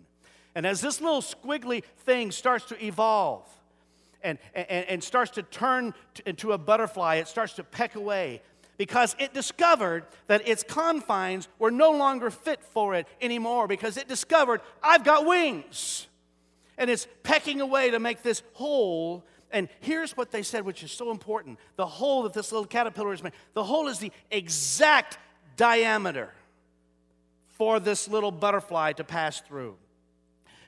And 0.56 0.66
as 0.66 0.80
this 0.80 1.00
little 1.00 1.22
squiggly 1.22 1.84
thing 1.98 2.32
starts 2.32 2.64
to 2.66 2.84
evolve 2.84 3.46
and, 4.24 4.38
and, 4.54 4.86
and 4.88 5.04
starts 5.04 5.30
to 5.32 5.42
turn 5.44 5.94
to, 6.14 6.28
into 6.28 6.52
a 6.52 6.58
butterfly, 6.58 7.16
it 7.16 7.28
starts 7.28 7.52
to 7.54 7.62
peck 7.62 7.94
away 7.94 8.42
because 8.78 9.14
it 9.18 9.32
discovered 9.32 10.04
that 10.26 10.48
its 10.48 10.62
confines 10.62 11.46
were 11.58 11.70
no 11.70 11.92
longer 11.92 12.30
fit 12.30 12.62
for 12.64 12.94
it 12.94 13.06
anymore 13.20 13.68
because 13.68 13.96
it 13.96 14.08
discovered, 14.08 14.62
I've 14.82 15.04
got 15.04 15.26
wings. 15.26 16.06
And 16.78 16.90
it's 16.90 17.06
pecking 17.22 17.60
away 17.60 17.90
to 17.90 17.98
make 17.98 18.22
this 18.22 18.42
hole 18.54 19.24
and 19.56 19.70
here's 19.80 20.14
what 20.18 20.32
they 20.32 20.42
said, 20.42 20.66
which 20.66 20.82
is 20.82 20.92
so 20.92 21.10
important 21.10 21.58
the 21.76 21.86
hole 21.86 22.24
that 22.24 22.34
this 22.34 22.52
little 22.52 22.66
caterpillar 22.66 23.14
is 23.14 23.22
made, 23.22 23.32
the 23.54 23.64
hole 23.64 23.88
is 23.88 23.98
the 23.98 24.12
exact 24.30 25.16
diameter 25.56 26.30
for 27.48 27.80
this 27.80 28.06
little 28.06 28.30
butterfly 28.30 28.92
to 28.92 29.02
pass 29.02 29.40
through. 29.40 29.76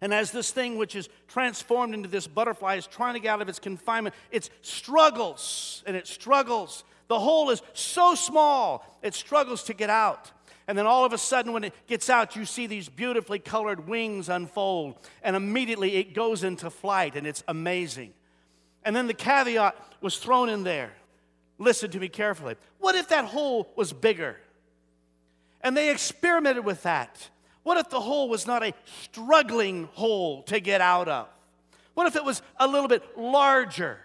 And 0.01 0.15
as 0.15 0.33
this 0.33 0.53
thing, 0.53 0.79
which 0.79 0.97
is 0.97 1.11
transformed 1.27 1.93
into 1.93 2.09
this 2.09 2.27
butterfly, 2.27 2.77
is 2.77 2.87
trying 2.87 3.13
to 3.13 3.21
get 3.21 3.29
out 3.29 3.43
of 3.43 3.49
its 3.51 3.59
confinement, 3.59 4.15
it 4.31 4.49
struggles 4.63 5.83
and 5.87 5.95
it 5.95 6.07
struggles. 6.07 6.83
The 7.09 7.19
hole 7.19 7.51
is 7.51 7.61
so 7.75 8.15
small, 8.15 8.87
it 9.03 9.13
struggles 9.13 9.65
to 9.65 9.75
get 9.75 9.91
out. 9.91 10.33
And 10.67 10.79
then 10.79 10.87
all 10.87 11.05
of 11.05 11.13
a 11.13 11.19
sudden, 11.19 11.53
when 11.53 11.65
it 11.65 11.75
gets 11.89 12.09
out, 12.09 12.37
you 12.37 12.47
see 12.47 12.67
these 12.67 12.89
beautifully 12.89 13.39
colored 13.39 13.87
wings 13.87 14.31
unfold. 14.31 14.97
And 15.23 15.37
immediately 15.37 15.97
it 15.97 16.15
goes 16.15 16.43
into 16.43 16.71
flight, 16.71 17.17
and 17.17 17.27
it's 17.27 17.45
amazing. 17.49 18.15
And 18.85 18.95
then 18.95 19.07
the 19.07 19.15
caveat 19.15 19.77
was 20.01 20.19
thrown 20.19 20.49
in 20.49 20.65
there. 20.65 20.93
Listen 21.59 21.91
to 21.91 21.99
me 21.99 22.09
carefully. 22.09 22.57
What 22.79 22.95
if 22.95 23.09
that 23.09 23.25
hole 23.25 23.69
was 23.77 23.93
bigger? 23.93 24.37
And 25.61 25.77
they 25.77 25.91
experimented 25.91 26.65
with 26.65 26.83
that. 26.85 27.31
What 27.65 27.79
if 27.79 27.91
the 27.91 28.01
hole 28.01 28.29
was 28.29 28.47
not 28.47 28.63
a 28.63 28.73
struggling 29.03 29.89
hole 29.93 30.43
to 30.45 30.61
get 30.61 30.81
out 30.81 31.09
of? 31.09 31.29
What 31.95 32.07
if 32.07 32.17
it 32.17 32.25
was 32.25 32.43
a 32.59 32.67
little 32.67 32.89
bit 32.89 33.19
larger? 33.19 33.99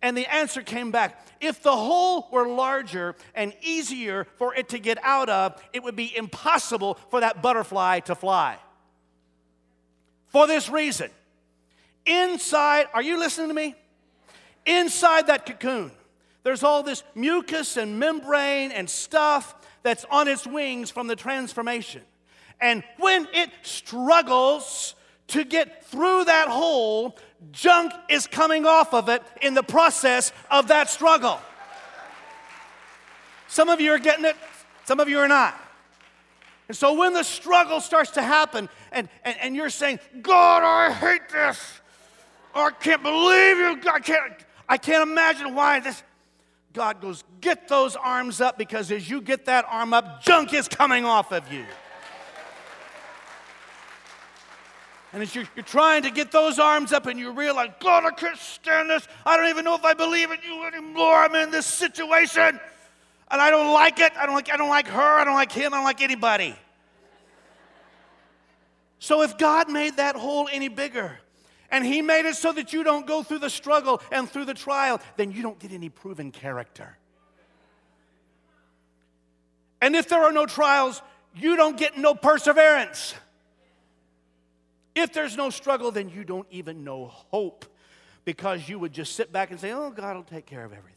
And 0.00 0.16
the 0.16 0.32
answer 0.32 0.62
came 0.62 0.92
back 0.92 1.26
if 1.40 1.62
the 1.62 1.76
hole 1.76 2.28
were 2.30 2.48
larger 2.48 3.14
and 3.34 3.54
easier 3.60 4.26
for 4.36 4.54
it 4.54 4.70
to 4.70 4.78
get 4.78 4.98
out 5.02 5.28
of, 5.28 5.60
it 5.72 5.82
would 5.82 5.96
be 5.96 6.16
impossible 6.16 6.94
for 7.10 7.20
that 7.20 7.42
butterfly 7.42 8.00
to 8.00 8.14
fly. 8.14 8.58
For 10.28 10.46
this 10.46 10.68
reason 10.68 11.10
Inside, 12.06 12.86
are 12.94 13.02
you 13.02 13.18
listening 13.18 13.48
to 13.48 13.54
me? 13.54 13.74
Inside 14.64 15.26
that 15.26 15.46
cocoon, 15.46 15.92
there's 16.42 16.62
all 16.62 16.82
this 16.82 17.02
mucus 17.14 17.76
and 17.76 17.98
membrane 17.98 18.72
and 18.72 18.88
stuff 18.88 19.54
that's 19.82 20.04
on 20.10 20.28
its 20.28 20.46
wings 20.46 20.90
from 20.90 21.06
the 21.06 21.16
transformation. 21.16 22.02
And 22.60 22.82
when 22.98 23.28
it 23.32 23.50
struggles 23.62 24.94
to 25.28 25.44
get 25.44 25.84
through 25.86 26.24
that 26.24 26.48
hole, 26.48 27.16
junk 27.52 27.92
is 28.08 28.26
coming 28.26 28.66
off 28.66 28.94
of 28.94 29.08
it 29.08 29.22
in 29.42 29.54
the 29.54 29.62
process 29.62 30.32
of 30.50 30.68
that 30.68 30.88
struggle. 30.88 31.40
Some 33.48 33.68
of 33.68 33.80
you 33.80 33.92
are 33.92 33.98
getting 33.98 34.24
it, 34.24 34.36
some 34.84 35.00
of 35.00 35.08
you 35.08 35.18
are 35.18 35.28
not. 35.28 35.60
And 36.68 36.76
so 36.76 36.94
when 36.94 37.12
the 37.12 37.22
struggle 37.22 37.80
starts 37.80 38.12
to 38.12 38.22
happen 38.22 38.68
and, 38.90 39.08
and, 39.24 39.36
and 39.40 39.56
you're 39.56 39.70
saying, 39.70 40.00
God, 40.20 40.62
I 40.64 40.92
hate 40.92 41.28
this, 41.30 41.80
Oh, 42.56 42.64
I 42.64 42.70
can't 42.70 43.02
believe 43.02 43.58
you. 43.58 43.90
I 43.92 44.00
can't, 44.00 44.32
I 44.66 44.78
can't 44.78 45.08
imagine 45.08 45.54
why 45.54 45.78
this. 45.80 46.02
God 46.72 47.02
goes, 47.02 47.22
Get 47.42 47.68
those 47.68 47.96
arms 47.96 48.40
up 48.40 48.56
because 48.56 48.90
as 48.90 49.10
you 49.10 49.20
get 49.20 49.44
that 49.44 49.66
arm 49.68 49.92
up, 49.92 50.24
junk 50.24 50.54
is 50.54 50.66
coming 50.66 51.04
off 51.04 51.32
of 51.32 51.52
you. 51.52 51.66
And 55.12 55.22
as 55.22 55.34
you're, 55.34 55.44
you're, 55.54 55.64
trying 55.64 56.02
to 56.02 56.10
get 56.10 56.32
those 56.32 56.58
arms 56.58 56.92
up 56.94 57.06
and 57.06 57.18
you 57.18 57.30
realize, 57.30 57.70
God, 57.78 58.04
I 58.04 58.10
can't 58.10 58.38
stand 58.38 58.88
this. 58.88 59.06
I 59.24 59.36
don't 59.36 59.48
even 59.48 59.64
know 59.64 59.74
if 59.74 59.84
I 59.84 59.92
believe 59.92 60.30
in 60.30 60.38
you 60.42 60.64
anymore. 60.64 61.14
I'm 61.14 61.34
in 61.34 61.50
this 61.50 61.66
situation. 61.66 62.58
And 63.30 63.40
I 63.40 63.50
don't 63.50 63.72
like 63.72 63.98
it. 63.98 64.12
I 64.16 64.24
don't 64.24 64.34
like, 64.34 64.50
I 64.50 64.56
don't 64.56 64.68
like 64.68 64.88
her. 64.88 65.18
I 65.18 65.24
don't 65.24 65.34
like 65.34 65.52
him. 65.52 65.74
I 65.74 65.76
don't 65.76 65.84
like 65.84 66.02
anybody. 66.02 66.56
So 68.98 69.22
if 69.22 69.36
God 69.36 69.70
made 69.70 69.96
that 69.98 70.16
hole 70.16 70.48
any 70.50 70.68
bigger, 70.68 71.18
and 71.70 71.84
He 71.84 72.02
made 72.02 72.26
it 72.26 72.36
so 72.36 72.52
that 72.52 72.72
you 72.72 72.84
don't 72.84 73.06
go 73.06 73.22
through 73.22 73.40
the 73.40 73.50
struggle 73.50 74.00
and 74.10 74.28
through 74.28 74.44
the 74.46 74.54
trial, 74.54 75.00
then 75.16 75.32
you 75.32 75.42
don't 75.42 75.58
get 75.58 75.72
any 75.72 75.88
proven 75.88 76.30
character. 76.30 76.96
And 79.80 79.94
if 79.94 80.08
there 80.08 80.22
are 80.22 80.32
no 80.32 80.46
trials, 80.46 81.02
you 81.34 81.56
don't 81.56 81.76
get 81.76 81.98
no 81.98 82.14
perseverance. 82.14 83.14
If 84.94 85.12
there's 85.12 85.36
no 85.36 85.50
struggle, 85.50 85.90
then 85.90 86.08
you 86.08 86.24
don't 86.24 86.46
even 86.50 86.82
know 86.82 87.06
hope 87.06 87.66
because 88.24 88.68
you 88.68 88.78
would 88.78 88.92
just 88.92 89.14
sit 89.14 89.32
back 89.32 89.50
and 89.50 89.60
say, 89.60 89.72
Oh, 89.72 89.90
God 89.90 90.16
will 90.16 90.24
take 90.24 90.46
care 90.46 90.64
of 90.64 90.72
everything. 90.72 90.92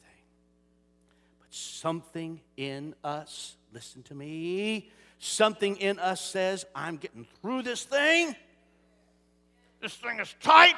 But 1.40 1.54
something 1.54 2.40
in 2.56 2.96
us, 3.04 3.58
listen 3.74 4.04
to 4.04 4.16
me, 4.16 4.90
something 5.20 5.76
in 5.78 6.00
us 6.00 6.22
says, 6.22 6.66
I'm 6.74 6.96
getting 6.96 7.28
through 7.42 7.64
this 7.64 7.84
thing. 7.84 8.36
This 9.82 9.94
thing 9.94 10.20
is 10.20 10.36
tight, 10.42 10.76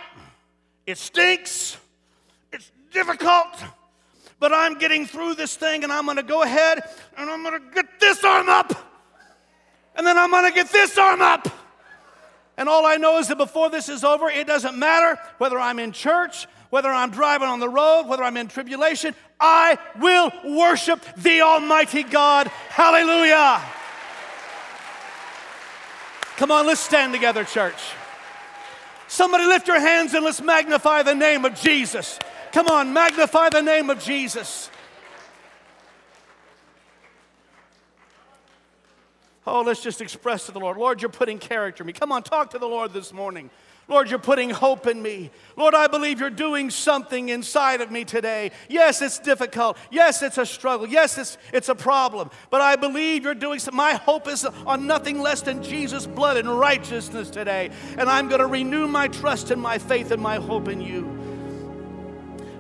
it 0.86 0.96
stinks, 0.98 1.76
it's 2.54 2.72
difficult, 2.92 3.48
but 4.40 4.54
I'm 4.54 4.78
getting 4.78 5.08
through 5.08 5.36
this 5.36 5.56
thing 5.56 5.84
and 5.84 5.92
I'm 5.92 6.06
gonna 6.06 6.22
go 6.22 6.44
ahead 6.44 6.84
and 7.18 7.28
I'm 7.28 7.44
gonna 7.44 7.62
get 7.74 8.00
this 8.00 8.24
arm 8.24 8.48
up, 8.48 8.72
and 9.96 10.06
then 10.06 10.20
I'm 10.20 10.30
gonna 10.30 10.52
get 10.52 10.72
this 10.72 11.00
arm 11.00 11.20
up. 11.22 11.48
And 12.58 12.70
all 12.70 12.86
I 12.86 12.98
know 12.98 13.18
is 13.18 13.28
that 13.30 13.40
before 13.40 13.72
this 13.72 13.90
is 13.90 14.04
over, 14.04 14.30
it 14.30 14.46
doesn't 14.46 14.78
matter 14.78 15.20
whether 15.40 15.58
I'm 15.58 15.80
in 15.80 15.94
church, 15.94 16.46
whether 16.70 16.90
I'm 16.90 17.10
driving 17.10 17.48
on 17.48 17.60
the 17.60 17.70
road, 17.70 18.04
whether 18.04 18.24
I'm 18.24 18.38
in 18.38 18.50
tribulation, 18.50 19.16
I 19.40 19.80
will 20.00 20.32
worship 20.46 21.04
the 21.18 21.42
Almighty 21.42 22.04
God. 22.04 22.48
Hallelujah. 22.70 23.64
Come 26.38 26.52
on, 26.52 26.68
let's 26.68 26.82
stand 26.82 27.14
together, 27.14 27.44
church. 27.44 27.82
Somebody 29.12 29.46
lift 29.46 29.68
your 29.68 29.78
hands 29.78 30.14
and 30.14 30.24
let's 30.24 30.42
magnify 30.42 31.04
the 31.04 31.14
name 31.14 31.44
of 31.44 31.54
Jesus. 31.56 32.18
Come 32.54 32.70
on, 32.70 32.94
magnify 32.94 33.50
the 33.50 33.62
name 33.62 33.90
of 33.90 34.02
Jesus. 34.02 34.72
Oh, 39.46 39.64
let's 39.64 39.84
just 39.84 40.00
express 40.00 40.46
to 40.46 40.54
the 40.54 40.62
Lord, 40.62 40.78
Lord, 40.78 41.02
you're 41.02 41.12
putting 41.12 41.40
character 41.40 41.84
in 41.84 41.88
me. 41.88 41.92
Come 41.92 42.14
on, 42.14 42.24
talk 42.24 42.52
to 42.52 42.58
the 42.58 42.70
Lord 42.70 42.94
this 42.94 43.12
morning. 43.12 43.50
Lord, 43.92 44.10
you're 44.10 44.20
putting 44.20 44.50
hope 44.52 44.88
in 44.88 45.02
me. 45.02 45.32
Lord, 45.58 45.76
I 45.76 45.88
believe 45.88 46.22
you're 46.22 46.30
doing 46.30 46.70
something 46.70 47.28
inside 47.28 47.82
of 47.82 47.92
me 47.92 48.06
today. 48.06 48.52
Yes, 48.70 49.02
it's 49.02 49.20
difficult. 49.20 49.78
Yes, 49.92 50.22
it's 50.22 50.38
a 50.38 50.46
struggle. 50.46 50.88
Yes, 50.88 51.18
it's, 51.18 51.38
it's 51.52 51.68
a 51.68 51.76
problem. 51.76 52.30
But 52.50 52.62
I 52.62 52.78
believe 52.78 53.26
you're 53.26 53.36
doing 53.36 53.60
something. 53.60 53.76
My 53.76 53.96
hope 53.96 54.30
is 54.30 54.46
on 54.46 54.88
nothing 54.88 55.20
less 55.20 55.42
than 55.42 55.62
Jesus' 55.62 56.08
blood 56.08 56.38
and 56.38 56.58
righteousness 56.58 57.30
today. 57.30 57.70
And 57.98 58.10
I'm 58.10 58.30
going 58.30 58.40
to 58.40 58.48
renew 58.48 58.88
my 58.88 59.10
trust 59.10 59.52
and 59.52 59.62
my 59.62 59.78
faith 59.78 60.12
and 60.12 60.22
my 60.22 60.38
hope 60.38 60.70
in 60.70 60.80
you. 60.80 61.04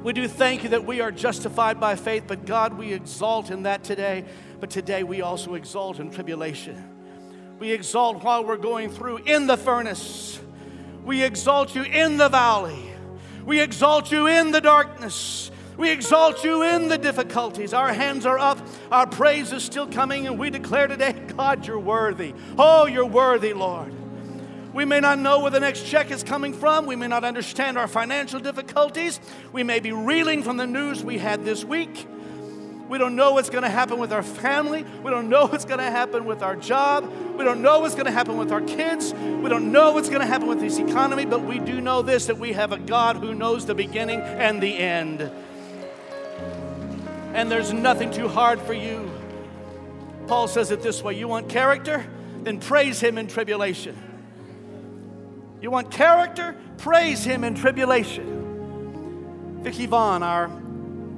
We 0.03 0.11
do 0.11 0.27
thank 0.27 0.63
you 0.63 0.69
that 0.71 0.83
we 0.83 0.99
are 0.99 1.13
justified 1.13 1.79
by 1.79 1.95
faith, 1.95 2.25
but 2.27 2.45
God, 2.45 2.77
we 2.77 2.91
exalt 2.91 3.51
in 3.51 3.63
that 3.63 3.85
today. 3.85 4.25
But 4.59 4.69
today 4.69 5.03
we 5.03 5.21
also 5.21 5.53
exalt 5.53 6.01
in 6.01 6.11
tribulation. 6.11 6.89
We 7.57 7.71
exalt 7.71 8.21
while 8.21 8.43
we're 8.43 8.57
going 8.57 8.89
through 8.89 9.19
in 9.19 9.47
the 9.47 9.55
furnace 9.55 10.41
we 11.11 11.23
exalt 11.23 11.75
you 11.75 11.83
in 11.83 12.15
the 12.15 12.29
valley. 12.29 12.89
We 13.45 13.59
exalt 13.59 14.13
you 14.13 14.27
in 14.27 14.51
the 14.51 14.61
darkness. 14.61 15.51
We 15.75 15.91
exalt 15.91 16.45
you 16.45 16.63
in 16.63 16.87
the 16.87 16.97
difficulties. 16.97 17.73
Our 17.73 17.91
hands 17.91 18.25
are 18.25 18.39
up. 18.39 18.65
Our 18.93 19.05
praise 19.05 19.51
is 19.51 19.61
still 19.61 19.87
coming, 19.87 20.25
and 20.25 20.39
we 20.39 20.49
declare 20.49 20.87
today, 20.87 21.11
God, 21.35 21.67
you're 21.67 21.77
worthy. 21.77 22.33
Oh, 22.57 22.85
you're 22.85 23.05
worthy, 23.05 23.51
Lord. 23.51 23.93
We 24.73 24.85
may 24.85 25.01
not 25.01 25.19
know 25.19 25.39
where 25.39 25.51
the 25.51 25.59
next 25.59 25.85
check 25.85 26.11
is 26.11 26.23
coming 26.23 26.53
from. 26.53 26.85
We 26.85 26.95
may 26.95 27.07
not 27.07 27.25
understand 27.25 27.77
our 27.77 27.89
financial 27.89 28.39
difficulties. 28.39 29.19
We 29.51 29.63
may 29.63 29.81
be 29.81 29.91
reeling 29.91 30.43
from 30.43 30.55
the 30.55 30.65
news 30.65 31.03
we 31.03 31.17
had 31.17 31.43
this 31.43 31.65
week. 31.65 32.07
We 32.87 32.97
don't 32.97 33.17
know 33.17 33.31
what's 33.31 33.49
going 33.49 33.63
to 33.63 33.69
happen 33.69 33.99
with 33.99 34.13
our 34.13 34.23
family. 34.23 34.85
We 35.03 35.11
don't 35.11 35.27
know 35.27 35.45
what's 35.47 35.65
going 35.65 35.81
to 35.81 35.91
happen 35.91 36.23
with 36.23 36.41
our 36.41 36.55
job. 36.55 37.11
We 37.41 37.45
don't 37.45 37.63
know 37.63 37.79
what's 37.79 37.95
going 37.95 38.05
to 38.05 38.11
happen 38.11 38.37
with 38.37 38.51
our 38.51 38.61
kids. 38.61 39.15
We 39.15 39.49
don't 39.49 39.71
know 39.71 39.93
what's 39.93 40.09
going 40.09 40.21
to 40.21 40.27
happen 40.27 40.47
with 40.47 40.59
this 40.59 40.77
economy, 40.77 41.25
but 41.25 41.43
we 41.43 41.57
do 41.57 41.81
know 41.81 42.03
this 42.03 42.27
that 42.27 42.37
we 42.37 42.53
have 42.53 42.71
a 42.71 42.77
God 42.77 43.15
who 43.15 43.33
knows 43.33 43.65
the 43.65 43.73
beginning 43.73 44.19
and 44.19 44.61
the 44.61 44.77
end. 44.77 45.21
And 47.33 47.49
there's 47.49 47.73
nothing 47.73 48.11
too 48.11 48.27
hard 48.27 48.61
for 48.61 48.73
you. 48.73 49.09
Paul 50.27 50.47
says 50.47 50.69
it 50.69 50.83
this 50.83 51.01
way 51.01 51.17
You 51.17 51.27
want 51.27 51.49
character? 51.49 52.05
Then 52.43 52.59
praise 52.59 52.99
him 52.99 53.17
in 53.17 53.25
tribulation. 53.25 53.97
You 55.63 55.71
want 55.71 55.89
character? 55.89 56.55
Praise 56.77 57.23
him 57.23 57.43
in 57.43 57.55
tribulation. 57.55 59.63
Vicki 59.63 59.87
Vaughn, 59.87 60.21
our 60.21 60.51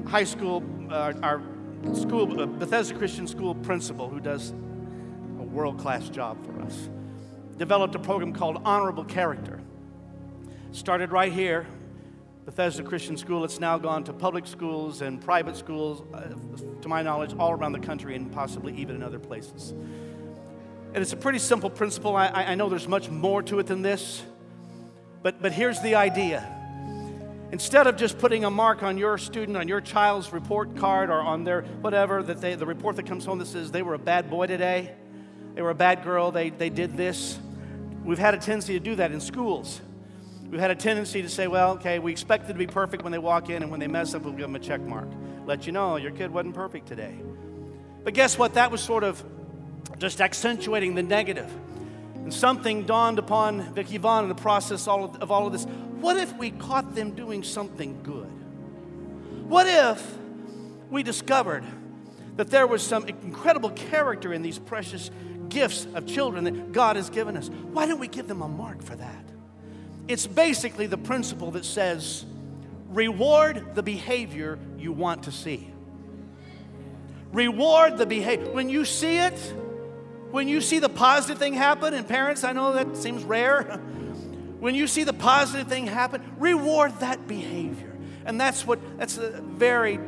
high 0.07 0.23
school, 0.23 0.63
uh, 0.89 1.11
our 1.21 1.41
school, 1.93 2.39
uh, 2.39 2.45
Bethesda 2.45 2.95
Christian 2.95 3.27
School 3.27 3.55
principal 3.55 4.07
who 4.07 4.21
does 4.21 4.53
world 5.53 5.79
class 5.79 6.09
job 6.09 6.43
for 6.45 6.61
us, 6.61 6.89
developed 7.57 7.95
a 7.95 7.99
program 7.99 8.33
called 8.33 8.61
Honorable 8.65 9.05
Character. 9.05 9.61
Started 10.71 11.11
right 11.11 11.31
here, 11.31 11.67
Bethesda 12.45 12.83
Christian 12.83 13.15
School. 13.15 13.45
It's 13.45 13.59
now 13.59 13.77
gone 13.77 14.03
to 14.05 14.13
public 14.13 14.47
schools 14.47 15.01
and 15.01 15.21
private 15.21 15.55
schools, 15.55 16.01
uh, 16.13 16.29
to 16.81 16.87
my 16.87 17.01
knowledge, 17.01 17.35
all 17.37 17.51
around 17.51 17.73
the 17.73 17.79
country 17.79 18.15
and 18.15 18.31
possibly 18.31 18.75
even 18.75 18.95
in 18.95 19.03
other 19.03 19.19
places. 19.19 19.71
And 19.71 20.97
it's 20.97 21.13
a 21.13 21.17
pretty 21.17 21.39
simple 21.39 21.69
principle. 21.69 22.15
I, 22.15 22.27
I 22.27 22.55
know 22.55 22.69
there's 22.69 22.87
much 22.87 23.09
more 23.09 23.41
to 23.43 23.59
it 23.59 23.67
than 23.67 23.81
this, 23.81 24.23
but, 25.21 25.41
but 25.41 25.53
here's 25.53 25.79
the 25.81 25.95
idea 25.95 26.47
Instead 27.53 27.85
of 27.85 27.97
just 27.97 28.17
putting 28.17 28.45
a 28.45 28.49
mark 28.49 28.81
on 28.81 28.97
your 28.97 29.15
student, 29.19 29.55
on 29.55 29.67
your 29.67 29.79
child's 29.79 30.33
report 30.33 30.75
card, 30.75 31.11
or 31.11 31.21
on 31.21 31.43
their 31.43 31.61
whatever, 31.81 32.23
that 32.23 32.41
they, 32.41 32.55
the 32.55 32.65
report 32.65 32.95
that 32.95 33.05
comes 33.05 33.25
home 33.25 33.37
that 33.37 33.45
says 33.45 33.69
they 33.69 33.83
were 33.83 33.93
a 33.93 33.99
bad 33.99 34.27
boy 34.27 34.47
today, 34.47 34.91
they 35.53 35.61
were 35.61 35.69
a 35.69 35.75
bad 35.75 36.03
girl, 36.03 36.31
they, 36.31 36.49
they 36.49 36.69
did 36.69 36.97
this, 36.97 37.39
we've 38.03 38.19
had 38.19 38.33
a 38.33 38.37
tendency 38.37 38.73
to 38.73 38.79
do 38.79 38.95
that 38.95 39.11
in 39.11 39.21
schools. 39.21 39.81
We've 40.49 40.59
had 40.59 40.71
a 40.71 40.75
tendency 40.75 41.21
to 41.23 41.29
say, 41.29 41.47
well, 41.47 41.71
okay, 41.73 41.97
we 41.97 42.11
expect 42.11 42.47
them 42.47 42.55
to 42.55 42.59
be 42.59 42.71
perfect 42.71 43.01
when 43.01 43.11
they 43.11 43.17
walk 43.17 43.49
in, 43.49 43.63
and 43.63 43.71
when 43.71 43.79
they 43.79 43.87
mess 43.87 44.13
up, 44.13 44.21
we'll 44.21 44.33
give 44.33 44.41
them 44.41 44.55
a 44.55 44.59
check 44.59 44.81
mark. 44.81 45.07
Let 45.45 45.65
you 45.65 45.71
know 45.71 45.95
your 45.95 46.11
kid 46.11 46.31
wasn't 46.31 46.53
perfect 46.53 46.87
today. 46.87 47.19
But 48.03 48.13
guess 48.13 48.37
what? 48.37 48.53
That 48.53 48.69
was 48.69 48.81
sort 48.81 49.03
of 49.03 49.23
just 49.97 50.21
accentuating 50.21 50.95
the 50.95 51.01
negative. 51.01 51.51
And 52.15 52.33
something 52.33 52.83
dawned 52.83 53.19
upon 53.19 53.73
Vicki 53.73 53.97
Vaughn 53.97 54.23
in 54.23 54.29
the 54.29 54.35
process 54.35 54.87
of, 54.87 55.21
of 55.21 55.31
all 55.31 55.47
of 55.47 55.53
this. 55.53 55.65
What 55.99 56.17
if 56.17 56.35
we 56.37 56.51
caught 56.51 56.93
them 56.93 57.11
doing 57.11 57.43
something 57.43 58.01
good? 58.03 58.29
What 59.49 59.67
if 59.67 60.17
we 60.89 61.01
discovered 61.03 61.63
that 62.35 62.49
there 62.49 62.67
was 62.67 62.81
some 62.81 63.07
incredible 63.07 63.71
character 63.71 64.33
in 64.33 64.41
these 64.41 64.59
precious 64.59 65.09
gifts 65.49 65.87
of 65.93 66.05
children 66.05 66.43
that 66.45 66.71
God 66.71 66.95
has 66.95 67.09
given 67.09 67.37
us? 67.37 67.49
Why 67.49 67.85
don't 67.85 67.99
we 67.99 68.07
give 68.07 68.27
them 68.27 68.41
a 68.41 68.47
mark 68.47 68.81
for 68.81 68.95
that? 68.95 69.25
It's 70.07 70.27
basically 70.27 70.87
the 70.87 70.97
principle 70.97 71.51
that 71.51 71.65
says 71.65 72.25
reward 72.89 73.75
the 73.75 73.83
behavior 73.83 74.59
you 74.77 74.91
want 74.91 75.23
to 75.23 75.31
see. 75.31 75.69
Reward 77.31 77.97
the 77.97 78.05
behavior. 78.05 78.51
When 78.51 78.69
you 78.69 78.85
see 78.85 79.17
it, 79.17 79.37
when 80.31 80.47
you 80.47 80.61
see 80.61 80.79
the 80.79 80.89
positive 80.89 81.37
thing 81.37 81.53
happen, 81.53 81.93
and 81.93 82.07
parents, 82.07 82.43
I 82.43 82.53
know 82.53 82.73
that 82.73 82.97
seems 82.97 83.23
rare. 83.23 83.63
when 84.59 84.75
you 84.75 84.87
see 84.87 85.03
the 85.03 85.13
positive 85.13 85.67
thing 85.67 85.87
happen, 85.87 86.21
reward 86.37 86.99
that 86.99 87.27
behavior. 87.27 87.95
And 88.25 88.39
that's 88.39 88.65
what, 88.65 88.79
that's 88.97 89.17
a 89.17 89.41
very 89.41 89.99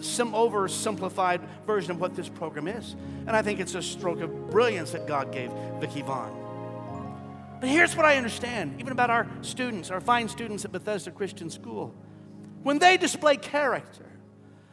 sim- 0.00 0.32
oversimplified 0.32 1.40
version 1.66 1.90
of 1.90 2.00
what 2.00 2.14
this 2.14 2.28
program 2.28 2.68
is. 2.68 2.96
And 3.26 3.30
I 3.30 3.42
think 3.42 3.60
it's 3.60 3.74
a 3.74 3.82
stroke 3.82 4.20
of 4.20 4.50
brilliance 4.50 4.92
that 4.92 5.06
God 5.06 5.32
gave 5.32 5.50
Vicki 5.80 6.02
Vaughn. 6.02 6.40
But 7.60 7.68
here's 7.68 7.96
what 7.96 8.04
I 8.04 8.16
understand, 8.16 8.78
even 8.78 8.92
about 8.92 9.10
our 9.10 9.26
students, 9.42 9.90
our 9.90 10.00
fine 10.00 10.28
students 10.28 10.64
at 10.64 10.72
Bethesda 10.72 11.10
Christian 11.10 11.48
School. 11.48 11.94
When 12.62 12.78
they 12.78 12.96
display 12.96 13.36
character, 13.36 14.06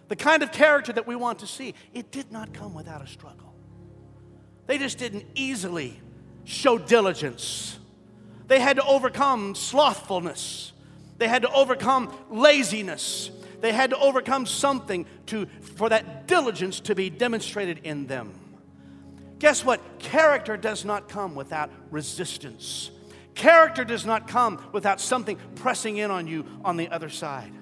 the 0.08 0.16
kind 0.16 0.44
of 0.44 0.52
character 0.52 0.92
that 0.94 1.08
we 1.08 1.16
want 1.16 1.40
to 1.40 1.48
see, 1.48 1.74
it 1.94 2.12
did 2.12 2.32
not 2.32 2.54
come 2.54 2.74
without 2.74 3.02
a 3.02 3.08
struggle. 3.08 3.54
They 4.68 4.78
just 4.78 4.98
didn't 4.98 5.26
easily 5.36 6.00
show 6.44 6.78
diligence. 6.78 7.80
They 8.48 8.60
had 8.60 8.76
to 8.76 8.86
overcome 8.86 9.56
slothfulness. 9.56 10.74
They 11.18 11.28
had 11.28 11.44
to 11.44 11.52
overcome 11.52 12.14
laziness. 12.30 13.32
They 13.62 13.72
had 13.72 13.92
to 13.92 13.98
overcome 14.00 14.46
something 14.46 15.06
to, 15.28 15.46
for 15.78 15.90
that 15.90 16.28
diligence 16.28 16.80
to 16.82 16.96
be 16.96 17.10
demonstrated 17.10 17.80
in 17.84 18.08
them. 18.08 18.34
Guess 19.40 19.64
what? 19.64 20.00
Character 20.00 20.58
does 20.58 20.84
not 20.84 21.08
come 21.08 21.36
without 21.36 21.72
resistance. 21.90 22.92
Character 23.34 23.86
does 23.86 24.06
not 24.06 24.28
come 24.28 24.64
without 24.72 25.00
something 25.00 25.38
pressing 25.56 25.98
in 25.98 26.12
on 26.12 26.28
you 26.28 26.46
on 26.66 26.78
the 26.78 26.90
other 26.90 27.10
side. 27.10 27.54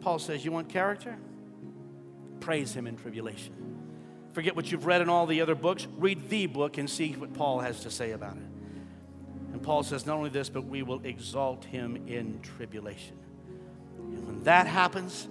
Paul 0.00 0.18
says, 0.18 0.44
You 0.44 0.52
want 0.52 0.68
character? 0.68 1.16
Praise 2.40 2.74
him 2.74 2.86
in 2.86 2.96
tribulation. 2.96 3.54
Forget 4.32 4.54
what 4.54 4.70
you've 4.70 4.86
read 4.86 5.00
in 5.00 5.08
all 5.08 5.26
the 5.26 5.40
other 5.40 5.54
books. 5.54 5.86
Read 5.96 6.28
the 6.28 6.46
book 6.46 6.76
and 6.76 6.88
see 6.90 7.12
what 7.12 7.32
Paul 7.34 7.60
has 7.60 7.80
to 7.80 7.90
say 7.90 8.12
about 8.12 8.36
it. 8.36 8.42
And 9.52 9.62
Paul 9.62 9.82
says, 9.82 10.04
Not 10.04 10.16
only 10.16 10.30
this, 10.30 10.50
but 10.50 10.64
we 10.64 10.82
will 10.82 11.00
exalt 11.04 11.64
him 11.64 11.96
in 12.06 12.40
tribulation. 12.40 13.16
When 14.34 14.42
that 14.42 14.66
happens, 14.66 15.28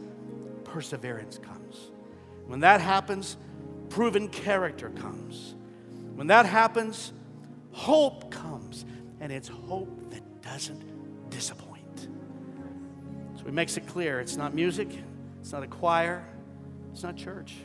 perseverance 0.64 1.38
comes. 1.38 1.92
When 2.48 2.62
that 2.62 2.80
happens, 2.80 3.36
proven 3.90 4.30
character 4.30 4.92
comes. 4.92 5.56
When 6.16 6.28
that 6.28 6.46
happens, 6.46 7.12
hope 7.72 8.32
comes. 8.32 8.86
And 9.20 9.30
it's 9.30 9.50
hope 9.50 10.10
that 10.12 10.42
doesn't 10.42 11.30
disappoint. 11.30 12.08
So 13.36 13.44
he 13.44 13.52
makes 13.52 13.76
it 13.76 13.86
clear 13.88 14.22
it's 14.22 14.38
not 14.38 14.54
music, 14.54 14.88
it's 15.42 15.52
not 15.52 15.64
a 15.64 15.68
choir, 15.68 16.26
it's 16.94 17.04
not 17.04 17.18
church. 17.18 17.56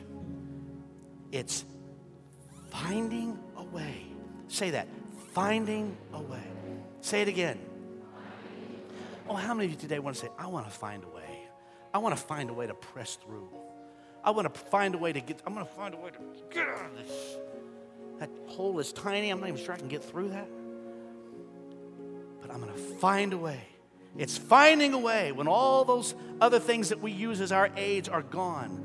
It's 1.31 1.63
finding 2.69 3.39
a 3.55 3.63
way. 3.63 4.07
Say 4.49 4.71
that 4.71 4.89
finding 5.31 5.95
a 6.13 6.21
way. 6.21 6.43
Say 6.99 7.21
it 7.21 7.29
again. 7.29 7.57
Oh, 9.29 9.35
how 9.35 9.53
many 9.53 9.67
of 9.67 9.71
you 9.71 9.77
today 9.77 9.99
want 9.99 10.15
to 10.15 10.21
say, 10.23 10.29
I 10.37 10.47
want 10.47 10.65
to 10.65 10.71
find 10.71 11.03
a 11.03 11.07
way? 11.07 11.18
I 11.93 11.97
want 11.97 12.15
to 12.15 12.21
find 12.21 12.49
a 12.49 12.53
way 12.53 12.67
to 12.67 12.73
press 12.73 13.15
through. 13.15 13.49
I 14.23 14.31
want 14.31 14.53
to 14.53 14.59
find 14.59 14.95
a 14.95 14.97
way 14.97 15.13
to 15.13 15.21
get, 15.21 15.41
I'm 15.45 15.53
going 15.53 15.65
to 15.65 15.71
find 15.71 15.93
a 15.93 15.97
way 15.97 16.09
to 16.11 16.17
get 16.51 16.67
out 16.67 16.85
of 16.85 16.95
this. 16.97 17.37
That 18.19 18.29
hole 18.47 18.79
is 18.79 18.91
tiny. 18.91 19.29
I'm 19.29 19.39
not 19.39 19.49
even 19.49 19.63
sure 19.63 19.73
I 19.73 19.77
can 19.77 19.87
get 19.87 20.03
through 20.03 20.29
that. 20.29 20.47
But 22.41 22.51
I'm 22.51 22.59
going 22.59 22.73
to 22.73 22.79
find 22.79 23.33
a 23.33 23.37
way. 23.37 23.61
It's 24.17 24.37
finding 24.37 24.93
a 24.93 24.99
way 24.99 25.31
when 25.31 25.47
all 25.47 25.85
those 25.85 26.15
other 26.41 26.59
things 26.59 26.89
that 26.89 26.99
we 26.99 27.11
use 27.11 27.41
as 27.41 27.51
our 27.51 27.69
aids 27.77 28.09
are 28.09 28.23
gone 28.23 28.83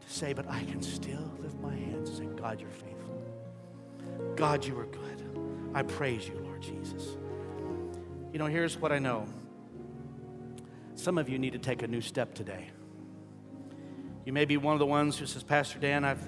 to 0.00 0.12
say, 0.12 0.32
but 0.32 0.48
I 0.48 0.62
can 0.64 0.82
still 0.82 1.32
lift 1.40 1.58
my 1.60 1.74
hands 1.74 2.10
and 2.10 2.18
say, 2.18 2.40
God, 2.40 2.60
you're 2.60 2.70
faithful. 2.70 3.22
God, 4.36 4.64
you 4.64 4.78
are 4.78 4.86
good. 4.86 5.70
I 5.74 5.82
praise 5.82 6.28
you, 6.28 6.38
Lord 6.44 6.62
Jesus. 6.62 7.16
You 8.32 8.38
know, 8.38 8.46
here's 8.46 8.76
what 8.76 8.92
I 8.92 8.98
know. 8.98 9.26
Some 10.98 11.16
of 11.16 11.28
you 11.28 11.38
need 11.38 11.52
to 11.52 11.60
take 11.60 11.84
a 11.84 11.86
new 11.86 12.00
step 12.00 12.34
today. 12.34 12.70
You 14.24 14.32
may 14.32 14.44
be 14.44 14.56
one 14.56 14.72
of 14.72 14.80
the 14.80 14.86
ones 14.86 15.16
who 15.16 15.26
says, 15.26 15.44
Pastor 15.44 15.78
Dan, 15.78 16.04
I've 16.04 16.20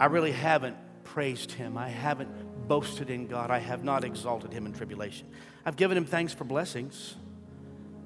I 0.00 0.06
really 0.06 0.32
haven't 0.32 0.76
praised 1.04 1.52
him. 1.52 1.78
I 1.78 1.88
haven't 1.88 2.66
boasted 2.66 3.08
in 3.08 3.28
God. 3.28 3.52
I 3.52 3.60
have 3.60 3.84
not 3.84 4.02
exalted 4.02 4.52
him 4.52 4.66
in 4.66 4.72
tribulation. 4.72 5.28
I've 5.64 5.76
given 5.76 5.96
him 5.96 6.04
thanks 6.04 6.34
for 6.34 6.42
blessings. 6.42 7.14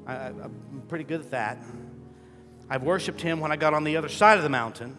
I, 0.06 0.26
am 0.26 0.82
pretty 0.88 1.04
good 1.04 1.20
at 1.20 1.30
that. 1.30 1.58
I've 2.68 2.82
worshiped 2.82 3.22
him 3.22 3.40
when 3.40 3.50
I 3.50 3.56
got 3.56 3.72
on 3.72 3.82
the 3.82 3.96
other 3.96 4.11
side 4.11 4.36
of 4.36 4.42
the 4.42 4.50
mountain, 4.50 4.94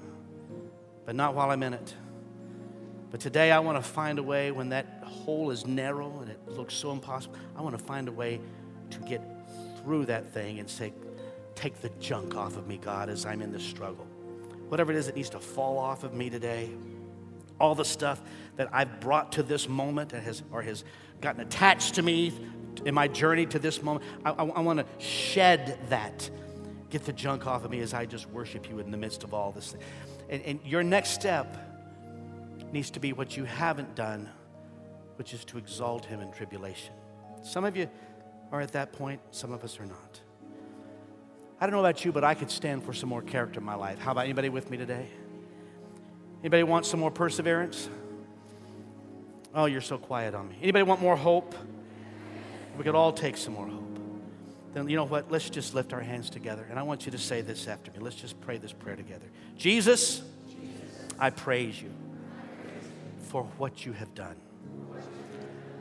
but 1.05 1.15
not 1.15 1.35
while 1.35 1.51
I'm 1.51 1.61
in 1.61 1.75
it. 1.75 1.93
But 3.11 3.19
today 3.19 3.51
I 3.51 3.59
want 3.59 3.77
to 3.77 3.87
find 3.87 4.17
a 4.17 4.23
way 4.23 4.49
when 4.49 4.69
that 4.69 5.03
hole 5.03 5.51
is 5.51 5.67
narrow 5.67 6.19
and 6.19 6.31
it 6.31 6.39
looks 6.47 6.73
so 6.73 6.91
impossible. 6.91 7.35
I 7.55 7.61
want 7.61 7.77
to 7.77 7.83
find 7.83 8.07
a 8.07 8.11
way 8.11 8.41
to 8.89 8.99
get 9.01 9.21
through 9.83 10.05
that 10.07 10.33
thing 10.33 10.59
and 10.59 10.69
say, 10.69 10.93
Take 11.55 11.81
the 11.81 11.89
junk 11.99 12.35
off 12.35 12.57
of 12.57 12.67
me, 12.67 12.77
God, 12.77 13.09
as 13.09 13.25
I'm 13.25 13.41
in 13.41 13.51
this 13.51 13.63
struggle. 13.63 14.05
Whatever 14.69 14.91
it 14.91 14.97
is 14.97 15.07
that 15.07 15.15
needs 15.15 15.29
to 15.31 15.39
fall 15.39 15.77
off 15.77 16.03
of 16.03 16.13
me 16.13 16.29
today, 16.29 16.71
all 17.59 17.75
the 17.75 17.85
stuff 17.85 18.21
that 18.55 18.69
I've 18.71 18.99
brought 18.99 19.33
to 19.33 19.43
this 19.43 19.67
moment 19.67 20.13
and 20.13 20.23
has, 20.23 20.41
or 20.51 20.61
has 20.61 20.83
gotten 21.19 21.41
attached 21.41 21.95
to 21.95 22.01
me 22.01 22.33
in 22.85 22.95
my 22.95 23.07
journey 23.07 23.45
to 23.47 23.59
this 23.59 23.83
moment, 23.83 24.05
I, 24.25 24.31
I, 24.31 24.45
I 24.45 24.59
want 24.61 24.79
to 24.79 24.85
shed 25.03 25.77
that. 25.89 26.29
Get 26.89 27.05
the 27.05 27.13
junk 27.13 27.45
off 27.47 27.63
of 27.63 27.71
me 27.71 27.79
as 27.81 27.93
I 27.93 28.05
just 28.05 28.29
worship 28.29 28.69
you 28.69 28.79
in 28.79 28.91
the 28.91 28.97
midst 28.97 29.23
of 29.23 29.33
all 29.33 29.51
this. 29.51 29.75
And, 30.29 30.41
and 30.43 30.59
your 30.65 30.83
next 30.83 31.11
step 31.11 31.57
needs 32.71 32.89
to 32.91 32.99
be 32.99 33.13
what 33.13 33.37
you 33.37 33.43
haven't 33.43 33.95
done, 33.95 34.29
which 35.17 35.33
is 35.33 35.45
to 35.45 35.57
exalt 35.57 36.05
him 36.05 36.21
in 36.21 36.31
tribulation. 36.31 36.93
Some 37.43 37.65
of 37.65 37.77
you 37.77 37.89
are 38.51 38.61
at 38.61 38.73
that 38.73 38.91
point, 38.91 39.21
some 39.31 39.51
of 39.51 39.63
us 39.63 39.79
are 39.79 39.85
not. 39.85 40.19
I 41.59 41.65
don't 41.65 41.73
know 41.73 41.79
about 41.79 42.03
you, 42.03 42.11
but 42.11 42.23
I 42.23 42.33
could 42.33 42.49
stand 42.49 42.83
for 42.83 42.91
some 42.91 43.07
more 43.09 43.21
character 43.21 43.59
in 43.59 43.65
my 43.65 43.75
life. 43.75 43.99
How 43.99 44.11
about 44.11 44.25
anybody 44.25 44.49
with 44.49 44.69
me 44.69 44.77
today? 44.77 45.07
Anybody 46.41 46.63
want 46.63 46.85
some 46.85 46.99
more 46.99 47.11
perseverance? 47.11 47.87
Oh, 49.53 49.65
you're 49.65 49.81
so 49.81 49.97
quiet 49.97 50.33
on 50.33 50.49
me. 50.49 50.57
Anybody 50.61 50.83
want 50.83 51.01
more 51.01 51.15
hope? 51.15 51.53
We 52.77 52.83
could 52.83 52.95
all 52.95 53.13
take 53.13 53.37
some 53.37 53.53
more 53.53 53.67
hope. 53.67 53.99
Then 54.73 54.89
you 54.89 54.95
know 54.95 55.03
what? 55.03 55.31
Let's 55.31 55.49
just 55.49 55.75
lift 55.75 55.93
our 55.93 55.99
hands 55.99 56.29
together. 56.29 56.65
And 56.69 56.79
I 56.79 56.83
want 56.83 57.05
you 57.05 57.11
to 57.11 57.17
say 57.17 57.41
this 57.41 57.67
after 57.67 57.91
me. 57.91 57.99
Let's 57.99 58.15
just 58.15 58.39
pray 58.41 58.57
this 58.57 58.73
prayer 58.73 58.95
together. 58.95 59.25
Jesus, 59.57 60.23
I 61.19 61.29
praise 61.29 61.79
you 61.79 61.91
for 63.27 63.43
what 63.57 63.85
you 63.85 63.93
have 63.93 64.15
done. 64.15 64.35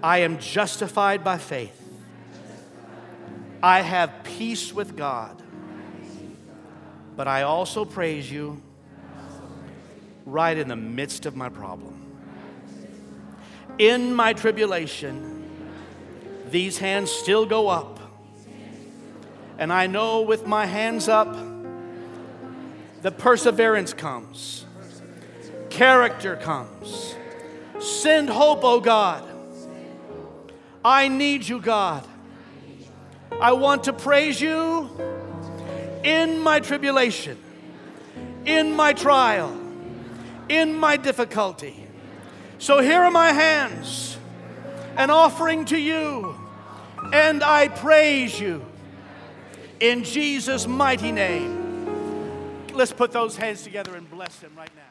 I 0.02 0.18
am 0.18 0.38
justified 0.38 1.24
by 1.24 1.38
faith. 1.38 1.89
I 3.62 3.80
have 3.80 4.24
peace 4.24 4.72
with 4.72 4.96
God. 4.96 5.42
But 7.16 7.28
I 7.28 7.42
also 7.42 7.84
praise 7.84 8.30
you 8.30 8.62
right 10.24 10.56
in 10.56 10.68
the 10.68 10.76
midst 10.76 11.26
of 11.26 11.36
my 11.36 11.48
problem. 11.48 11.96
In 13.78 14.14
my 14.14 14.32
tribulation, 14.32 15.48
these 16.50 16.78
hands 16.78 17.11
still 17.11 17.46
go 17.46 17.68
up. 17.68 17.98
And 19.58 19.72
I 19.72 19.86
know 19.86 20.22
with 20.22 20.46
my 20.46 20.66
hands 20.66 21.08
up, 21.08 21.36
the 23.02 23.11
perseverance 23.11 23.92
comes, 23.92 24.64
character 25.68 26.36
comes 26.36 27.16
Send 27.80 28.28
hope, 28.28 28.61
oh 28.62 28.78
God. 28.80 29.24
I 30.84 31.08
need 31.08 31.48
you, 31.48 31.61
God. 31.61 32.06
I 33.38 33.52
want 33.52 33.84
to 33.84 33.92
praise 33.92 34.40
you 34.40 34.90
in 36.02 36.38
my 36.40 36.60
tribulation, 36.60 37.38
in 38.44 38.74
my 38.74 38.92
trial, 38.92 39.58
in 40.48 40.74
my 40.74 40.96
difficulty. 40.96 41.86
So 42.58 42.80
here 42.80 43.00
are 43.00 43.10
my 43.10 43.32
hands, 43.32 44.18
an 44.96 45.10
offering 45.10 45.64
to 45.66 45.78
you, 45.78 46.34
and 47.12 47.42
I 47.42 47.68
praise 47.68 48.38
you 48.38 48.64
in 49.80 50.04
Jesus' 50.04 50.66
mighty 50.66 51.12
name. 51.12 52.66
Let's 52.74 52.92
put 52.92 53.12
those 53.12 53.36
hands 53.36 53.62
together 53.62 53.96
and 53.96 54.10
bless 54.10 54.40
him 54.40 54.52
right 54.56 54.70
now. 54.76 54.89